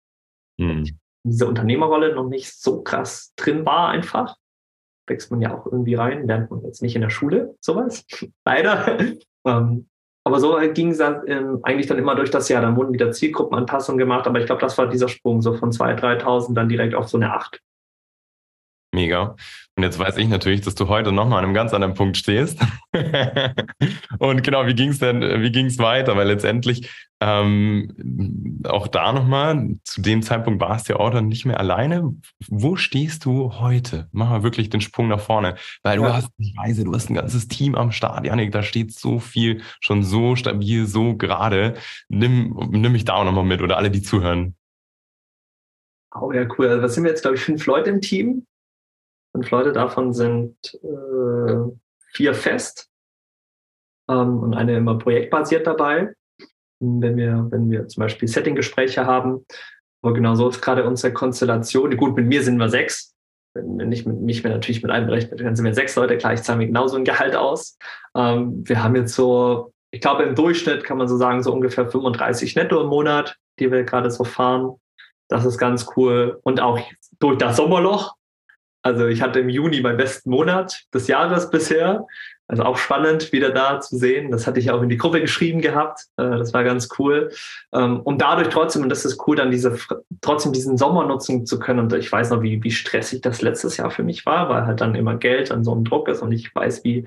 Hm 0.60 0.86
dieser 1.30 1.48
Unternehmerrolle 1.48 2.16
noch 2.16 2.28
nicht 2.28 2.54
so 2.54 2.82
krass 2.82 3.34
drin 3.36 3.66
war 3.66 3.90
einfach. 3.90 4.36
Wächst 5.08 5.32
man 5.32 5.42
ja 5.42 5.58
auch 5.58 5.66
irgendwie 5.66 5.96
rein, 5.96 6.28
lernt 6.28 6.52
man 6.52 6.64
jetzt 6.64 6.82
nicht 6.82 6.96
in 6.96 7.02
der 7.02 7.10
Schule 7.10 7.56
sowas. 7.62 8.06
Leider. 8.46 9.00
Ähm, 9.46 9.88
aber 10.26 10.42
so 10.42 10.58
ging 10.74 10.92
es 10.92 10.98
dann 10.98 11.22
ähm, 11.28 11.60
eigentlich 11.64 11.88
dann 11.88 11.98
immer 11.98 12.16
durch 12.16 12.30
das 12.30 12.50
Jahr. 12.50 12.62
Dann 12.62 12.76
wurden 12.76 12.92
wieder 12.92 13.12
Zielgruppenanpassungen 13.12 13.98
gemacht, 13.98 14.28
aber 14.28 14.40
ich 14.40 14.46
glaube, 14.46 14.60
das 14.60 14.78
war 14.78 14.88
dieser 14.88 15.08
Sprung 15.08 15.42
so 15.42 15.54
von 15.54 15.72
2.000, 15.72 16.22
3.000 16.22 16.54
dann 16.54 16.68
direkt 16.68 16.96
auf 16.96 17.08
so 17.08 17.18
eine 17.18 17.32
8. 17.32 17.62
Mega. 18.98 19.36
Und 19.76 19.84
jetzt 19.84 20.00
weiß 20.00 20.18
ich 20.18 20.28
natürlich, 20.28 20.62
dass 20.62 20.74
du 20.74 20.88
heute 20.88 21.12
nochmal 21.12 21.38
an 21.38 21.46
einem 21.46 21.54
ganz 21.54 21.72
anderen 21.72 21.94
Punkt 21.94 22.18
stehst. 22.18 22.60
und 24.20 24.44
genau, 24.44 24.66
wie 24.66 24.74
ging 24.74 24.90
es 24.90 24.98
denn, 24.98 25.22
wie 25.22 25.52
ging 25.52 25.68
es 25.68 25.78
weiter? 25.78 26.18
Weil 26.18 26.26
letztendlich 26.26 26.90
ähm, 27.20 28.60
auch 28.68 28.88
da 28.88 29.14
nochmal, 29.14 29.76
zu 29.84 30.02
dem 30.02 30.24
Zeitpunkt 30.24 30.60
warst 30.62 30.90
du 30.90 30.94
ja 30.94 31.00
auch 31.00 31.12
dann 31.12 31.28
nicht 31.28 31.46
mehr 31.46 31.60
alleine. 31.60 32.16
Wo 32.48 32.76
stehst 32.76 33.26
du 33.26 33.60
heute? 33.60 34.08
Mach 34.12 34.32
mal 34.32 34.42
wirklich 34.42 34.72
den 34.72 34.82
Sprung 34.82 35.10
nach 35.10 35.20
vorne. 35.20 35.54
Weil 35.84 35.98
du 35.98 36.06
ja. 36.06 36.14
hast, 36.16 36.30
ich 36.40 36.56
weiß, 36.58 36.84
du 36.84 36.94
hast 36.96 37.12
ein 37.12 37.16
ganzes 37.16 37.48
Team 37.48 37.76
am 37.76 37.92
Start, 37.92 38.26
Janik, 38.26 38.52
da 38.52 38.64
steht 38.64 38.94
so 38.94 39.20
viel, 39.20 39.62
schon 39.80 40.02
so 40.02 40.36
stabil, 40.36 40.88
so 40.88 41.16
gerade. 41.16 41.76
Nimm, 42.10 42.58
nimm 42.72 42.94
mich 42.94 43.06
da 43.06 43.14
auch 43.14 43.26
nochmal 43.26 43.46
mit 43.46 43.62
oder 43.62 43.78
alle, 43.78 43.92
die 43.92 44.02
zuhören. 44.02 44.56
Oh 46.20 46.32
ja, 46.32 46.48
cool. 46.58 46.68
Also, 46.68 46.82
was 46.82 46.96
sind 46.96 47.04
wir 47.04 47.12
jetzt, 47.12 47.22
glaube 47.22 47.38
ich, 47.38 47.44
fünf 47.44 47.64
Leute 47.68 47.92
im 47.92 48.02
Team? 48.02 48.48
Fünf 49.38 49.52
Leute 49.52 49.72
davon 49.72 50.14
sind 50.14 50.56
äh, 50.82 51.72
vier 52.12 52.34
fest 52.34 52.90
ähm, 54.10 54.40
und 54.40 54.56
eine 54.56 54.78
immer 54.78 54.98
projektbasiert 54.98 55.68
dabei. 55.68 56.12
Wenn 56.80 57.18
wir, 57.18 57.46
wenn 57.52 57.70
wir 57.70 57.88
zum 57.88 58.02
Beispiel 58.02 58.28
Setting-Gespräche 58.28 59.06
haben, 59.06 59.46
aber 60.02 60.16
genau 60.16 60.34
so 60.34 60.50
ist 60.50 60.60
gerade 60.60 60.88
unsere 60.88 61.14
Konstellation. 61.14 61.96
Gut, 61.98 62.16
mit 62.16 62.26
mir 62.26 62.42
sind 62.42 62.58
wir 62.58 62.70
sechs. 62.70 63.14
Wenn 63.54 63.92
ich 63.92 64.08
mit, 64.08 64.20
mich 64.22 64.44
natürlich 64.44 64.82
mit 64.82 64.92
einberechnet, 64.92 65.40
dann 65.40 65.56
sind 65.56 65.66
wir 65.66 65.76
sechs 65.76 65.96
Leute, 65.96 66.18
klar, 66.18 66.34
ich 66.34 66.42
zahle 66.42 66.58
mir 66.58 66.68
genauso 66.68 66.98
ein 66.98 67.06
Gehalt 67.06 67.36
aus. 67.36 67.78
Ähm, 68.16 68.68
wir 68.68 68.84
haben 68.84 68.96
jetzt 68.96 69.14
so, 69.14 69.72
ich 69.92 70.02
glaube, 70.02 70.24
im 70.24 70.34
Durchschnitt 70.34 70.84
kann 70.84 70.98
man 70.98 71.08
so 71.08 71.18
sagen, 71.18 71.44
so 71.44 71.54
ungefähr 71.54 71.88
35 71.88 72.56
netto 72.56 72.82
im 72.82 72.88
Monat, 72.88 73.38
die 73.60 73.72
wir 73.72 73.84
gerade 73.84 74.10
so 74.10 74.24
fahren. 74.24 74.78
Das 75.28 75.46
ist 75.46 75.60
ganz 75.60 75.86
cool. 75.96 76.40
Und 76.42 76.60
auch 76.60 76.80
durch 77.20 77.38
das 77.38 77.58
Sommerloch 77.58 78.18
also 78.88 79.08
ich 79.08 79.22
hatte 79.22 79.42
im 79.42 79.50
Juni 79.50 79.82
meinen 79.82 79.98
besten 79.98 80.30
Monat 80.30 80.84
des 80.94 81.08
Jahres 81.08 81.50
bisher. 81.50 82.06
Also 82.50 82.64
auch 82.64 82.78
spannend, 82.78 83.34
wieder 83.34 83.50
da 83.50 83.82
zu 83.82 83.98
sehen. 83.98 84.32
Das 84.32 84.48
hatte 84.48 84.62
ich 84.62 84.72
auch 84.72 84.82
in 84.82 84.88
die 84.88 84.96
Gruppe 84.96 85.20
geschrieben 85.20 85.60
gehabt. 85.60 86.06
Äh, 86.16 86.38
das 86.38 86.54
war 86.54 86.64
ganz 86.64 86.88
cool. 86.98 87.30
Ähm, 87.74 88.00
und 88.00 88.22
dadurch 88.22 88.48
trotzdem, 88.48 88.84
und 88.84 88.90
das 88.90 89.04
ist 89.04 89.22
cool, 89.28 89.36
dann 89.36 89.52
diese, 89.52 89.78
trotzdem 90.22 90.54
diesen 90.54 90.78
Sommer 90.78 91.06
nutzen 91.06 91.46
zu 91.46 91.60
können. 91.60 91.80
Und 91.80 91.94
ich 91.94 92.10
weiß 92.10 92.30
noch, 92.30 92.42
wie, 92.42 92.64
wie 92.64 92.72
stressig 92.72 93.20
das 93.20 93.42
letztes 93.42 93.76
Jahr 93.76 93.92
für 93.92 94.04
mich 94.04 94.26
war, 94.26 94.48
weil 94.48 94.66
halt 94.66 94.80
dann 94.80 94.96
immer 94.96 95.18
Geld 95.18 95.52
an 95.52 95.66
so 95.66 95.74
einem 95.74 95.84
Druck 95.84 96.08
ist 96.08 96.22
und 96.22 96.32
ich 96.32 96.56
weiß, 96.56 96.86
wie 96.86 97.06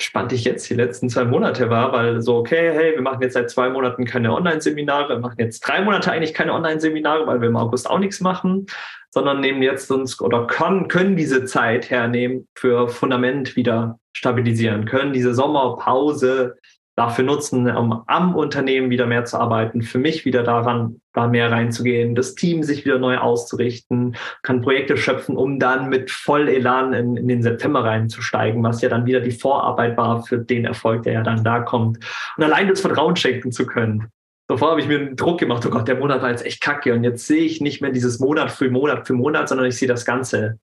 spannend 0.00 0.32
ich 0.32 0.44
jetzt 0.44 0.68
die 0.68 0.74
letzten 0.74 1.08
zwei 1.08 1.24
Monate 1.24 1.70
war, 1.70 1.92
weil 1.92 2.20
so, 2.20 2.36
okay, 2.36 2.70
hey, 2.72 2.94
wir 2.94 3.02
machen 3.02 3.22
jetzt 3.22 3.32
seit 3.32 3.50
zwei 3.50 3.70
Monaten 3.70 4.04
keine 4.04 4.32
Online-Seminare, 4.32 5.08
wir 5.08 5.18
machen 5.18 5.36
jetzt 5.38 5.60
drei 5.60 5.80
Monate 5.82 6.12
eigentlich 6.12 6.34
keine 6.34 6.52
Online-Seminare, 6.52 7.26
weil 7.26 7.40
wir 7.40 7.48
im 7.48 7.56
August 7.56 7.88
auch 7.88 7.98
nichts 7.98 8.20
machen, 8.20 8.66
sondern 9.10 9.40
nehmen 9.40 9.62
jetzt 9.62 9.90
uns 9.90 10.20
oder 10.20 10.46
können, 10.46 10.88
können 10.88 11.16
diese 11.16 11.46
Zeit 11.46 11.88
hernehmen 11.88 12.46
für 12.54 12.88
Fundament 12.88 13.56
wieder 13.56 13.98
stabilisieren, 14.12 14.84
können 14.84 15.14
diese 15.14 15.34
Sommerpause 15.34 16.56
dafür 16.96 17.24
nutzen, 17.24 17.70
um 17.70 18.02
am 18.06 18.34
Unternehmen 18.34 18.88
wieder 18.88 19.06
mehr 19.06 19.26
zu 19.26 19.38
arbeiten, 19.38 19.82
für 19.82 19.98
mich 19.98 20.24
wieder 20.24 20.42
daran, 20.42 21.00
da 21.12 21.26
mehr 21.26 21.50
reinzugehen, 21.50 22.14
das 22.14 22.34
Team 22.34 22.62
sich 22.62 22.86
wieder 22.86 22.98
neu 22.98 23.18
auszurichten, 23.18 24.16
kann 24.42 24.62
Projekte 24.62 24.96
schöpfen, 24.96 25.36
um 25.36 25.58
dann 25.58 25.90
mit 25.90 26.10
voll 26.10 26.48
Elan 26.48 26.94
in, 26.94 27.16
in 27.18 27.28
den 27.28 27.42
September 27.42 27.84
reinzusteigen, 27.84 28.62
was 28.62 28.80
ja 28.80 28.88
dann 28.88 29.04
wieder 29.04 29.20
die 29.20 29.30
Vorarbeit 29.30 29.96
war 29.98 30.22
für 30.22 30.38
den 30.38 30.64
Erfolg, 30.64 31.02
der 31.02 31.12
ja 31.12 31.22
dann 31.22 31.44
da 31.44 31.60
kommt. 31.60 31.98
Und 32.36 32.44
allein 32.44 32.68
das 32.68 32.80
Vertrauen 32.80 33.14
schenken 33.14 33.52
zu 33.52 33.66
können. 33.66 34.08
Davor 34.48 34.70
habe 34.70 34.80
ich 34.80 34.88
mir 34.88 34.98
einen 34.98 35.16
Druck 35.16 35.40
gemacht, 35.40 35.66
oh 35.66 35.70
Gott, 35.70 35.88
der 35.88 35.96
Monat 35.96 36.22
war 36.22 36.30
jetzt 36.30 36.46
echt 36.46 36.62
kacke. 36.62 36.94
Und 36.94 37.04
jetzt 37.04 37.26
sehe 37.26 37.44
ich 37.44 37.60
nicht 37.60 37.82
mehr 37.82 37.90
dieses 37.90 38.20
Monat 38.20 38.50
für 38.50 38.70
Monat 38.70 39.06
für 39.06 39.14
Monat, 39.14 39.48
sondern 39.48 39.66
ich 39.66 39.76
sehe 39.76 39.88
das 39.88 40.04
Ganze. 40.04 40.58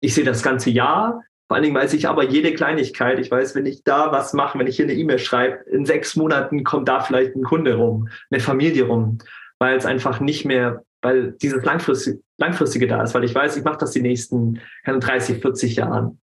Ich 0.00 0.14
sehe 0.14 0.24
das 0.24 0.42
ganze 0.42 0.70
Jahr 0.70 1.22
vor 1.48 1.54
allen 1.54 1.64
Dingen 1.64 1.74
weiß 1.74 1.94
ich 1.94 2.06
aber 2.06 2.24
jede 2.24 2.52
Kleinigkeit. 2.52 3.18
Ich 3.18 3.30
weiß, 3.30 3.54
wenn 3.54 3.64
ich 3.64 3.82
da 3.82 4.12
was 4.12 4.34
mache, 4.34 4.58
wenn 4.58 4.66
ich 4.66 4.76
hier 4.76 4.84
eine 4.84 4.94
E-Mail 4.94 5.18
schreibe, 5.18 5.64
in 5.70 5.86
sechs 5.86 6.14
Monaten 6.14 6.62
kommt 6.62 6.88
da 6.88 7.00
vielleicht 7.00 7.34
ein 7.34 7.42
Kunde 7.42 7.74
rum, 7.74 8.08
eine 8.30 8.40
Familie 8.40 8.84
rum, 8.84 9.18
weil 9.58 9.78
es 9.78 9.86
einfach 9.86 10.20
nicht 10.20 10.44
mehr, 10.44 10.84
weil 11.00 11.32
dieses 11.32 11.64
langfristige, 11.64 12.20
langfristige 12.36 12.86
da 12.86 13.02
ist, 13.02 13.14
weil 13.14 13.24
ich 13.24 13.34
weiß, 13.34 13.56
ich 13.56 13.64
mache 13.64 13.78
das 13.78 13.92
die 13.92 14.02
nächsten 14.02 14.60
keine 14.84 14.98
30, 14.98 15.40
40 15.40 15.76
Jahren. 15.76 16.20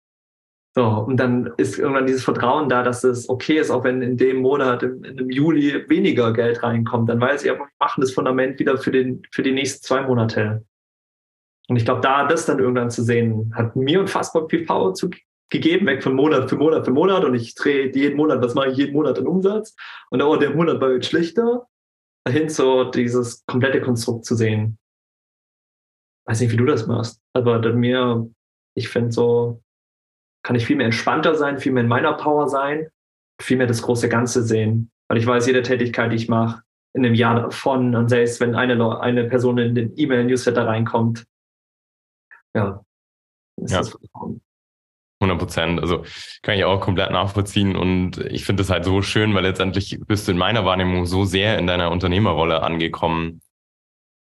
So, 0.75 0.85
und 0.85 1.17
dann 1.19 1.53
ist 1.57 1.79
irgendwann 1.79 2.07
dieses 2.07 2.25
Vertrauen 2.25 2.69
da, 2.69 2.83
dass 2.83 3.03
es 3.03 3.29
okay 3.29 3.59
ist, 3.59 3.71
auch 3.71 3.85
wenn 3.85 4.03
in 4.03 4.19
dem 4.19 4.39
Monat, 4.39 4.83
in, 4.83 5.05
in 5.05 5.31
Juli 5.31 5.89
weniger 5.89 6.35
Geld 6.35 6.63
reinkommt, 6.63 7.09
dann 7.09 7.21
weiß 7.21 7.45
ich, 7.45 7.51
wir 7.51 7.59
machen 7.79 8.01
das 8.03 8.13
Fundament 8.13 8.59
wieder 8.59 8.77
für, 8.77 8.91
den, 8.91 9.23
für 9.31 9.43
die 9.43 9.53
nächsten 9.53 9.85
zwei 9.85 10.03
Monate. 10.03 10.65
Und 11.69 11.77
ich 11.77 11.85
glaube, 11.85 12.03
da 12.03 12.27
das 12.27 12.47
dann 12.47 12.59
irgendwann 12.59 12.91
zu 12.91 13.03
sehen, 13.03 13.53
hat 13.55 13.75
mir 13.75 14.01
unfassbar 14.01 14.49
viel 14.49 14.67
Power 14.67 14.95
zu, 14.95 15.11
gegeben, 15.51 15.87
weg 15.87 16.03
von 16.03 16.15
Monat 16.15 16.51
für 16.51 16.57
Monat 16.57 16.85
für 16.85 16.93
Monat. 16.93 17.25
Und 17.25 17.35
ich 17.35 17.55
drehe 17.55 17.91
jeden 17.95 18.17
Monat, 18.17 18.43
was 18.43 18.55
mache 18.55 18.71
ich 18.71 18.77
jeden 18.77 18.93
Monat 18.93 19.19
an 19.19 19.27
Umsatz? 19.27 19.75
Und 20.11 20.21
auch 20.21 20.37
der 20.37 20.51
Monat 20.51 20.81
war 20.81 20.93
jetzt 20.93 21.07
schlechter, 21.07 21.67
dahin 22.25 22.49
so 22.49 22.85
dieses 22.85 23.45
komplette 23.47 23.81
Konstrukt 23.81 24.25
zu 24.25 24.35
sehen. 24.35 24.79
Weiß 26.27 26.41
nicht, 26.41 26.53
wie 26.53 26.57
du 26.57 26.65
das 26.65 26.87
machst, 26.87 27.21
aber 27.35 27.61
mir, 27.73 28.31
ich 28.75 28.89
finde 28.89 29.13
so, 29.13 29.63
kann 30.43 30.57
ich 30.57 30.67
viel 30.67 30.77
mehr 30.77 30.87
entspannter 30.87 31.35
sein, 31.35 31.59
viel 31.59 31.73
mehr 31.73 31.83
in 31.83 31.89
meiner 31.89 32.15
Power 32.15 32.49
sein, 32.49 32.89
viel 33.41 33.57
mehr 33.57 33.67
das 33.67 33.83
große 33.83 34.09
Ganze 34.09 34.43
sehen. 34.43 34.91
Weil 35.09 35.19
ich 35.19 35.27
weiß, 35.27 35.47
jede 35.47 35.63
Tätigkeit, 35.63 36.13
die 36.13 36.17
ich 36.17 36.29
mache, 36.29 36.63
in 36.95 37.05
einem 37.05 37.15
Jahr 37.15 37.35
davon 37.35 37.95
und 37.95 38.09
selbst 38.09 38.41
wenn 38.41 38.55
eine, 38.55 39.01
eine 39.01 39.25
Person 39.25 39.59
in 39.59 39.75
den 39.75 39.93
E-Mail-Newsletter 39.97 40.67
reinkommt, 40.67 41.27
ja. 42.55 42.85
ja. 43.57 43.83
100 45.21 45.39
Prozent. 45.39 45.81
Also 45.81 46.05
kann 46.43 46.57
ich 46.57 46.65
auch 46.65 46.81
komplett 46.81 47.11
nachvollziehen. 47.11 47.77
Und 47.77 48.19
ich 48.19 48.45
finde 48.45 48.63
es 48.63 48.71
halt 48.71 48.85
so 48.85 49.03
schön, 49.03 49.35
weil 49.35 49.43
letztendlich 49.43 49.99
bist 50.07 50.27
du 50.29 50.33
in 50.33 50.39
meiner 50.39 50.65
Wahrnehmung 50.65 51.07
so 51.07 51.25
sehr 51.25 51.59
in 51.59 51.67
deiner 51.67 51.91
Unternehmerrolle 51.91 52.63
angekommen. 52.63 53.41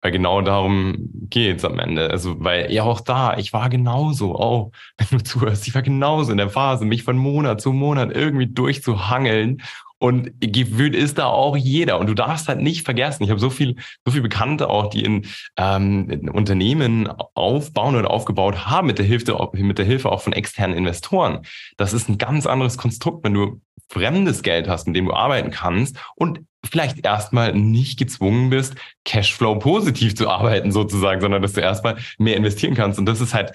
Weil 0.01 0.13
genau 0.13 0.41
darum 0.43 0.97
geht's 1.29 1.65
am 1.65 1.81
Ende. 1.81 2.11
Also, 2.11 2.37
weil 2.39 2.71
ja 2.71 2.85
auch 2.85 3.01
da, 3.01 3.37
ich 3.37 3.53
war 3.53 3.69
genauso, 3.69 4.39
oh, 4.39 4.71
wenn 4.97 5.19
du 5.19 5.25
zuhörst, 5.25 5.67
ich 5.67 5.75
war 5.75 5.83
genauso 5.83 6.31
in 6.31 6.39
der 6.39 6.51
Phase, 6.51 6.85
mich 6.85 7.03
von 7.03 7.19
Monat 7.19 7.61
zu 7.61 7.73
Monat 7.73 8.13
irgendwie 8.13 8.47
durchzuhangeln 8.47 9.61
und 9.99 10.31
gewöhnt 10.41 10.95
ist 10.95 11.19
da 11.19 11.27
auch 11.27 11.57
jeder. 11.57 11.99
Und 11.99 12.07
du 12.07 12.15
darfst 12.15 12.49
halt 12.49 12.61
nicht 12.61 12.85
vergessen, 12.85 13.25
ich 13.25 13.31
habe 13.31 13.41
so 13.41 13.51
viel, 13.51 13.77
so 14.05 14.13
viel 14.13 14.23
Bekannte 14.23 14.71
auch, 14.71 14.91
die 14.91 15.05
in, 15.05 15.27
ähm, 15.57 16.09
in 16.09 16.29
Unternehmen 16.29 17.09
aufbauen 17.35 17.97
oder 17.97 18.11
aufgebaut 18.11 18.67
haben 18.67 18.87
mit 18.87 18.99
der 18.99 19.07
Hilfe, 19.07 19.51
mit 19.53 19.79
der 19.79 19.85
Hilfe 19.85 20.11
auch 20.11 20.23
von 20.23 20.33
externen 20.33 20.77
Investoren. 20.77 21.41
Das 21.77 21.93
ist 21.93 22.09
ein 22.09 22.19
ganz 22.19 22.47
anderes 22.47 22.79
Konstrukt, 22.79 23.25
wenn 23.25 23.35
du 23.35 23.61
fremdes 23.91 24.43
Geld 24.43 24.69
hast, 24.69 24.87
mit 24.87 24.97
dem 24.97 25.07
du 25.07 25.15
arbeiten 25.15 25.51
kannst 25.51 25.97
und 26.15 26.41
vielleicht 26.65 27.05
erstmal 27.05 27.55
nicht 27.55 27.99
gezwungen 27.99 28.51
bist, 28.51 28.75
Cashflow 29.05 29.59
positiv 29.59 30.15
zu 30.15 30.29
arbeiten 30.29 30.73
sozusagen, 30.73 31.21
sondern 31.21 31.41
dass 31.41 31.55
du 31.55 31.61
erstmal 31.61 31.97
mehr 32.19 32.37
investieren 32.37 32.75
kannst. 32.75 32.99
Und 32.99 33.07
das 33.07 33.21
ist 33.21 33.35
halt 33.35 33.53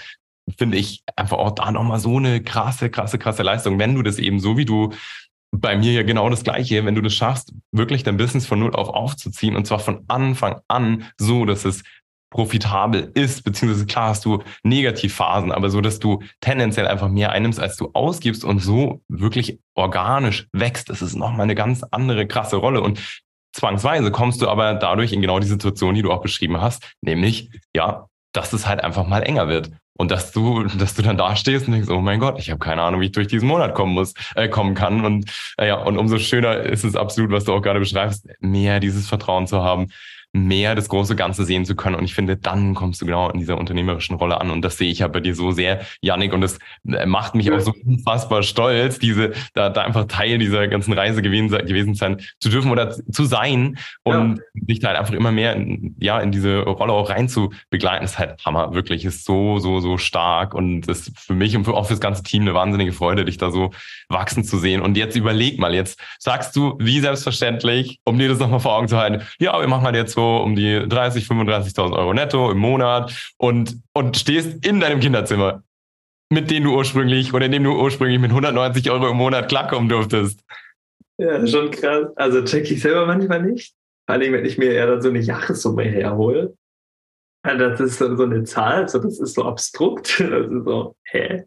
finde 0.57 0.77
ich 0.77 1.03
einfach 1.15 1.37
auch 1.37 1.51
da 1.51 1.71
nochmal 1.71 1.99
so 1.99 2.17
eine 2.17 2.43
krasse, 2.43 2.89
krasse, 2.89 3.17
krasse 3.17 3.43
Leistung, 3.43 3.79
wenn 3.79 3.95
du 3.95 4.01
das 4.01 4.19
eben 4.19 4.39
so 4.39 4.57
wie 4.57 4.65
du 4.65 4.91
bei 5.53 5.77
mir 5.77 5.93
ja 5.93 6.03
genau 6.03 6.29
das 6.29 6.43
Gleiche. 6.43 6.83
Wenn 6.83 6.95
du 6.95 7.01
das 7.01 7.13
schaffst, 7.13 7.53
wirklich 7.71 8.03
dein 8.03 8.17
Business 8.17 8.45
von 8.45 8.59
null 8.59 8.75
auf 8.75 8.89
aufzuziehen 8.89 9.55
und 9.55 9.65
zwar 9.65 9.79
von 9.79 10.03
Anfang 10.07 10.61
an 10.67 11.05
so, 11.17 11.45
dass 11.45 11.63
es 11.63 11.83
profitabel 12.31 13.11
ist, 13.13 13.43
beziehungsweise 13.43 13.85
klar 13.85 14.09
hast 14.09 14.25
du 14.25 14.41
Negativphasen, 14.63 15.51
aber 15.51 15.69
so, 15.69 15.81
dass 15.81 15.99
du 15.99 16.23
tendenziell 16.41 16.87
einfach 16.87 17.07
mehr 17.07 17.31
einnimmst, 17.31 17.59
als 17.59 17.77
du 17.77 17.91
ausgibst 17.93 18.43
und 18.43 18.57
so 18.57 19.03
wirklich 19.07 19.59
organisch 19.75 20.47
wächst. 20.51 20.89
Das 20.89 21.03
ist 21.03 21.15
nochmal 21.15 21.43
eine 21.43 21.53
ganz 21.53 21.83
andere 21.91 22.25
krasse 22.25 22.55
Rolle 22.55 22.81
und 22.81 23.21
zwangsweise 23.55 24.09
kommst 24.09 24.41
du 24.41 24.49
aber 24.49 24.73
dadurch 24.73 25.13
in 25.13 25.21
genau 25.21 25.37
die 25.37 25.47
Situation, 25.47 25.93
die 25.93 26.01
du 26.01 26.11
auch 26.11 26.23
beschrieben 26.23 26.59
hast, 26.59 26.95
nämlich, 27.01 27.51
ja, 27.75 28.07
dass 28.33 28.51
es 28.51 28.67
halt 28.67 28.83
einfach 28.83 29.05
mal 29.05 29.21
enger 29.21 29.47
wird. 29.47 29.69
Und 29.95 30.09
dass 30.09 30.31
du, 30.31 30.63
dass 30.63 30.95
du 30.95 31.03
dann 31.03 31.17
da 31.17 31.35
stehst 31.35 31.67
und 31.67 31.73
denkst, 31.73 31.89
oh 31.89 32.01
mein 32.01 32.19
Gott, 32.19 32.39
ich 32.39 32.49
habe 32.49 32.59
keine 32.59 32.81
Ahnung, 32.81 33.01
wie 33.01 33.05
ich 33.05 33.11
durch 33.11 33.27
diesen 33.27 33.47
Monat 33.47 33.75
kommen 33.75 33.93
muss, 33.93 34.13
äh, 34.35 34.49
kommen 34.49 34.73
kann. 34.73 35.05
Und 35.05 35.31
äh, 35.57 35.67
ja, 35.67 35.75
und 35.75 35.97
umso 35.97 36.17
schöner 36.17 36.57
ist 36.57 36.83
es 36.83 36.95
absolut, 36.95 37.31
was 37.31 37.43
du 37.43 37.53
auch 37.53 37.61
gerade 37.61 37.79
beschreibst, 37.79 38.27
mehr 38.39 38.79
dieses 38.79 39.07
Vertrauen 39.07 39.45
zu 39.45 39.63
haben, 39.63 39.89
mehr 40.33 40.73
das 40.73 40.89
große 40.89 41.15
Ganze 41.15 41.45
sehen 41.45 41.63
zu 41.63 41.75
können. 41.75 41.95
Und 41.95 42.05
ich 42.05 42.15
finde, 42.15 42.35
dann 42.35 42.73
kommst 42.73 42.99
du 43.01 43.05
genau 43.05 43.29
in 43.29 43.39
dieser 43.39 43.57
unternehmerischen 43.57 44.15
Rolle 44.15 44.41
an. 44.41 44.49
Und 44.49 44.63
das 44.63 44.77
sehe 44.77 44.89
ich 44.89 44.99
ja 44.99 45.07
bei 45.07 45.19
dir 45.19 45.35
so 45.35 45.51
sehr, 45.51 45.81
Yannick. 46.01 46.33
Und 46.33 46.41
das 46.41 46.57
äh, 46.87 47.05
macht 47.05 47.35
mich 47.35 47.51
auch 47.51 47.59
so 47.59 47.71
unfassbar 47.85 48.41
stolz, 48.41 48.97
diese, 48.97 49.33
da, 49.53 49.69
da 49.69 49.83
einfach 49.83 50.05
Teil 50.05 50.39
dieser 50.39 50.67
ganzen 50.67 50.93
Reise 50.93 51.21
gewesen, 51.21 51.49
gewesen 51.49 51.93
sein 51.93 52.19
zu 52.39 52.49
dürfen 52.49 52.71
oder 52.71 52.89
zu 52.89 53.25
sein 53.25 53.77
und 54.01 54.37
ja. 54.37 54.43
dich 54.53 54.79
da 54.79 54.87
halt 54.87 54.97
einfach 54.97 55.13
immer 55.13 55.31
mehr 55.31 55.55
in, 55.55 55.95
ja, 55.99 56.19
in 56.19 56.31
diese 56.31 56.61
Rolle 56.61 56.93
auch 56.93 57.11
rein 57.11 57.29
zu 57.29 57.53
begleiten, 57.69 58.03
ist 58.03 58.17
halt 58.17 58.43
Hammer. 58.43 58.73
Wirklich, 58.73 59.05
ist 59.05 59.25
so, 59.25 59.59
so, 59.59 59.81
so 59.81 59.99
stark. 59.99 60.55
Und 60.55 60.87
ist 60.87 61.11
für 61.15 61.33
mich 61.33 61.55
und 61.55 61.65
für, 61.65 61.75
auch 61.75 61.85
fürs 61.85 61.99
ganze 61.99 62.23
Team 62.23 62.41
eine 62.41 62.55
wahnsinnige 62.55 62.91
Freude, 62.91 63.23
dich 63.23 63.37
da 63.37 63.51
so 63.51 63.69
wachsen 64.09 64.43
zu 64.43 64.57
sehen. 64.57 64.81
Und 64.81 64.97
jetzt 64.97 65.15
überleg 65.15 65.59
mal, 65.59 65.75
jetzt 65.75 65.99
sagst 66.17 66.55
du, 66.55 66.75
wie 66.79 66.99
selbstverständlich, 67.01 67.99
um 68.03 68.17
dir 68.17 68.29
das 68.29 68.39
nochmal 68.39 68.59
vor 68.59 68.75
Augen 68.75 68.87
zu 68.87 68.97
halten, 68.97 69.21
ja, 69.39 69.59
wir 69.59 69.67
machen 69.67 69.83
halt 69.83 69.95
jetzt 69.95 70.13
so 70.13 70.22
so 70.23 70.43
um 70.43 70.55
die 70.55 70.87
30, 70.87 71.25
35.000 71.25 71.93
Euro 71.93 72.13
netto 72.13 72.51
im 72.51 72.57
Monat 72.57 73.33
und, 73.37 73.81
und 73.93 74.17
stehst 74.17 74.65
in 74.65 74.79
deinem 74.79 74.99
Kinderzimmer, 74.99 75.63
mit 76.31 76.49
dem 76.49 76.63
du 76.63 76.75
ursprünglich 76.75 77.33
oder 77.33 77.45
in 77.45 77.51
dem 77.51 77.63
du 77.63 77.71
ursprünglich 77.71 78.19
mit 78.19 78.31
190 78.31 78.89
Euro 78.89 79.09
im 79.09 79.17
Monat 79.17 79.49
klarkommen 79.49 79.89
durftest. 79.89 80.43
Ja, 81.17 81.45
schon 81.45 81.71
krass. 81.71 82.07
Also 82.15 82.43
check 82.43 82.69
ich 82.71 82.81
selber 82.81 83.05
manchmal 83.05 83.43
nicht. 83.43 83.75
Vor 84.05 84.15
allem, 84.15 84.33
wenn 84.33 84.45
ich 84.45 84.57
mir 84.57 84.71
eher 84.71 84.87
dann 84.87 85.01
so 85.01 85.09
eine 85.09 85.19
Jahressumme 85.19 85.83
herhole. 85.83 86.55
das 87.43 87.79
ist 87.79 87.99
so 87.99 88.23
eine 88.23 88.43
Zahl, 88.43 88.83
also 88.83 88.99
das 88.99 89.19
ist 89.19 89.35
so 89.35 89.43
abstrukt. 89.43 90.19
Das 90.29 90.51
ist 90.51 90.65
so, 90.65 90.95
hä? 91.05 91.43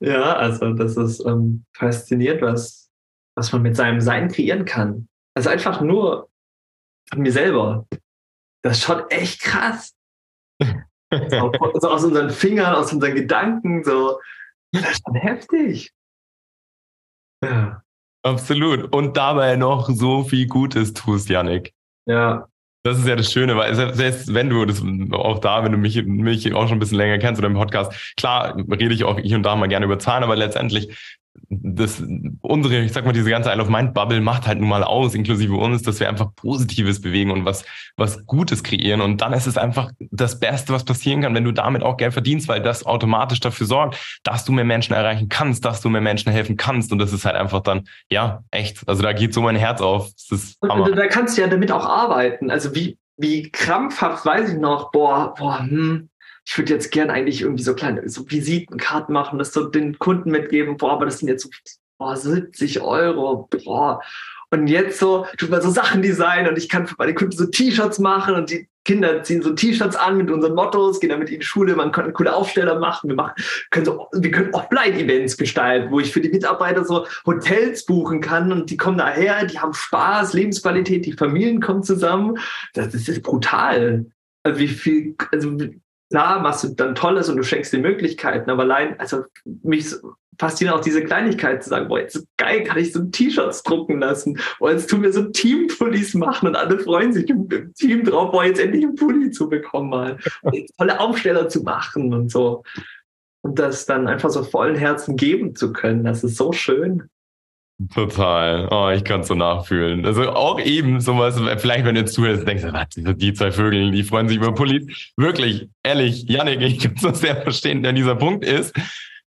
Ja, 0.00 0.34
also 0.34 0.72
das 0.72 0.96
ist 0.96 1.24
ähm, 1.26 1.64
faszinierend, 1.76 2.42
was, 2.42 2.88
was 3.36 3.52
man 3.52 3.62
mit 3.62 3.76
seinem 3.76 4.00
Sein 4.00 4.28
kreieren 4.28 4.64
kann. 4.64 5.08
Also 5.34 5.50
einfach 5.50 5.80
nur 5.80 6.29
von 7.10 7.22
mir 7.22 7.32
selber. 7.32 7.86
Das 8.62 8.78
ist 8.78 8.84
schon 8.84 9.08
echt 9.10 9.40
krass. 9.40 9.94
so, 10.60 11.52
so 11.80 11.90
aus 11.90 12.04
unseren 12.04 12.30
Fingern, 12.30 12.74
aus 12.74 12.92
unseren 12.92 13.14
Gedanken, 13.14 13.84
so. 13.84 14.20
Das 14.72 14.90
ist 14.90 15.02
schon 15.04 15.16
heftig. 15.16 15.92
Ja. 17.44 17.82
Absolut. 18.22 18.94
Und 18.94 19.16
dabei 19.16 19.56
noch 19.56 19.88
so 19.88 20.24
viel 20.24 20.46
Gutes 20.46 20.92
tust, 20.92 21.28
Yannick. 21.28 21.72
Ja. 22.06 22.46
Das 22.82 22.98
ist 22.98 23.06
ja 23.06 23.16
das 23.16 23.30
Schöne, 23.30 23.56
weil 23.56 23.74
selbst 23.74 24.32
wenn 24.32 24.48
du 24.48 24.64
das 24.64 24.82
auch 25.12 25.38
da, 25.38 25.64
wenn 25.64 25.72
du 25.72 25.78
mich, 25.78 26.02
mich 26.02 26.54
auch 26.54 26.66
schon 26.66 26.76
ein 26.76 26.78
bisschen 26.78 26.96
länger 26.96 27.18
kennst 27.18 27.38
oder 27.38 27.48
im 27.48 27.54
Podcast, 27.54 28.14
klar 28.16 28.56
rede 28.56 28.94
ich 28.94 29.04
auch 29.04 29.18
hier 29.18 29.36
und 29.36 29.42
da 29.42 29.54
mal 29.54 29.68
gerne 29.68 29.84
über 29.84 29.98
Zahlen, 29.98 30.24
aber 30.24 30.34
letztendlich 30.34 31.18
das, 31.48 32.02
unsere, 32.42 32.80
ich 32.80 32.92
sag 32.92 33.04
mal, 33.04 33.12
diese 33.12 33.30
ganze 33.30 33.50
Isle 33.50 33.62
of 33.62 33.68
Mind 33.68 33.94
Bubble 33.94 34.20
macht 34.20 34.46
halt 34.46 34.60
nun 34.60 34.68
mal 34.68 34.84
aus, 34.84 35.14
inklusive 35.14 35.54
uns, 35.54 35.82
dass 35.82 35.98
wir 35.98 36.08
einfach 36.08 36.34
Positives 36.34 37.00
bewegen 37.00 37.30
und 37.30 37.44
was, 37.44 37.64
was 37.96 38.24
Gutes 38.26 38.62
kreieren. 38.62 39.00
Und 39.00 39.20
dann 39.20 39.32
ist 39.32 39.46
es 39.46 39.56
einfach 39.56 39.90
das 40.10 40.38
Beste, 40.38 40.72
was 40.72 40.84
passieren 40.84 41.22
kann, 41.22 41.34
wenn 41.34 41.44
du 41.44 41.52
damit 41.52 41.82
auch 41.82 41.96
Geld 41.96 42.12
verdienst, 42.12 42.48
weil 42.48 42.62
das 42.62 42.84
automatisch 42.84 43.40
dafür 43.40 43.66
sorgt, 43.66 44.20
dass 44.22 44.44
du 44.44 44.52
mehr 44.52 44.64
Menschen 44.64 44.94
erreichen 44.94 45.28
kannst, 45.28 45.64
dass 45.64 45.80
du 45.80 45.88
mehr 45.88 46.00
Menschen 46.00 46.30
helfen 46.30 46.56
kannst. 46.56 46.92
Und 46.92 46.98
das 46.98 47.12
ist 47.12 47.24
halt 47.24 47.36
einfach 47.36 47.60
dann, 47.60 47.88
ja, 48.10 48.42
echt. 48.50 48.88
Also 48.88 49.02
da 49.02 49.12
geht 49.12 49.32
so 49.32 49.40
mein 49.40 49.56
Herz 49.56 49.80
auf. 49.80 50.10
Und, 50.60 50.70
und 50.70 50.96
da 50.96 51.06
kannst 51.06 51.36
du 51.36 51.42
ja 51.42 51.48
damit 51.48 51.72
auch 51.72 51.86
arbeiten. 51.86 52.50
Also 52.50 52.74
wie, 52.74 52.98
wie 53.16 53.50
krampfhaft 53.50 54.24
weiß 54.26 54.52
ich 54.52 54.58
noch, 54.58 54.90
boah, 54.90 55.34
boah, 55.34 55.60
hm, 55.60 56.09
ich 56.50 56.58
würde 56.58 56.72
jetzt 56.72 56.90
gern 56.90 57.10
eigentlich 57.10 57.42
irgendwie 57.42 57.62
so 57.62 57.74
kleine 57.76 58.08
so 58.08 58.28
Visitenkarten 58.28 59.12
machen, 59.12 59.38
das 59.38 59.52
so 59.52 59.66
den 59.66 60.00
Kunden 60.00 60.32
mitgeben, 60.32 60.78
boah, 60.78 60.94
aber 60.94 61.04
das 61.04 61.20
sind 61.20 61.28
jetzt 61.28 61.44
so 61.44 61.50
boah, 61.96 62.16
70 62.16 62.80
Euro, 62.80 63.48
boah. 63.48 64.00
Und 64.50 64.66
jetzt 64.66 64.98
so, 64.98 65.26
tut 65.38 65.50
man 65.50 65.62
so 65.62 65.70
Sachen 65.70 66.02
designen 66.02 66.48
und 66.48 66.58
ich 66.58 66.68
kann 66.68 66.88
für 66.88 66.96
meine 66.98 67.14
Kunden 67.14 67.36
so 67.36 67.46
T-Shirts 67.46 68.00
machen 68.00 68.34
und 68.34 68.50
die 68.50 68.68
Kinder 68.84 69.22
ziehen 69.22 69.42
so 69.42 69.52
T-Shirts 69.52 69.94
an 69.94 70.16
mit 70.16 70.28
unseren 70.28 70.56
Mottos, 70.56 70.98
gehen 70.98 71.10
damit 71.10 71.30
in 71.30 71.38
die 71.38 71.46
Schule, 71.46 71.76
man 71.76 71.92
kann 71.92 72.12
coole 72.12 72.34
Aufsteller 72.34 72.80
machen, 72.80 73.10
wir 73.10 73.14
machen, 73.14 73.34
können 73.70 73.86
so, 73.86 74.08
wir 74.12 74.32
können 74.32 74.52
Offline-Events 74.52 75.36
gestalten, 75.36 75.92
wo 75.92 76.00
ich 76.00 76.12
für 76.12 76.20
die 76.20 76.30
Mitarbeiter 76.30 76.84
so 76.84 77.06
Hotels 77.26 77.86
buchen 77.86 78.20
kann 78.20 78.50
und 78.50 78.70
die 78.70 78.76
kommen 78.76 78.98
daher, 78.98 79.44
die 79.44 79.60
haben 79.60 79.72
Spaß, 79.72 80.32
Lebensqualität, 80.32 81.06
die 81.06 81.12
Familien 81.12 81.60
kommen 81.60 81.84
zusammen. 81.84 82.38
Das, 82.74 82.90
das 82.90 83.06
ist 83.06 83.22
brutal. 83.22 84.06
Also 84.42 84.58
wie 84.58 84.66
viel, 84.66 85.14
also 85.30 85.56
klar 86.10 86.40
machst 86.40 86.64
du 86.64 86.68
dann 86.68 86.94
Tolles 86.94 87.28
und 87.28 87.36
du 87.36 87.42
schenkst 87.42 87.72
dir 87.72 87.78
Möglichkeiten, 87.78 88.50
aber 88.50 88.62
allein, 88.62 88.98
also 88.98 89.22
mich 89.62 89.94
fasziniert 90.38 90.74
auch 90.74 90.80
diese 90.80 91.04
Kleinigkeit 91.04 91.62
zu 91.62 91.68
sagen, 91.68 91.88
boah, 91.88 92.00
jetzt 92.00 92.26
geil, 92.38 92.64
kann 92.64 92.78
ich 92.78 92.92
so 92.92 93.04
T-Shirts 93.04 93.62
drucken 93.62 94.00
lassen. 94.00 94.40
Boah, 94.58 94.72
jetzt 94.72 94.88
tun 94.88 95.02
wir 95.02 95.12
so 95.12 95.24
Team-Pullis 95.24 96.14
machen 96.14 96.48
und 96.48 96.56
alle 96.56 96.78
freuen 96.78 97.12
sich 97.12 97.28
im, 97.28 97.46
im, 97.50 97.74
Team 97.74 98.04
drauf, 98.04 98.32
boah, 98.32 98.44
jetzt 98.44 98.58
endlich 98.58 98.84
einen 98.84 98.94
Pulli 98.94 99.30
zu 99.30 99.48
bekommen 99.50 99.90
mal. 99.90 100.18
tolle 100.78 100.98
Aufsteller 100.98 101.48
zu 101.48 101.62
machen 101.62 102.14
und 102.14 102.30
so. 102.30 102.62
Und 103.42 103.58
das 103.58 103.84
dann 103.84 104.08
einfach 104.08 104.30
so 104.30 104.42
vollen 104.42 104.76
Herzen 104.76 105.16
geben 105.16 105.54
zu 105.54 105.72
können, 105.72 106.04
das 106.04 106.24
ist 106.24 106.36
so 106.36 106.52
schön. 106.52 107.08
Total. 107.88 108.68
Oh, 108.70 108.90
ich 108.90 109.04
kann 109.04 109.20
es 109.20 109.28
so 109.28 109.34
nachfühlen. 109.34 110.04
Also 110.04 110.30
auch 110.30 110.60
eben 110.60 111.00
sowas, 111.00 111.40
vielleicht 111.58 111.86
wenn 111.86 111.94
du 111.94 112.04
zuhörst, 112.04 112.46
denkst 112.46 112.62
du, 112.62 112.72
was, 112.72 112.88
die 113.16 113.32
zwei 113.32 113.50
Vögel, 113.50 113.90
die 113.90 114.02
freuen 114.02 114.28
sich 114.28 114.36
über 114.36 114.52
Pullis. 114.52 115.12
Wirklich, 115.16 115.68
ehrlich, 115.82 116.24
Janik, 116.28 116.60
ich 116.60 116.78
kann 116.78 116.92
es 116.94 117.00
so 117.00 117.12
sehr 117.14 117.40
verstehen, 117.40 117.82
denn 117.82 117.94
dieser 117.94 118.16
Punkt 118.16 118.44
ist, 118.44 118.74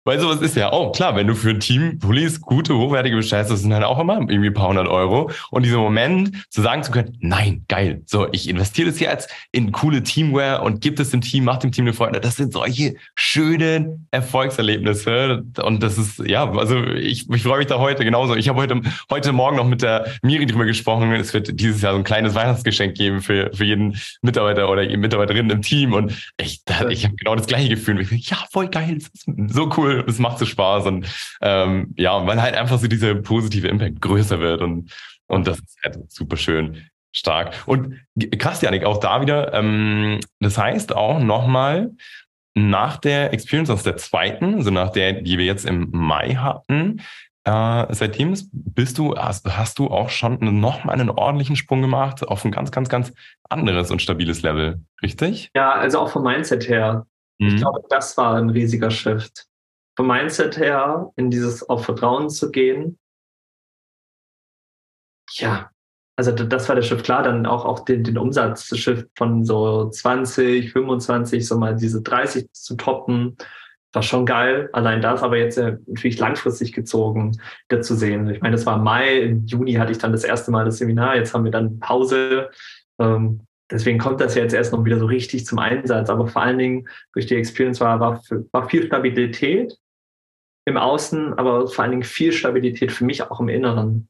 weil 0.05 0.19
sowas 0.19 0.41
ist 0.41 0.57
ja 0.57 0.73
auch 0.73 0.93
klar, 0.93 1.15
wenn 1.15 1.27
du 1.27 1.35
für 1.35 1.51
ein 1.51 1.61
Team 1.61 1.99
Pullis 1.99 2.41
gute, 2.41 2.75
hochwertige 2.77 3.17
bestellst, 3.17 3.51
das 3.51 3.61
sind 3.61 3.75
halt 3.75 3.85
auch 3.85 3.99
immer 3.99 4.19
irgendwie 4.19 4.49
ein 4.49 4.55
paar 4.55 4.69
hundert 4.69 4.89
Euro. 4.89 5.31
Und 5.51 5.65
dieser 5.65 5.79
Moment 5.79 6.47
zu 6.49 6.63
sagen 6.63 6.83
zu 6.83 6.91
können, 6.91 7.19
nein, 7.21 7.65
geil, 7.69 8.03
so, 8.07 8.27
ich 8.33 8.49
investiere 8.49 8.89
das 8.91 8.99
jetzt 8.99 9.31
in 9.53 9.73
coole 9.73 10.03
Teamwear 10.03 10.63
und 10.63 10.81
gib 10.81 10.99
es 10.99 11.11
dem 11.11 11.21
Team, 11.21 11.45
mach 11.45 11.59
dem 11.59 11.71
Team 11.71 11.85
eine 11.85 11.93
Freude. 11.93 12.21
Das 12.21 12.37
sind 12.37 12.53
solche 12.53 12.95
schönen 13.15 14.07
Erfolgserlebnisse. 14.11 15.45
Und 15.63 15.83
das 15.83 15.99
ist, 15.99 16.19
ja, 16.21 16.51
also 16.51 16.83
ich, 16.83 17.29
ich 17.29 17.43
freue 17.43 17.59
mich 17.59 17.67
da 17.67 17.79
heute 17.79 18.05
genauso. 18.05 18.35
Ich 18.37 18.49
habe 18.49 18.59
heute, 18.61 18.81
heute 19.11 19.33
Morgen 19.33 19.57
noch 19.57 19.67
mit 19.67 19.83
der 19.83 20.07
Miri 20.23 20.47
drüber 20.47 20.65
gesprochen. 20.65 21.13
Es 21.13 21.35
wird 21.35 21.61
dieses 21.61 21.83
Jahr 21.83 21.93
so 21.93 21.99
ein 21.99 22.05
kleines 22.05 22.35
Weihnachtsgeschenk 22.35 22.97
geben 22.97 23.21
für, 23.21 23.51
für 23.53 23.65
jeden 23.65 23.99
Mitarbeiter 24.23 24.71
oder 24.71 24.85
Mitarbeiterin 24.97 25.51
im 25.51 25.61
Team. 25.61 25.93
Und 25.93 26.33
ich, 26.39 26.63
ich 26.89 27.05
habe 27.05 27.17
genau 27.17 27.37
das 27.37 27.47
gleiche 27.47 27.69
Gefühl. 27.69 28.01
Ich, 28.01 28.31
ja, 28.31 28.39
voll 28.51 28.69
geil, 28.69 28.97
das 28.99 29.09
ist 29.09 29.55
so 29.55 29.71
cool 29.77 29.90
cool, 29.91 30.05
es 30.07 30.19
macht 30.19 30.39
so 30.39 30.47
Spaß 30.47 30.87
und 30.87 31.07
ähm, 31.41 31.95
ja, 31.97 32.27
weil 32.27 32.41
halt 32.41 32.55
einfach 32.55 32.79
so 32.79 32.87
dieser 32.87 33.15
positive 33.17 33.69
Impact 33.69 34.01
größer 34.01 34.41
wird 34.41 34.63
und, 34.63 34.93
und 35.27 35.47
das 35.47 35.59
ist 35.59 35.79
halt 35.85 36.11
super 36.11 36.37
schön 36.37 36.87
stark. 37.13 37.55
Und 37.67 38.01
krass, 38.39 38.63
Janik, 38.63 38.85
auch 38.85 38.99
da 38.99 39.21
wieder, 39.21 39.53
ähm, 39.53 40.21
das 40.39 40.59
heißt 40.59 40.95
auch 40.95 41.19
nochmal, 41.21 41.91
nach 42.55 42.97
der 42.97 43.33
Experience 43.33 43.71
aus 43.71 43.85
der 43.85 43.97
zweiten, 43.97 44.55
also 44.55 44.71
nach 44.71 44.91
der, 44.91 45.13
die 45.13 45.39
wir 45.39 45.45
jetzt 45.45 45.65
im 45.65 45.89
Mai 45.93 46.35
hatten, 46.35 47.01
äh, 47.45 47.87
seitdem 47.91 48.35
bist 48.53 48.99
du, 48.99 49.17
hast, 49.17 49.47
hast 49.57 49.79
du 49.79 49.87
auch 49.87 50.11
schon 50.11 50.61
nochmal 50.61 51.01
einen 51.01 51.11
ordentlichen 51.11 51.57
Sprung 51.57 51.81
gemacht 51.81 52.27
auf 52.27 52.45
ein 52.45 52.51
ganz, 52.51 52.71
ganz, 52.71 52.89
ganz 52.89 53.13
anderes 53.49 53.91
und 53.91 54.03
stabiles 54.03 54.43
Level, 54.43 54.81
richtig? 55.03 55.51
Ja, 55.55 55.73
also 55.73 56.01
auch 56.01 56.11
vom 56.11 56.25
Mindset 56.25 56.69
her. 56.69 57.07
Mhm. 57.39 57.49
Ich 57.49 57.57
glaube, 57.57 57.81
das 57.89 58.17
war 58.17 58.37
ein 58.37 58.51
riesiger 58.51 58.91
Shift 58.91 59.47
vom 59.97 60.07
Mindset 60.07 60.57
her 60.59 61.11
in 61.17 61.31
dieses 61.31 61.69
auf 61.69 61.85
Vertrauen 61.85 62.31
zu 62.31 62.51
gehen. 62.51 62.99
Ja, 65.33 65.71
also 66.17 66.33
das 66.33 66.69
war 66.69 66.77
der 66.77 66.83
Shift 66.83 67.05
klar, 67.05 67.23
dann 67.23 67.47
auch, 67.47 67.65
auch 67.65 67.81
den, 67.81 68.05
den 68.05 68.19
Umsatzshift 68.19 69.09
von 69.17 69.45
so 69.45 69.89
20, 69.89 70.73
25, 70.73 71.47
so 71.47 71.57
mal 71.57 71.77
diese 71.77 72.03
30 72.03 72.53
zu 72.53 72.77
toppen, 72.77 73.37
war 73.93 74.03
schon 74.03 74.27
geil. 74.27 74.69
Allein 74.73 75.01
das 75.01 75.23
aber 75.23 75.39
jetzt 75.39 75.59
natürlich 75.59 76.19
langfristig 76.19 76.73
gezogen, 76.73 77.41
wieder 77.69 77.81
zu 77.81 77.95
sehen. 77.95 78.29
Ich 78.29 78.41
meine, 78.41 78.55
das 78.55 78.67
war 78.67 78.77
Mai, 78.77 79.21
im 79.21 79.47
Juni 79.47 79.73
hatte 79.75 79.93
ich 79.93 79.99
dann 79.99 80.13
das 80.13 80.25
erste 80.25 80.51
Mal 80.51 80.65
das 80.65 80.79
Seminar, 80.79 81.17
jetzt 81.17 81.33
haben 81.33 81.45
wir 81.45 81.51
dann 81.53 81.79
Pause. 81.81 82.51
Ähm, 82.99 83.47
deswegen 83.71 83.99
kommt 83.99 84.21
das 84.21 84.35
jetzt 84.35 84.53
erst 84.53 84.73
noch 84.73 84.85
wieder 84.85 84.99
so 84.99 85.07
richtig 85.07 85.47
zum 85.47 85.59
Einsatz. 85.59 86.11
Aber 86.11 86.27
vor 86.27 86.43
allen 86.43 86.59
Dingen 86.59 86.89
durch 87.13 87.27
die 87.27 87.37
Experience 87.37 87.81
war, 87.81 88.01
war, 88.01 88.23
war 88.53 88.69
viel 88.69 88.87
Stabilität 88.87 89.79
im 90.67 90.77
Außen, 90.77 91.35
aber 91.35 91.67
vor 91.69 91.83
allen 91.83 91.93
Dingen 91.93 92.03
viel 92.03 92.33
Stabilität 92.33 92.93
für 92.93 93.05
mich 93.05 93.23
auch 93.23 93.41
im 93.41 93.49
Inneren. 93.49 94.09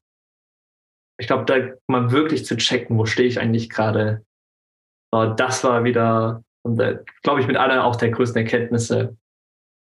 Ich 1.19 1.27
glaube, 1.27 1.45
da 1.45 1.75
mal 1.87 2.11
wirklich 2.11 2.45
zu 2.45 2.57
checken, 2.57 2.97
wo 2.97 3.05
stehe 3.05 3.27
ich 3.27 3.39
eigentlich 3.39 3.69
gerade. 3.69 4.25
Das 5.11 5.63
war 5.63 5.83
wieder, 5.83 6.43
glaube 6.63 7.41
ich, 7.41 7.47
mit 7.47 7.57
einer 7.57 7.85
auch 7.85 7.95
der 7.95 8.09
größten 8.09 8.41
Erkenntnisse, 8.41 9.17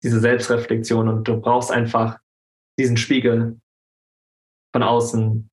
diese 0.03 0.21
Selbstreflexion. 0.21 1.09
Und 1.09 1.29
du 1.29 1.41
brauchst 1.41 1.71
einfach 1.71 2.19
diesen 2.79 2.97
Spiegel 2.97 3.61
von 4.75 4.83
außen. 4.83 5.49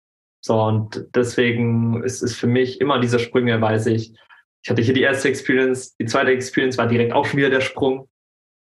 So, 0.46 0.62
und 0.62 1.08
deswegen 1.12 2.04
ist 2.04 2.22
es 2.22 2.36
für 2.36 2.46
mich 2.46 2.80
immer 2.80 3.00
diese 3.00 3.18
Sprünge, 3.18 3.60
weiß 3.60 3.86
ich. 3.86 4.16
Ich 4.62 4.70
hatte 4.70 4.80
hier 4.80 4.94
die 4.94 5.02
erste 5.02 5.28
Experience, 5.28 5.96
die 5.96 6.06
zweite 6.06 6.30
Experience 6.30 6.78
war 6.78 6.86
direkt 6.86 7.12
auch 7.12 7.26
schon 7.26 7.38
wieder 7.38 7.50
der 7.50 7.60
Sprung 7.60 8.08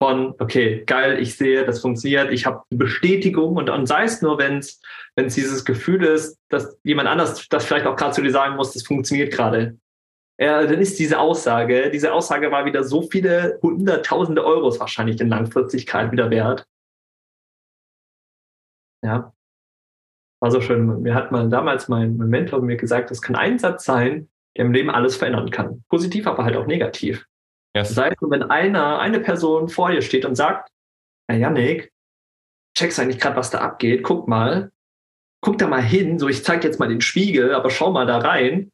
von, 0.02 0.34
okay, 0.40 0.82
geil, 0.84 1.20
ich 1.20 1.36
sehe, 1.36 1.64
das 1.64 1.80
funktioniert, 1.80 2.32
ich 2.32 2.44
habe 2.44 2.64
Bestätigung 2.70 3.54
und, 3.54 3.70
und 3.70 3.86
sei 3.86 4.02
es 4.02 4.20
nur, 4.20 4.36
wenn 4.38 4.58
es 4.58 4.80
dieses 5.14 5.64
Gefühl 5.64 6.02
ist, 6.02 6.40
dass 6.48 6.76
jemand 6.82 7.08
anders 7.08 7.46
das 7.48 7.66
vielleicht 7.66 7.86
auch 7.86 7.94
gerade 7.94 8.14
zu 8.14 8.22
dir 8.22 8.32
sagen 8.32 8.56
muss, 8.56 8.72
das 8.72 8.82
funktioniert 8.82 9.32
gerade. 9.32 9.78
Ja, 10.40 10.64
dann 10.66 10.80
ist 10.80 10.98
diese 10.98 11.20
Aussage, 11.20 11.90
diese 11.92 12.12
Aussage 12.12 12.50
war 12.50 12.64
wieder 12.64 12.82
so 12.82 13.02
viele 13.02 13.60
hunderttausende 13.62 14.44
Euros 14.44 14.80
wahrscheinlich 14.80 15.20
in 15.20 15.28
Langfristigkeit 15.28 16.10
wieder 16.10 16.30
wert. 16.30 16.66
Ja. 19.04 19.32
War 20.40 20.50
so 20.50 20.60
schön. 20.60 21.02
Mir 21.02 21.14
hat 21.14 21.32
mal 21.32 21.48
damals 21.48 21.88
mein, 21.88 22.16
mein 22.16 22.28
Mentor 22.28 22.62
mir 22.62 22.76
gesagt, 22.76 23.10
das 23.10 23.20
kann 23.20 23.36
ein 23.36 23.58
Satz 23.58 23.84
sein, 23.84 24.28
der 24.56 24.64
im 24.64 24.72
Leben 24.72 24.90
alles 24.90 25.16
verändern 25.16 25.50
kann. 25.50 25.84
Positiv, 25.88 26.26
aber 26.26 26.44
halt 26.44 26.56
auch 26.56 26.66
negativ. 26.66 27.26
Yes. 27.76 27.94
Das 27.94 28.04
heißt, 28.04 28.16
wenn 28.22 28.42
einer, 28.44 28.98
eine 28.98 29.20
Person 29.20 29.68
vor 29.68 29.90
dir 29.90 30.02
steht 30.02 30.24
und 30.24 30.34
sagt, 30.34 30.70
na 31.28 31.36
Janik, 31.36 31.92
checkst 32.76 32.98
eigentlich 32.98 33.20
gerade, 33.20 33.36
was 33.36 33.50
da 33.50 33.60
abgeht, 33.60 34.02
guck 34.02 34.26
mal, 34.28 34.72
guck 35.42 35.58
da 35.58 35.68
mal 35.68 35.82
hin, 35.82 36.18
so 36.18 36.28
ich 36.28 36.44
zeig 36.44 36.64
jetzt 36.64 36.80
mal 36.80 36.88
den 36.88 37.00
Spiegel, 37.00 37.54
aber 37.54 37.70
schau 37.70 37.92
mal 37.92 38.06
da 38.06 38.18
rein, 38.18 38.70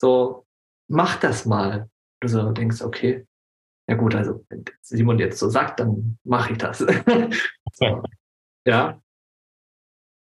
so 0.00 0.46
mach 0.88 1.16
das 1.16 1.44
mal. 1.44 1.90
Du 2.20 2.28
so 2.28 2.50
denkst, 2.52 2.82
okay, 2.82 3.26
ja 3.88 3.96
gut, 3.96 4.14
also 4.14 4.44
wenn 4.48 4.64
Simon 4.82 5.18
jetzt 5.18 5.38
so 5.38 5.48
sagt, 5.48 5.80
dann 5.80 6.18
mache 6.24 6.52
ich 6.52 6.58
das. 6.58 6.80
ja. 8.66 9.00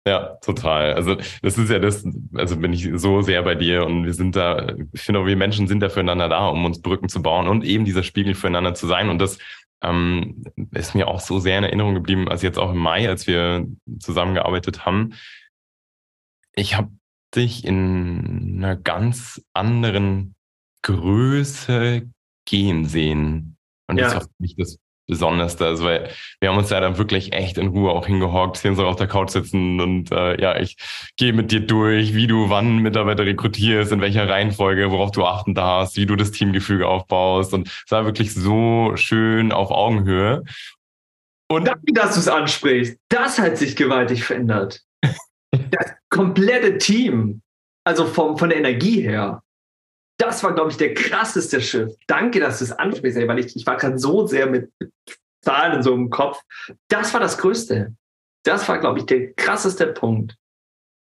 Ja, 0.07 0.39
total. 0.41 0.95
Also 0.95 1.17
das 1.43 1.59
ist 1.59 1.71
ja 1.71 1.79
das, 1.79 2.05
also 2.35 2.57
bin 2.57 2.73
ich 2.73 2.89
so 2.95 3.21
sehr 3.21 3.43
bei 3.43 3.55
dir 3.55 3.85
und 3.85 4.05
wir 4.07 4.15
sind 4.15 4.37
da, 4.37 4.75
ich 4.93 5.03
finde 5.03 5.21
auch, 5.21 5.27
wir 5.27 5.37
Menschen 5.37 5.67
sind 5.67 5.81
da 5.81 5.91
füreinander 5.91 6.29
da, 6.29 6.49
um 6.49 6.65
uns 6.65 6.81
Brücken 6.81 7.09
zu 7.09 7.21
bauen 7.21 7.47
und 7.47 7.65
eben 7.65 7.85
dieser 7.85 8.03
Spiegel 8.03 8.35
füreinander 8.35 8.75
zu 8.75 8.87
sein. 8.87 9.11
Und 9.11 9.19
das 9.19 9.39
ähm, 9.83 10.45
ist 10.73 10.95
mir 10.95 11.09
auch 11.09 11.21
so 11.21 11.39
sehr 11.41 11.59
in 11.59 11.65
Erinnerung 11.65 11.95
geblieben, 11.95 12.29
als 12.29 12.43
jetzt 12.43 12.59
auch 12.59 12.71
im 12.71 12.79
Mai, 12.79 13.09
als 13.09 13.27
wir 13.27 13.67
zusammengearbeitet 13.99 14.87
haben. 14.87 15.15
Ich 16.55 16.77
habe 16.77 16.91
dich 17.35 17.65
in 17.65 18.55
einer 18.57 18.77
ganz 18.77 19.43
anderen 19.53 20.35
Größe 20.83 22.09
gehen 22.47 22.87
sehen. 22.87 23.57
Und 23.89 23.99
ja. 23.99 24.05
das 24.05 24.15
war 24.15 24.23
für 24.23 24.31
mich 24.39 24.57
das 24.57 24.79
Besonderste. 25.09 25.65
Also 25.65 25.85
weil 25.85 26.11
wir 26.39 26.51
haben 26.51 26.59
uns 26.59 26.71
ja 26.71 26.81
dann 26.81 26.99
wirklich 26.99 27.33
echt 27.33 27.59
in 27.59 27.69
Ruhe 27.69 27.91
auch 27.91 28.07
hingehockt, 28.07 28.59
sehen 28.59 28.77
so 28.77 28.87
auf 28.87 28.97
der 28.97 29.09
Couch 29.09 29.31
sitzen 29.31 29.81
und 29.81 30.13
äh, 30.13 30.41
ja, 30.41 30.61
ich 30.61 30.77
gehe 31.17 31.33
mit 31.33 31.51
dir 31.51 31.61
durch, 31.61 32.15
wie 32.15 32.27
du 32.27 32.51
wann 32.51 32.79
Mitarbeiter 32.79 33.25
rekrutierst, 33.25 33.91
in 33.91 34.03
welcher 34.03 34.29
Reihenfolge, 34.29 34.91
worauf 34.91 35.11
du 35.11 35.25
achten 35.25 35.55
darfst, 35.55 35.97
wie 35.97 36.07
du 36.07 36.15
das 36.15 36.31
Teamgefüge 36.31 36.87
aufbaust. 36.87 37.55
Und 37.55 37.69
es 37.69 37.91
war 37.91 38.05
wirklich 38.05 38.35
so 38.35 38.93
schön 38.97 39.51
auf 39.51 39.71
Augenhöhe. 39.71 40.45
Und 41.51 41.67
danke, 41.67 41.93
dass 41.95 42.15
du 42.15 42.21
es 42.21 42.29
ansprichst. 42.29 42.99
Das 43.09 43.39
hat 43.39 43.57
sich 43.57 43.75
gewaltig 43.77 44.25
verändert. 44.25 44.83
das 45.51 45.93
komplette 46.11 46.77
Team. 46.77 47.41
Also 47.85 48.05
vom, 48.05 48.37
von 48.37 48.51
der 48.51 48.59
Energie 48.59 49.01
her 49.01 49.43
das 50.19 50.43
war, 50.43 50.55
glaube 50.55 50.71
ich, 50.71 50.77
der 50.77 50.95
krasseste 50.95 51.61
Schiff. 51.61 51.95
Danke, 52.07 52.41
dass 52.41 52.59
du 52.59 52.65
es 52.65 52.73
ansprichst, 52.73 53.17
weil 53.27 53.39
ich, 53.39 53.57
ich 53.57 53.67
war 53.67 53.77
gerade 53.77 53.99
so 53.99 54.27
sehr 54.27 54.49
mit 54.49 54.71
Zahlen 55.43 55.83
so 55.83 55.95
im 55.95 56.11
Kopf. 56.11 56.43
Das 56.89 57.15
war 57.15 57.21
das 57.21 57.39
Größte. 57.39 57.95
Das 58.45 58.69
war, 58.69 58.79
glaube 58.79 58.99
ich, 58.99 59.07
der 59.07 59.33
krasseste 59.35 59.87
Punkt. 59.87 60.37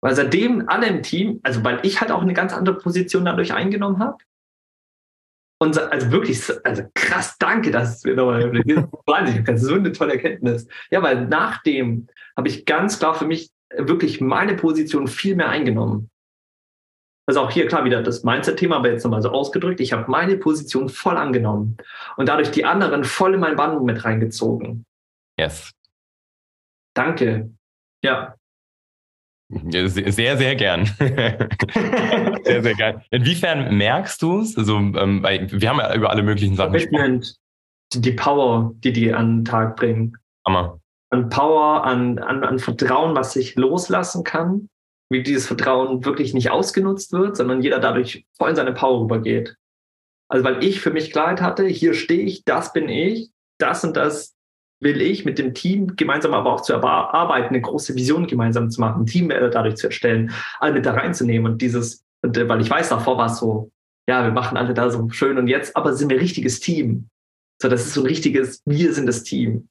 Weil 0.01 0.17
seitdem 0.17 0.69
alle 0.69 0.87
im 0.89 1.03
Team, 1.03 1.41
also 1.43 1.63
weil 1.63 1.79
ich 1.83 2.01
halt 2.01 2.11
auch 2.11 2.23
eine 2.23 2.33
ganz 2.33 2.53
andere 2.53 2.79
Position 2.79 3.25
dadurch 3.25 3.53
eingenommen 3.53 4.01
habe. 4.01 4.17
Und 5.61 5.79
also 5.79 6.11
wirklich, 6.11 6.43
also 6.65 6.83
krass, 6.95 7.37
danke, 7.39 7.71
das 7.71 7.97
ist 7.97 8.05
mir 8.05 8.17
nochmal 8.17 8.53
wahnsinnig, 9.07 9.45
das 9.45 9.63
ist 9.63 9.69
so 9.69 9.75
eine 9.75 9.93
tolle 9.93 10.15
Erkenntnis. 10.15 10.67
Ja, 10.91 11.03
weil 11.03 11.27
nachdem 11.29 12.09
habe 12.37 12.49
ich 12.49 12.65
ganz 12.65 12.99
klar 12.99 13.15
für 13.15 13.27
mich 13.27 13.51
wirklich 13.77 14.21
meine 14.21 14.55
Position 14.55 15.07
viel 15.07 15.37
mehr 15.37 15.51
eingenommen. 15.51 16.11
Also 17.33 17.41
auch 17.41 17.51
hier 17.51 17.67
klar 17.67 17.87
wieder 17.87 18.03
das 18.03 18.25
Mindset-Thema, 18.25 18.77
aber 18.77 18.91
jetzt 18.91 19.05
nochmal 19.05 19.23
so 19.23 19.31
ausgedrückt. 19.31 19.81
Ich 19.81 19.95
habe 19.95 20.11
meine 20.11 20.37
Position 20.37 20.91
voll 20.91 21.17
angenommen 21.17 21.79
und 22.19 22.29
dadurch 22.29 22.51
die 22.51 22.67
anderen 22.67 23.05
voll 23.05 23.33
in 23.33 23.41
mein 23.41 23.57
Band 23.57 23.83
mit 23.85 24.05
reingezogen. 24.05 24.85
Yes. 25.41 25.73
Danke. 26.93 27.51
Ja. 28.05 28.35
Sehr, 29.49 30.37
sehr 30.37 30.57
gern. 30.57 30.85
sehr, 30.99 32.63
sehr 32.63 32.75
gern. 32.75 33.03
Inwiefern 33.11 33.79
merkst 33.79 34.21
du 34.21 34.41
es? 34.41 34.59
Also, 34.59 34.77
ähm, 34.77 35.23
wir 35.23 35.69
haben 35.71 35.79
ja 35.79 35.95
über 35.95 36.11
alle 36.11 36.23
möglichen 36.23 36.57
Sachen 36.57 36.75
gesprochen. 36.75 37.25
Die 37.95 38.13
Power, 38.13 38.73
die 38.85 38.93
die 38.93 39.15
an 39.15 39.39
den 39.39 39.45
Tag 39.47 39.77
bringen. 39.77 40.19
Hammer. 40.47 40.79
An 41.09 41.31
Power, 41.31 41.83
an, 41.85 42.19
an, 42.19 42.45
an 42.45 42.59
Vertrauen, 42.59 43.17
was 43.17 43.33
sich 43.33 43.55
loslassen 43.55 44.23
kann 44.23 44.69
wie 45.13 45.23
dieses 45.23 45.47
Vertrauen 45.47 46.05
wirklich 46.05 46.35
nicht 46.35 46.51
ausgenutzt 46.51 47.13
wird, 47.13 47.37
sondern 47.37 47.63
jeder 47.63 47.79
dadurch 47.79 48.27
voll 48.37 48.51
in 48.51 48.57
seine 48.57 48.73
Power 48.73 49.03
rübergeht. 49.03 49.57
Also 50.29 50.45
weil 50.45 50.65
ich 50.65 50.81
für 50.81 50.91
mich 50.91 51.13
Klarheit 51.13 51.43
hatte, 51.43 51.67
hier 51.67 51.95
stehe 51.95 52.23
ich, 52.23 52.45
das 52.45 52.73
bin 52.73 52.89
ich, 52.89 53.31
das 53.59 53.85
und 53.85 53.97
das 53.97 54.35
will 54.81 55.01
ich 55.01 55.25
mit 55.25 55.39
dem 55.39 55.55
Team 55.55 55.95
gemeinsam 55.95 56.35
aber 56.35 56.53
auch 56.53 56.63
zu 56.63 56.75
arbeiten, 56.75 57.51
eine 57.51 57.61
große 57.61 57.95
Vision 57.95 58.27
gemeinsam 58.27 58.71
zu 58.71 58.81
machen, 58.81 59.03
ein 59.03 59.07
Team 59.07 59.29
dadurch 59.29 59.77
zu 59.77 59.87
erstellen, 59.87 60.33
alle 60.59 60.73
mit 60.73 60.87
da 60.87 60.95
reinzunehmen 60.95 61.53
und 61.53 61.63
dieses, 61.63 62.05
und 62.23 62.37
äh, 62.37 62.49
weil 62.49 62.61
ich 62.61 62.71
weiß, 62.71 62.89
davor 62.89 63.17
war 63.19 63.27
es 63.27 63.39
so, 63.39 63.71
ja, 64.09 64.25
wir 64.25 64.33
machen 64.33 64.57
alle 64.57 64.75
da 64.75 64.91
so 64.91 65.09
schön 65.11 65.39
und 65.39 65.47
jetzt, 65.47 65.77
aber 65.77 65.93
sind 65.93 66.09
wir 66.09 66.17
ein 66.17 66.23
richtiges 66.23 66.59
Team. 66.59 67.09
So, 67.61 67.69
das 67.69 67.87
ist 67.87 67.95
so 67.95 68.01
ein 68.01 68.07
richtiges, 68.07 68.63
wir 68.65 68.93
sind 68.93 69.07
das 69.07 69.23
Team. 69.23 69.69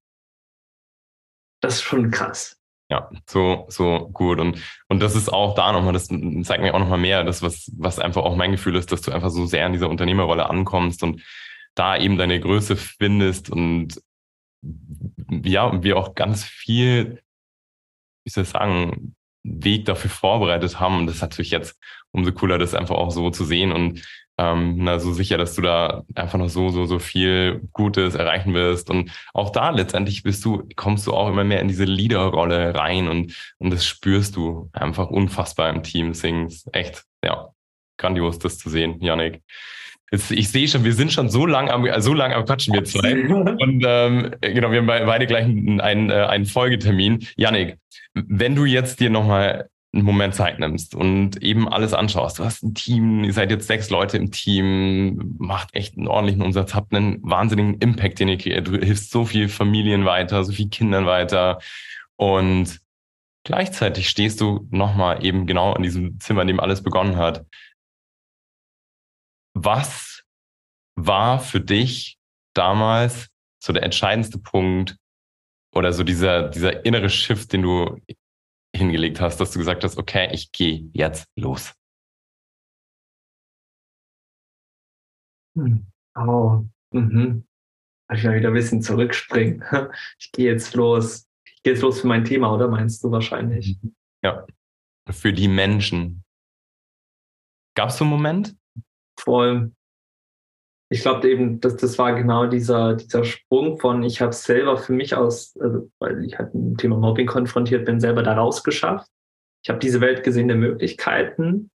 Das 1.62 1.76
ist 1.76 1.82
schon 1.82 2.10
krass. 2.12 2.61
Ja, 2.92 3.10
so, 3.26 3.68
so 3.70 4.10
gut. 4.12 4.40
Und, 4.42 4.62
und 4.90 5.02
das 5.02 5.16
ist 5.16 5.32
auch 5.32 5.56
da 5.56 5.72
nochmal, 5.72 5.94
das 5.94 6.08
zeigt 6.08 6.62
mir 6.62 6.74
auch 6.74 6.80
nochmal 6.80 7.00
mehr, 7.00 7.24
das, 7.24 7.42
was, 7.42 7.72
was 7.78 8.00
einfach 8.00 8.24
auch 8.24 8.36
mein 8.36 8.52
Gefühl 8.52 8.76
ist, 8.76 8.92
dass 8.92 9.00
du 9.00 9.14
einfach 9.14 9.30
so 9.30 9.46
sehr 9.46 9.66
in 9.66 9.72
dieser 9.72 9.90
Unternehmerrolle 9.90 10.50
ankommst 10.50 11.02
und 11.02 11.24
da 11.74 11.96
eben 11.96 12.18
deine 12.18 12.42
Größe 12.42 12.76
findest 12.76 13.50
und 13.50 14.02
ja, 15.46 15.64
und 15.64 15.84
wir 15.84 15.96
auch 15.96 16.16
ganz 16.16 16.44
viel, 16.44 17.24
wie 18.26 18.30
soll 18.30 18.44
ich 18.44 18.50
sagen, 18.50 19.16
Weg 19.44 19.86
dafür 19.86 20.12
vorbereitet 20.12 20.82
haben. 20.82 20.98
Und 20.98 21.08
das 21.08 21.16
ist 21.16 21.22
natürlich 21.22 21.52
jetzt 21.52 21.80
umso 22.12 22.34
cooler, 22.34 22.58
das 22.58 22.76
einfach 22.76 22.96
auch 22.96 23.12
so 23.12 23.30
zu 23.30 23.46
sehen 23.46 23.72
und 23.72 24.06
ähm, 24.42 24.78
na, 24.80 24.98
so 24.98 25.14
sicher, 25.14 25.38
dass 25.38 25.54
du 25.54 25.62
da 25.62 26.04
einfach 26.16 26.40
noch 26.40 26.50
so, 26.50 26.70
so, 26.70 26.86
so 26.86 26.98
viel 26.98 27.62
Gutes 27.74 28.16
erreichen 28.16 28.54
wirst. 28.56 28.90
Und 28.90 29.12
auch 29.34 29.52
da 29.52 29.70
letztendlich 29.70 30.24
bist 30.24 30.44
du, 30.44 30.68
kommst 30.76 31.06
du 31.06 31.14
auch 31.14 31.30
immer 31.30 31.44
mehr 31.44 31.60
in 31.60 31.68
diese 31.68 31.84
Leaderrolle 31.84 32.74
rein 32.74 33.08
und, 33.08 33.36
und 33.60 33.72
das 33.72 33.86
spürst 33.86 34.36
du 34.36 34.70
einfach 34.74 35.10
unfassbar 35.10 35.70
im 35.70 35.84
Team. 35.84 36.08
Deswegen 36.08 36.48
ist 36.48 36.68
echt, 36.74 37.04
ja, 37.24 37.50
grandios, 37.98 38.40
das 38.40 38.58
zu 38.58 38.70
sehen, 38.70 39.00
Yannick. 39.00 39.44
Jetzt, 40.12 40.32
ich 40.32 40.50
sehe 40.50 40.68
schon, 40.68 40.84
wir 40.84 40.94
sind 40.94 41.14
schon 41.14 41.30
so 41.30 41.46
lang 41.46 41.70
am, 41.70 41.86
so 42.02 42.14
lang 42.14 42.34
am 42.34 42.44
Quatschen, 42.46 42.74
wir 42.74 42.84
zwei. 42.84 43.14
Und 43.32 43.84
ähm, 43.88 44.36
genau, 44.42 44.72
wir 44.72 44.80
haben 44.80 44.88
beide 44.88 45.28
gleich 45.28 45.46
einen, 45.46 45.80
einen, 45.80 46.10
äh, 46.10 46.16
einen 46.16 46.46
Folgetermin. 46.46 47.28
Yannick, 47.36 47.78
wenn 48.14 48.56
du 48.56 48.66
jetzt 48.66 49.00
dir 49.00 49.12
nochmal 49.12 49.70
einen 49.94 50.06
Moment 50.06 50.36
Zeit 50.36 50.60
nimmst 50.60 50.96
und 50.96 51.42
eben 51.44 51.68
alles 51.68 51.94
anschaust. 51.94 52.40
Du 52.40 52.46
hast 52.46 52.64
ein 52.64 52.74
Team, 52.74 53.24
ihr 53.26 53.34
seid 53.34 53.52
jetzt 53.52 53.68
sechs 53.68 53.90
Leute 53.90 54.18
im 54.18 54.32
Team, 54.32 55.36
macht 55.38 55.76
echt 55.76 55.98
einen 55.98 56.08
ordentlichen 56.08 56.42
Umsatz, 56.42 56.74
habt 56.74 56.94
einen 56.94 57.22
wahnsinnigen 57.24 57.76
Impact, 57.76 58.20
den 58.20 58.30
ihr 58.30 58.38
kreiert. 58.38 58.68
Du 58.68 58.78
hilfst 58.78 59.12
so 59.12 59.26
viel 59.26 59.50
Familien 59.50 60.06
weiter, 60.06 60.44
so 60.46 60.54
viel 60.54 60.70
Kindern 60.70 61.06
weiter 61.06 61.60
und 62.16 62.80
gleichzeitig 63.44 64.08
stehst 64.08 64.40
du 64.40 64.68
nochmal 64.72 65.26
eben 65.26 65.46
genau 65.46 65.76
in 65.76 65.84
diesem 65.84 66.20
Zimmer, 66.22 66.44
in 66.44 66.48
dem 66.48 66.60
alles 66.62 66.84
begonnen 66.84 67.18
hat. 67.18 67.46
Was 69.54 70.24
war 70.96 71.40
für 71.40 71.60
dich 71.60 72.18
damals 72.54 73.28
so 73.60 73.74
der 73.74 73.84
entscheidendste 73.84 74.38
Punkt 74.40 74.96
oder 75.74 75.92
so 75.92 76.04
dieser, 76.04 76.50
dieser 76.50 76.86
innere 76.86 77.10
Shift, 77.10 77.52
den 77.52 77.64
du 77.64 77.98
hingelegt 78.76 79.22
hast, 79.22 79.38
dass 79.38 79.52
du 79.52 79.60
gesagt 79.60 79.84
hast, 79.84 79.98
okay, 79.98 80.30
ich 80.34 80.52
gehe 80.52 80.90
jetzt 80.94 81.28
los? 81.36 81.74
Hm. 85.56 85.86
Oh, 86.16 86.64
mhm. 86.92 87.46
ich 88.14 88.24
mal 88.24 88.36
wieder 88.36 88.50
ein 88.50 88.54
bisschen 88.54 88.82
zurückspringen. 88.82 89.64
Ich 90.20 90.32
gehe 90.32 90.52
jetzt 90.52 90.74
los. 90.76 91.28
Ich 91.46 91.64
gehe 91.64 91.74
jetzt 91.74 91.82
los 91.82 92.02
für 92.02 92.08
mein 92.08 92.26
Thema, 92.26 92.54
oder 92.54 92.68
meinst 92.68 93.04
du 93.04 93.12
wahrscheinlich? 93.12 93.78
Mhm. 93.82 93.96
Ja. 94.24 94.46
Für 95.10 95.34
die 95.34 95.48
Menschen. 95.48 96.24
Gab 97.76 97.90
es 97.90 97.98
so 97.98 98.04
einen 98.04 98.12
Moment? 98.12 98.56
Voll 99.20 99.72
ich 100.92 101.04
glaube 101.04 101.30
eben, 101.30 101.62
dass 101.62 101.78
das 101.78 101.98
war 101.98 102.14
genau 102.14 102.48
dieser, 102.48 102.96
dieser 102.96 103.24
Sprung 103.24 103.80
von, 103.80 104.04
ich 104.04 104.20
habe 104.20 104.34
selber 104.34 104.76
für 104.76 104.92
mich 104.92 105.16
aus, 105.16 105.56
also, 105.58 105.90
weil 106.00 106.26
ich 106.26 106.38
halt 106.38 106.54
mit 106.54 106.64
dem 106.66 106.78
Thema 106.78 106.98
Mobbing 106.98 107.28
konfrontiert 107.28 107.86
bin, 107.86 108.02
selber 108.02 108.24
da 108.24 108.34
rausgeschafft. 108.34 109.10
Ich 109.64 109.70
habe 109.70 109.80
diese 109.80 110.02
Welt 110.02 110.22
gesehen 110.22 110.50
der 110.50 110.58
Möglichkeiten. 110.58 111.72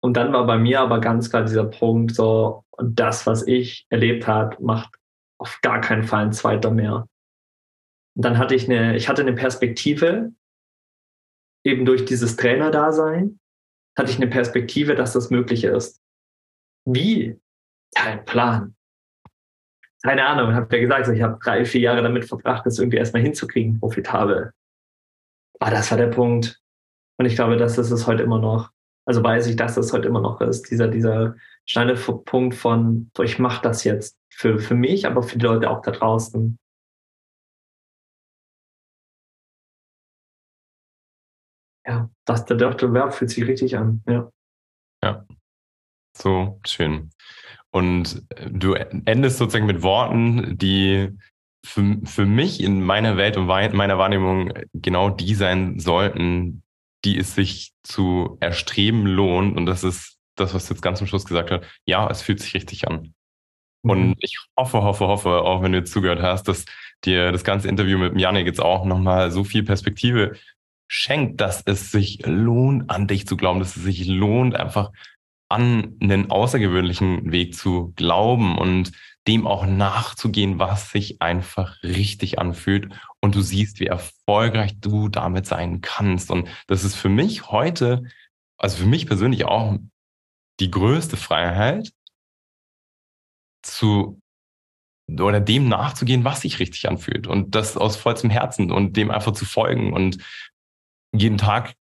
Und 0.00 0.16
dann 0.16 0.32
war 0.32 0.46
bei 0.46 0.58
mir 0.58 0.78
aber 0.78 1.00
ganz 1.00 1.28
klar 1.28 1.42
dieser 1.44 1.64
Punkt 1.64 2.14
so, 2.14 2.62
und 2.70 3.00
das, 3.00 3.26
was 3.26 3.44
ich 3.48 3.84
erlebt 3.88 4.28
habe, 4.28 4.62
macht 4.62 4.94
auf 5.40 5.58
gar 5.60 5.80
keinen 5.80 6.04
Fall 6.04 6.26
ein 6.26 6.32
zweiter 6.32 6.70
mehr. 6.70 7.08
Und 8.14 8.24
dann 8.24 8.38
hatte 8.38 8.54
ich 8.54 8.70
eine, 8.70 8.96
ich 8.96 9.08
hatte 9.08 9.22
eine 9.22 9.32
Perspektive, 9.32 10.32
eben 11.64 11.84
durch 11.84 12.04
dieses 12.04 12.36
Trainerdasein, 12.36 13.40
hatte 13.98 14.12
ich 14.12 14.18
eine 14.18 14.28
Perspektive, 14.28 14.94
dass 14.94 15.14
das 15.14 15.30
möglich 15.30 15.64
ist. 15.64 16.00
Wie 16.84 17.40
kein 17.94 18.24
Plan. 18.24 18.74
Keine 20.02 20.26
Ahnung, 20.26 20.50
ich 20.50 20.56
habe 20.56 20.76
ja 20.76 20.82
gesagt, 20.82 21.08
ich 21.08 21.22
habe 21.22 21.38
drei, 21.42 21.64
vier 21.64 21.80
Jahre 21.80 22.02
damit 22.02 22.24
verbracht, 22.24 22.66
das 22.66 22.78
irgendwie 22.78 22.96
erstmal 22.96 23.22
hinzukriegen, 23.22 23.78
profitabel. 23.78 24.52
Aber 25.60 25.70
das 25.70 25.90
war 25.90 25.98
der 25.98 26.08
Punkt. 26.08 26.60
Und 27.18 27.26
ich 27.26 27.36
glaube, 27.36 27.56
dass 27.56 27.76
das 27.76 27.92
ist 27.92 28.06
heute 28.06 28.24
immer 28.24 28.40
noch. 28.40 28.70
Also 29.04 29.22
weiß 29.22 29.46
ich, 29.46 29.56
dass 29.56 29.76
das 29.76 29.92
heute 29.92 30.08
immer 30.08 30.20
noch 30.20 30.40
ist. 30.40 30.70
Dieser, 30.70 30.88
dieser 30.88 31.36
Schneidepunkt 31.66 32.54
von, 32.54 33.10
ich 33.20 33.38
mache 33.38 33.62
das 33.62 33.84
jetzt 33.84 34.18
für, 34.28 34.58
für 34.58 34.74
mich, 34.74 35.06
aber 35.06 35.22
für 35.22 35.38
die 35.38 35.46
Leute 35.46 35.70
auch 35.70 35.82
da 35.82 35.92
draußen. 35.92 36.58
Ja, 41.86 42.10
das, 42.24 42.44
der 42.44 42.58
Verb 42.58 43.14
fühlt 43.14 43.30
sich 43.30 43.46
richtig 43.46 43.76
an. 43.76 44.02
Ja. 44.06 44.32
Ja. 45.02 45.26
So 46.16 46.60
schön. 46.66 47.10
Und 47.72 48.22
du 48.50 48.74
endest 48.74 49.38
sozusagen 49.38 49.66
mit 49.66 49.82
Worten, 49.82 50.58
die 50.58 51.08
für, 51.64 51.98
für 52.04 52.26
mich 52.26 52.62
in 52.62 52.82
meiner 52.82 53.16
Welt 53.16 53.36
und 53.36 53.46
meiner 53.46 53.98
Wahrnehmung 53.98 54.52
genau 54.74 55.08
die 55.10 55.34
sein 55.34 55.78
sollten, 55.78 56.62
die 57.04 57.18
es 57.18 57.34
sich 57.34 57.72
zu 57.82 58.36
erstreben 58.40 59.06
lohnt. 59.06 59.56
Und 59.56 59.66
das 59.66 59.84
ist 59.84 60.18
das, 60.36 60.54
was 60.54 60.66
du 60.66 60.74
jetzt 60.74 60.82
ganz 60.82 60.98
zum 60.98 61.06
Schluss 61.06 61.24
gesagt 61.24 61.50
hast. 61.50 61.64
Ja, 61.86 62.08
es 62.10 62.22
fühlt 62.22 62.40
sich 62.40 62.54
richtig 62.54 62.88
an. 62.88 63.14
Mhm. 63.82 63.90
Und 63.90 64.16
ich 64.20 64.38
hoffe, 64.58 64.82
hoffe, 64.82 65.06
hoffe, 65.06 65.42
auch 65.42 65.62
wenn 65.62 65.72
du 65.72 65.78
jetzt 65.78 65.92
zugehört 65.92 66.20
hast, 66.20 66.48
dass 66.48 66.64
dir 67.04 67.32
das 67.32 67.44
ganze 67.44 67.68
Interview 67.68 67.98
mit 67.98 68.18
Janik 68.18 68.46
jetzt 68.46 68.60
auch 68.60 68.84
nochmal 68.84 69.30
so 69.30 69.44
viel 69.44 69.62
Perspektive 69.62 70.36
schenkt, 70.88 71.40
dass 71.40 71.62
es 71.64 71.90
sich 71.90 72.24
lohnt, 72.26 72.90
an 72.90 73.06
dich 73.06 73.26
zu 73.26 73.36
glauben, 73.36 73.60
dass 73.60 73.76
es 73.76 73.82
sich 73.82 74.06
lohnt, 74.06 74.54
einfach 74.54 74.92
an 75.52 75.96
einen 76.00 76.30
außergewöhnlichen 76.30 77.30
Weg 77.30 77.54
zu 77.54 77.92
glauben 77.96 78.58
und 78.58 78.92
dem 79.28 79.46
auch 79.46 79.66
nachzugehen, 79.66 80.58
was 80.58 80.90
sich 80.90 81.22
einfach 81.22 81.80
richtig 81.82 82.38
anfühlt. 82.38 82.92
Und 83.20 83.34
du 83.34 83.40
siehst, 83.40 83.78
wie 83.78 83.86
erfolgreich 83.86 84.80
du 84.80 85.08
damit 85.08 85.46
sein 85.46 85.80
kannst. 85.80 86.30
Und 86.30 86.48
das 86.66 86.82
ist 86.82 86.96
für 86.96 87.08
mich 87.08 87.50
heute, 87.50 88.02
also 88.56 88.78
für 88.78 88.86
mich 88.86 89.06
persönlich 89.06 89.44
auch 89.44 89.78
die 90.58 90.70
größte 90.70 91.16
Freiheit, 91.16 91.92
zu 93.62 94.20
oder 95.10 95.40
dem 95.40 95.68
nachzugehen, 95.68 96.24
was 96.24 96.40
sich 96.40 96.58
richtig 96.58 96.88
anfühlt. 96.88 97.26
Und 97.26 97.54
das 97.54 97.76
aus 97.76 97.96
vollstem 97.96 98.30
Herzen 98.30 98.70
und 98.72 98.96
dem 98.96 99.10
einfach 99.10 99.32
zu 99.32 99.44
folgen 99.44 99.92
und 99.92 100.18
jeden 101.14 101.38
Tag 101.38 101.74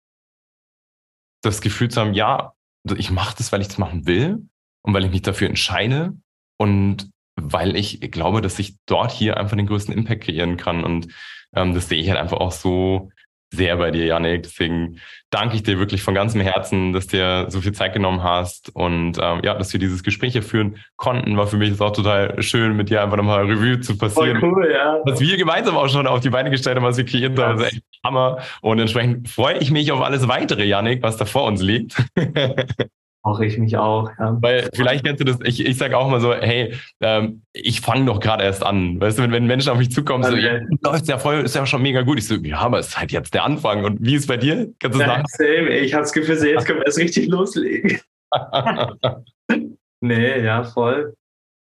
das 1.42 1.62
Gefühl 1.62 1.90
zu 1.90 2.02
haben, 2.02 2.14
ja, 2.14 2.54
ich 2.96 3.12
mache 3.12 3.36
das, 3.38 3.52
weil 3.52 3.62
ich 3.62 3.70
es 3.70 3.78
machen 3.78 4.08
will 4.08 4.48
und 4.82 4.94
weil 4.94 5.06
ich 5.06 5.12
mich 5.12 5.22
dafür 5.22 5.48
entscheide 5.48 6.14
und 6.58 7.10
weil 7.36 7.76
ich 7.76 8.00
glaube, 8.12 8.42
dass 8.42 8.60
ich 8.60 8.78
dort 8.86 9.12
hier 9.12 9.38
einfach 9.38 9.56
den 9.56 9.68
größten 9.68 9.94
Impact 9.94 10.24
kreieren 10.24 10.58
kann. 10.58 10.84
Und 10.84 11.08
ähm, 11.56 11.74
das 11.74 11.90
sehe 11.90 12.00
ich 12.00 12.10
halt 12.10 12.20
einfach 12.20 12.38
auch 12.38 12.52
so, 12.52 13.10
sehr 13.52 13.78
bei 13.78 13.92
dir, 13.92 14.06
Janik. 14.06 14.44
Deswegen 14.44 15.00
danke 15.30 15.56
ich 15.56 15.64
dir 15.64 15.78
wirklich 15.78 16.02
von 16.04 16.16
ganzem 16.16 16.42
Herzen, 16.42 16.94
dass 16.94 17.08
dir 17.08 17.46
so 17.50 17.62
viel 17.62 17.74
Zeit 17.74 17.94
genommen 17.94 18.24
hast 18.24 18.74
und 18.76 19.18
ähm, 19.22 19.42
ja, 19.44 19.54
dass 19.54 19.72
wir 19.74 19.80
dieses 19.80 20.04
Gespräch 20.04 20.34
hier 20.34 20.44
führen 20.44 20.78
konnten. 20.96 21.38
War 21.38 21.48
für 21.48 21.58
mich 21.58 21.70
jetzt 21.70 21.82
auch 21.82 21.92
total 21.92 22.42
schön, 22.42 22.76
mit 22.76 22.90
dir 22.90 23.02
einfach 23.04 23.18
nochmal 23.18 23.46
Revue 23.46 23.80
zu 23.80 23.98
passieren. 23.98 24.40
Voll 24.40 24.54
cool, 24.54 24.72
ja. 24.72 25.00
Was 25.06 25.20
wir 25.20 25.38
gemeinsam 25.38 25.76
auch 25.76 25.90
schon 25.90 26.08
auf 26.08 26.22
die 26.22 26.30
Beine 26.30 26.50
gestellt 26.50 26.78
haben, 26.78 26.86
was 26.86 26.98
wir 26.98 27.06
kreiert 27.06 27.38
haben, 27.38 27.60
ist 27.60 27.74
echt 27.74 27.84
Hammer. 28.06 28.40
Und 28.62 28.80
entsprechend 28.80 29.30
freue 29.30 29.58
ich 29.58 29.72
mich 29.72 29.92
auf 29.92 30.02
alles 30.02 30.28
weitere, 30.28 30.66
Janik, 30.66 31.04
was 31.04 31.18
da 31.18 31.26
vor 31.26 31.46
uns 31.46 31.62
liegt. 31.62 31.96
Auch 33.24 33.40
ich 33.40 33.60
mich 33.60 33.78
auch. 33.78 34.10
Ja. 34.18 34.36
Weil 34.42 34.70
vielleicht 34.74 35.06
kennst 35.06 35.22
du 35.22 35.26
das, 35.26 35.38
ich, 35.44 35.64
ich 35.64 35.78
sage 35.78 35.96
auch 35.96 36.10
mal 36.10 36.20
so, 36.20 36.34
hey, 36.34 36.76
ähm, 37.02 37.44
ich 37.54 37.82
fange 37.82 38.06
doch 38.06 38.20
gerade 38.20 38.44
erst 38.44 38.66
an. 38.66 39.00
Weißt 39.00 39.20
du, 39.20 39.24
wenn, 39.24 39.32
wenn 39.32 39.46
Menschen 39.46 39.70
auf 39.70 39.78
mich 39.78 39.92
zukommen, 39.92 40.24
so, 40.24 40.36
ja, 40.36 40.60
läuft 40.84 41.08
ja 41.08 41.20
voll, 41.20 41.42
ist 41.42 41.56
ja 41.56 41.66
schon 41.68 41.84
mega 41.84 42.02
gut. 42.02 42.18
Ich 42.18 42.28
so, 42.28 42.36
ja, 42.36 42.58
aber 42.58 42.80
es 42.80 42.88
ist 42.90 43.00
halt 43.00 43.12
jetzt 43.12 43.36
der 43.36 43.44
Anfang. 43.44 43.86
Und 43.86 44.00
wie 44.02 44.16
ist 44.16 44.22
es 44.22 44.28
bei 44.28 44.38
dir? 44.38 44.74
Kannst 44.80 44.98
du 44.98 45.02
ja, 45.02 45.08
sagen? 45.08 45.24
Same. 45.28 45.70
Ich 45.70 45.94
habe 45.94 46.02
das 46.02 46.14
Gefühl, 46.14 46.36
jetzt 46.44 46.66
können 46.66 46.80
wir 46.80 46.88
erst 46.88 46.98
richtig 46.98 47.28
loslegen. 47.28 48.00
nee, 50.02 50.44
ja, 50.44 50.64
voll. 50.64 51.14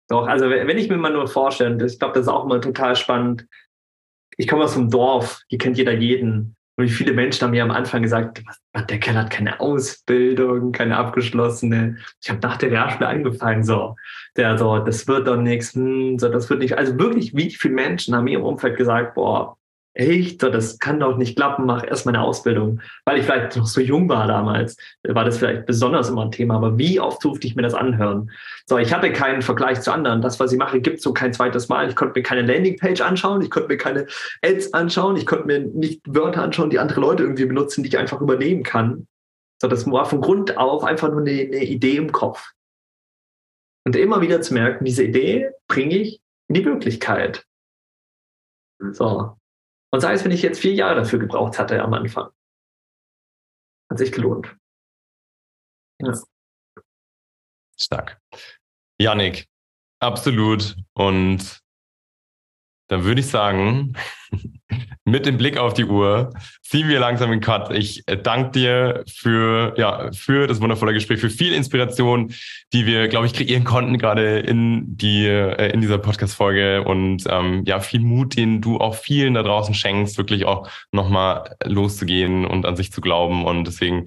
Doch, 0.08 0.26
also 0.26 0.48
wenn 0.48 0.78
ich 0.78 0.88
mir 0.88 0.96
mal 0.96 1.12
nur 1.12 1.28
vorstelle, 1.28 1.84
ich 1.84 1.98
glaube, 1.98 2.14
das 2.14 2.22
ist 2.22 2.32
auch 2.32 2.46
mal 2.46 2.60
total 2.60 2.96
spannend. 2.96 3.46
Ich 4.38 4.48
komme 4.48 4.64
aus 4.64 4.74
dem 4.74 4.88
Dorf, 4.88 5.42
hier 5.48 5.58
kennt 5.58 5.76
jeder 5.76 5.92
jeden. 5.92 6.56
Und 6.76 6.86
wie 6.86 6.90
viele 6.90 7.12
Menschen 7.12 7.42
haben 7.42 7.50
mir 7.50 7.62
am 7.62 7.70
Anfang 7.70 8.02
gesagt, 8.02 8.42
der 8.74 8.98
Kerl 8.98 9.16
hat 9.16 9.30
keine 9.30 9.60
Ausbildung, 9.60 10.72
keine 10.72 10.96
abgeschlossene. 10.96 11.98
Ich 12.22 12.30
habe 12.30 12.40
nach 12.42 12.56
der 12.56 12.70
Realschule 12.70 13.06
angefangen, 13.06 13.64
so, 13.64 13.96
der 14.36 14.56
so, 14.56 14.78
das 14.78 15.06
wird 15.06 15.26
doch 15.26 15.36
nichts, 15.36 15.74
hm, 15.74 16.18
so, 16.18 16.28
das 16.28 16.48
wird 16.48 16.60
nicht. 16.60 16.78
Also 16.78 16.98
wirklich, 16.98 17.36
wie 17.36 17.50
viele 17.50 17.74
Menschen 17.74 18.14
haben 18.14 18.24
mir 18.24 18.38
im 18.38 18.44
Umfeld 18.44 18.76
gesagt, 18.76 19.14
boah, 19.14 19.58
echt, 19.94 20.42
das 20.42 20.78
kann 20.78 21.00
doch 21.00 21.16
nicht 21.16 21.36
klappen, 21.36 21.66
mach 21.66 21.84
erst 21.84 22.06
meine 22.06 22.22
Ausbildung. 22.22 22.80
Weil 23.04 23.18
ich 23.18 23.24
vielleicht 23.24 23.56
noch 23.56 23.66
so 23.66 23.80
jung 23.80 24.08
war 24.08 24.26
damals, 24.26 24.76
war 25.02 25.24
das 25.24 25.38
vielleicht 25.38 25.66
besonders 25.66 26.08
immer 26.08 26.24
ein 26.24 26.30
Thema, 26.30 26.56
aber 26.56 26.78
wie 26.78 27.00
oft 27.00 27.22
durfte 27.24 27.46
ich 27.46 27.56
mir 27.56 27.62
das 27.62 27.74
anhören? 27.74 28.30
So, 28.66 28.78
ich 28.78 28.92
hatte 28.94 29.12
keinen 29.12 29.42
Vergleich 29.42 29.80
zu 29.80 29.92
anderen. 29.92 30.22
Das, 30.22 30.38
was 30.38 30.52
ich 30.52 30.58
mache, 30.58 30.80
gibt 30.80 31.02
so 31.02 31.12
kein 31.12 31.32
zweites 31.32 31.68
Mal. 31.68 31.88
Ich 31.88 31.96
konnte 31.96 32.18
mir 32.18 32.22
keine 32.22 32.42
Landingpage 32.42 33.00
anschauen, 33.00 33.42
ich 33.42 33.50
konnte 33.50 33.68
mir 33.68 33.78
keine 33.78 34.06
Ads 34.42 34.74
anschauen, 34.74 35.16
ich 35.16 35.26
konnte 35.26 35.46
mir 35.46 35.60
nicht 35.60 36.02
Wörter 36.06 36.42
anschauen, 36.42 36.70
die 36.70 36.78
andere 36.78 37.00
Leute 37.00 37.24
irgendwie 37.24 37.46
benutzen, 37.46 37.82
die 37.82 37.88
ich 37.88 37.98
einfach 37.98 38.20
übernehmen 38.20 38.62
kann. 38.62 39.06
So, 39.60 39.68
das 39.68 39.90
war 39.90 40.06
von 40.06 40.20
Grund 40.20 40.56
auf 40.56 40.84
einfach 40.84 41.10
nur 41.10 41.20
eine, 41.20 41.32
eine 41.32 41.64
Idee 41.64 41.96
im 41.96 42.12
Kopf. 42.12 42.52
Und 43.84 43.96
immer 43.96 44.20
wieder 44.20 44.40
zu 44.40 44.54
merken, 44.54 44.84
diese 44.84 45.04
Idee 45.04 45.50
bringe 45.66 45.96
ich 45.96 46.20
in 46.48 46.54
die 46.54 46.64
Wirklichkeit. 46.64 47.44
So, 48.92 49.36
und 49.92 50.00
sei 50.00 50.12
es, 50.12 50.24
wenn 50.24 50.30
ich 50.30 50.42
jetzt 50.42 50.60
vier 50.60 50.74
Jahre 50.74 50.96
dafür 50.96 51.18
gebraucht 51.18 51.58
hatte 51.58 51.82
am 51.82 51.92
Anfang. 51.94 52.30
Hat 53.90 53.98
sich 53.98 54.12
gelohnt. 54.12 54.56
Ja. 56.00 56.12
Stark. 57.76 58.20
Janik, 59.00 59.48
absolut. 60.00 60.76
Und 60.94 61.60
dann 62.90 63.04
würde 63.04 63.20
ich 63.20 63.28
sagen, 63.28 63.94
mit 65.04 65.24
dem 65.24 65.38
Blick 65.38 65.58
auf 65.58 65.74
die 65.74 65.84
Uhr 65.84 66.32
ziehen 66.62 66.88
wir 66.88 66.98
langsam 66.98 67.30
den 67.30 67.40
Cut. 67.40 67.70
Ich 67.70 68.02
äh, 68.06 68.16
danke 68.16 68.50
dir 68.50 69.04
für, 69.08 69.74
ja, 69.76 70.10
für 70.12 70.48
das 70.48 70.60
wundervolle 70.60 70.92
Gespräch, 70.92 71.20
für 71.20 71.30
viel 71.30 71.52
Inspiration, 71.52 72.34
die 72.72 72.86
wir, 72.86 73.06
glaube 73.06 73.26
ich, 73.26 73.32
kreieren 73.32 73.64
konnten, 73.64 73.96
gerade 73.96 74.40
in, 74.40 74.96
die, 74.96 75.24
äh, 75.26 75.72
in 75.72 75.80
dieser 75.80 75.98
Podcast-Folge 75.98 76.82
und 76.82 77.24
ähm, 77.28 77.62
ja, 77.64 77.78
viel 77.78 78.00
Mut, 78.00 78.36
den 78.36 78.60
du 78.60 78.78
auch 78.78 78.96
vielen 78.96 79.34
da 79.34 79.44
draußen 79.44 79.74
schenkst, 79.74 80.18
wirklich 80.18 80.44
auch 80.44 80.68
nochmal 80.90 81.56
loszugehen 81.64 82.44
und 82.44 82.66
an 82.66 82.74
sich 82.74 82.92
zu 82.92 83.00
glauben. 83.00 83.44
Und 83.44 83.66
deswegen, 83.66 84.06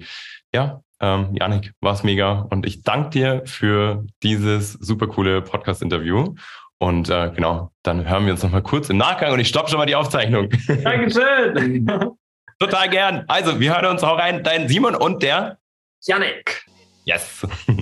ja, 0.52 0.82
ähm, 1.00 1.34
Janik, 1.38 1.72
war 1.80 1.94
es 1.94 2.02
mega. 2.02 2.46
Und 2.50 2.66
ich 2.66 2.82
danke 2.82 3.10
dir 3.10 3.42
für 3.46 4.04
dieses 4.22 4.72
super 4.72 5.06
coole 5.06 5.40
Podcast-Interview. 5.40 6.34
Und 6.78 7.08
äh, 7.08 7.30
genau, 7.34 7.70
dann 7.82 8.08
hören 8.08 8.26
wir 8.26 8.32
uns 8.32 8.42
noch 8.42 8.50
mal 8.50 8.62
kurz 8.62 8.90
im 8.90 8.96
Nachgang 8.96 9.32
und 9.32 9.40
ich 9.40 9.48
stoppe 9.48 9.70
schon 9.70 9.78
mal 9.78 9.86
die 9.86 9.94
Aufzeichnung. 9.94 10.50
Dankeschön. 10.82 11.86
Total 12.58 12.88
gern. 12.88 13.24
Also, 13.28 13.58
wir 13.60 13.74
hören 13.74 13.86
uns 13.86 14.02
auch 14.02 14.18
rein. 14.18 14.42
Dein 14.42 14.68
Simon 14.68 14.94
und 14.94 15.22
der 15.22 15.58
Janik. 16.02 16.66
Yes. 17.04 17.46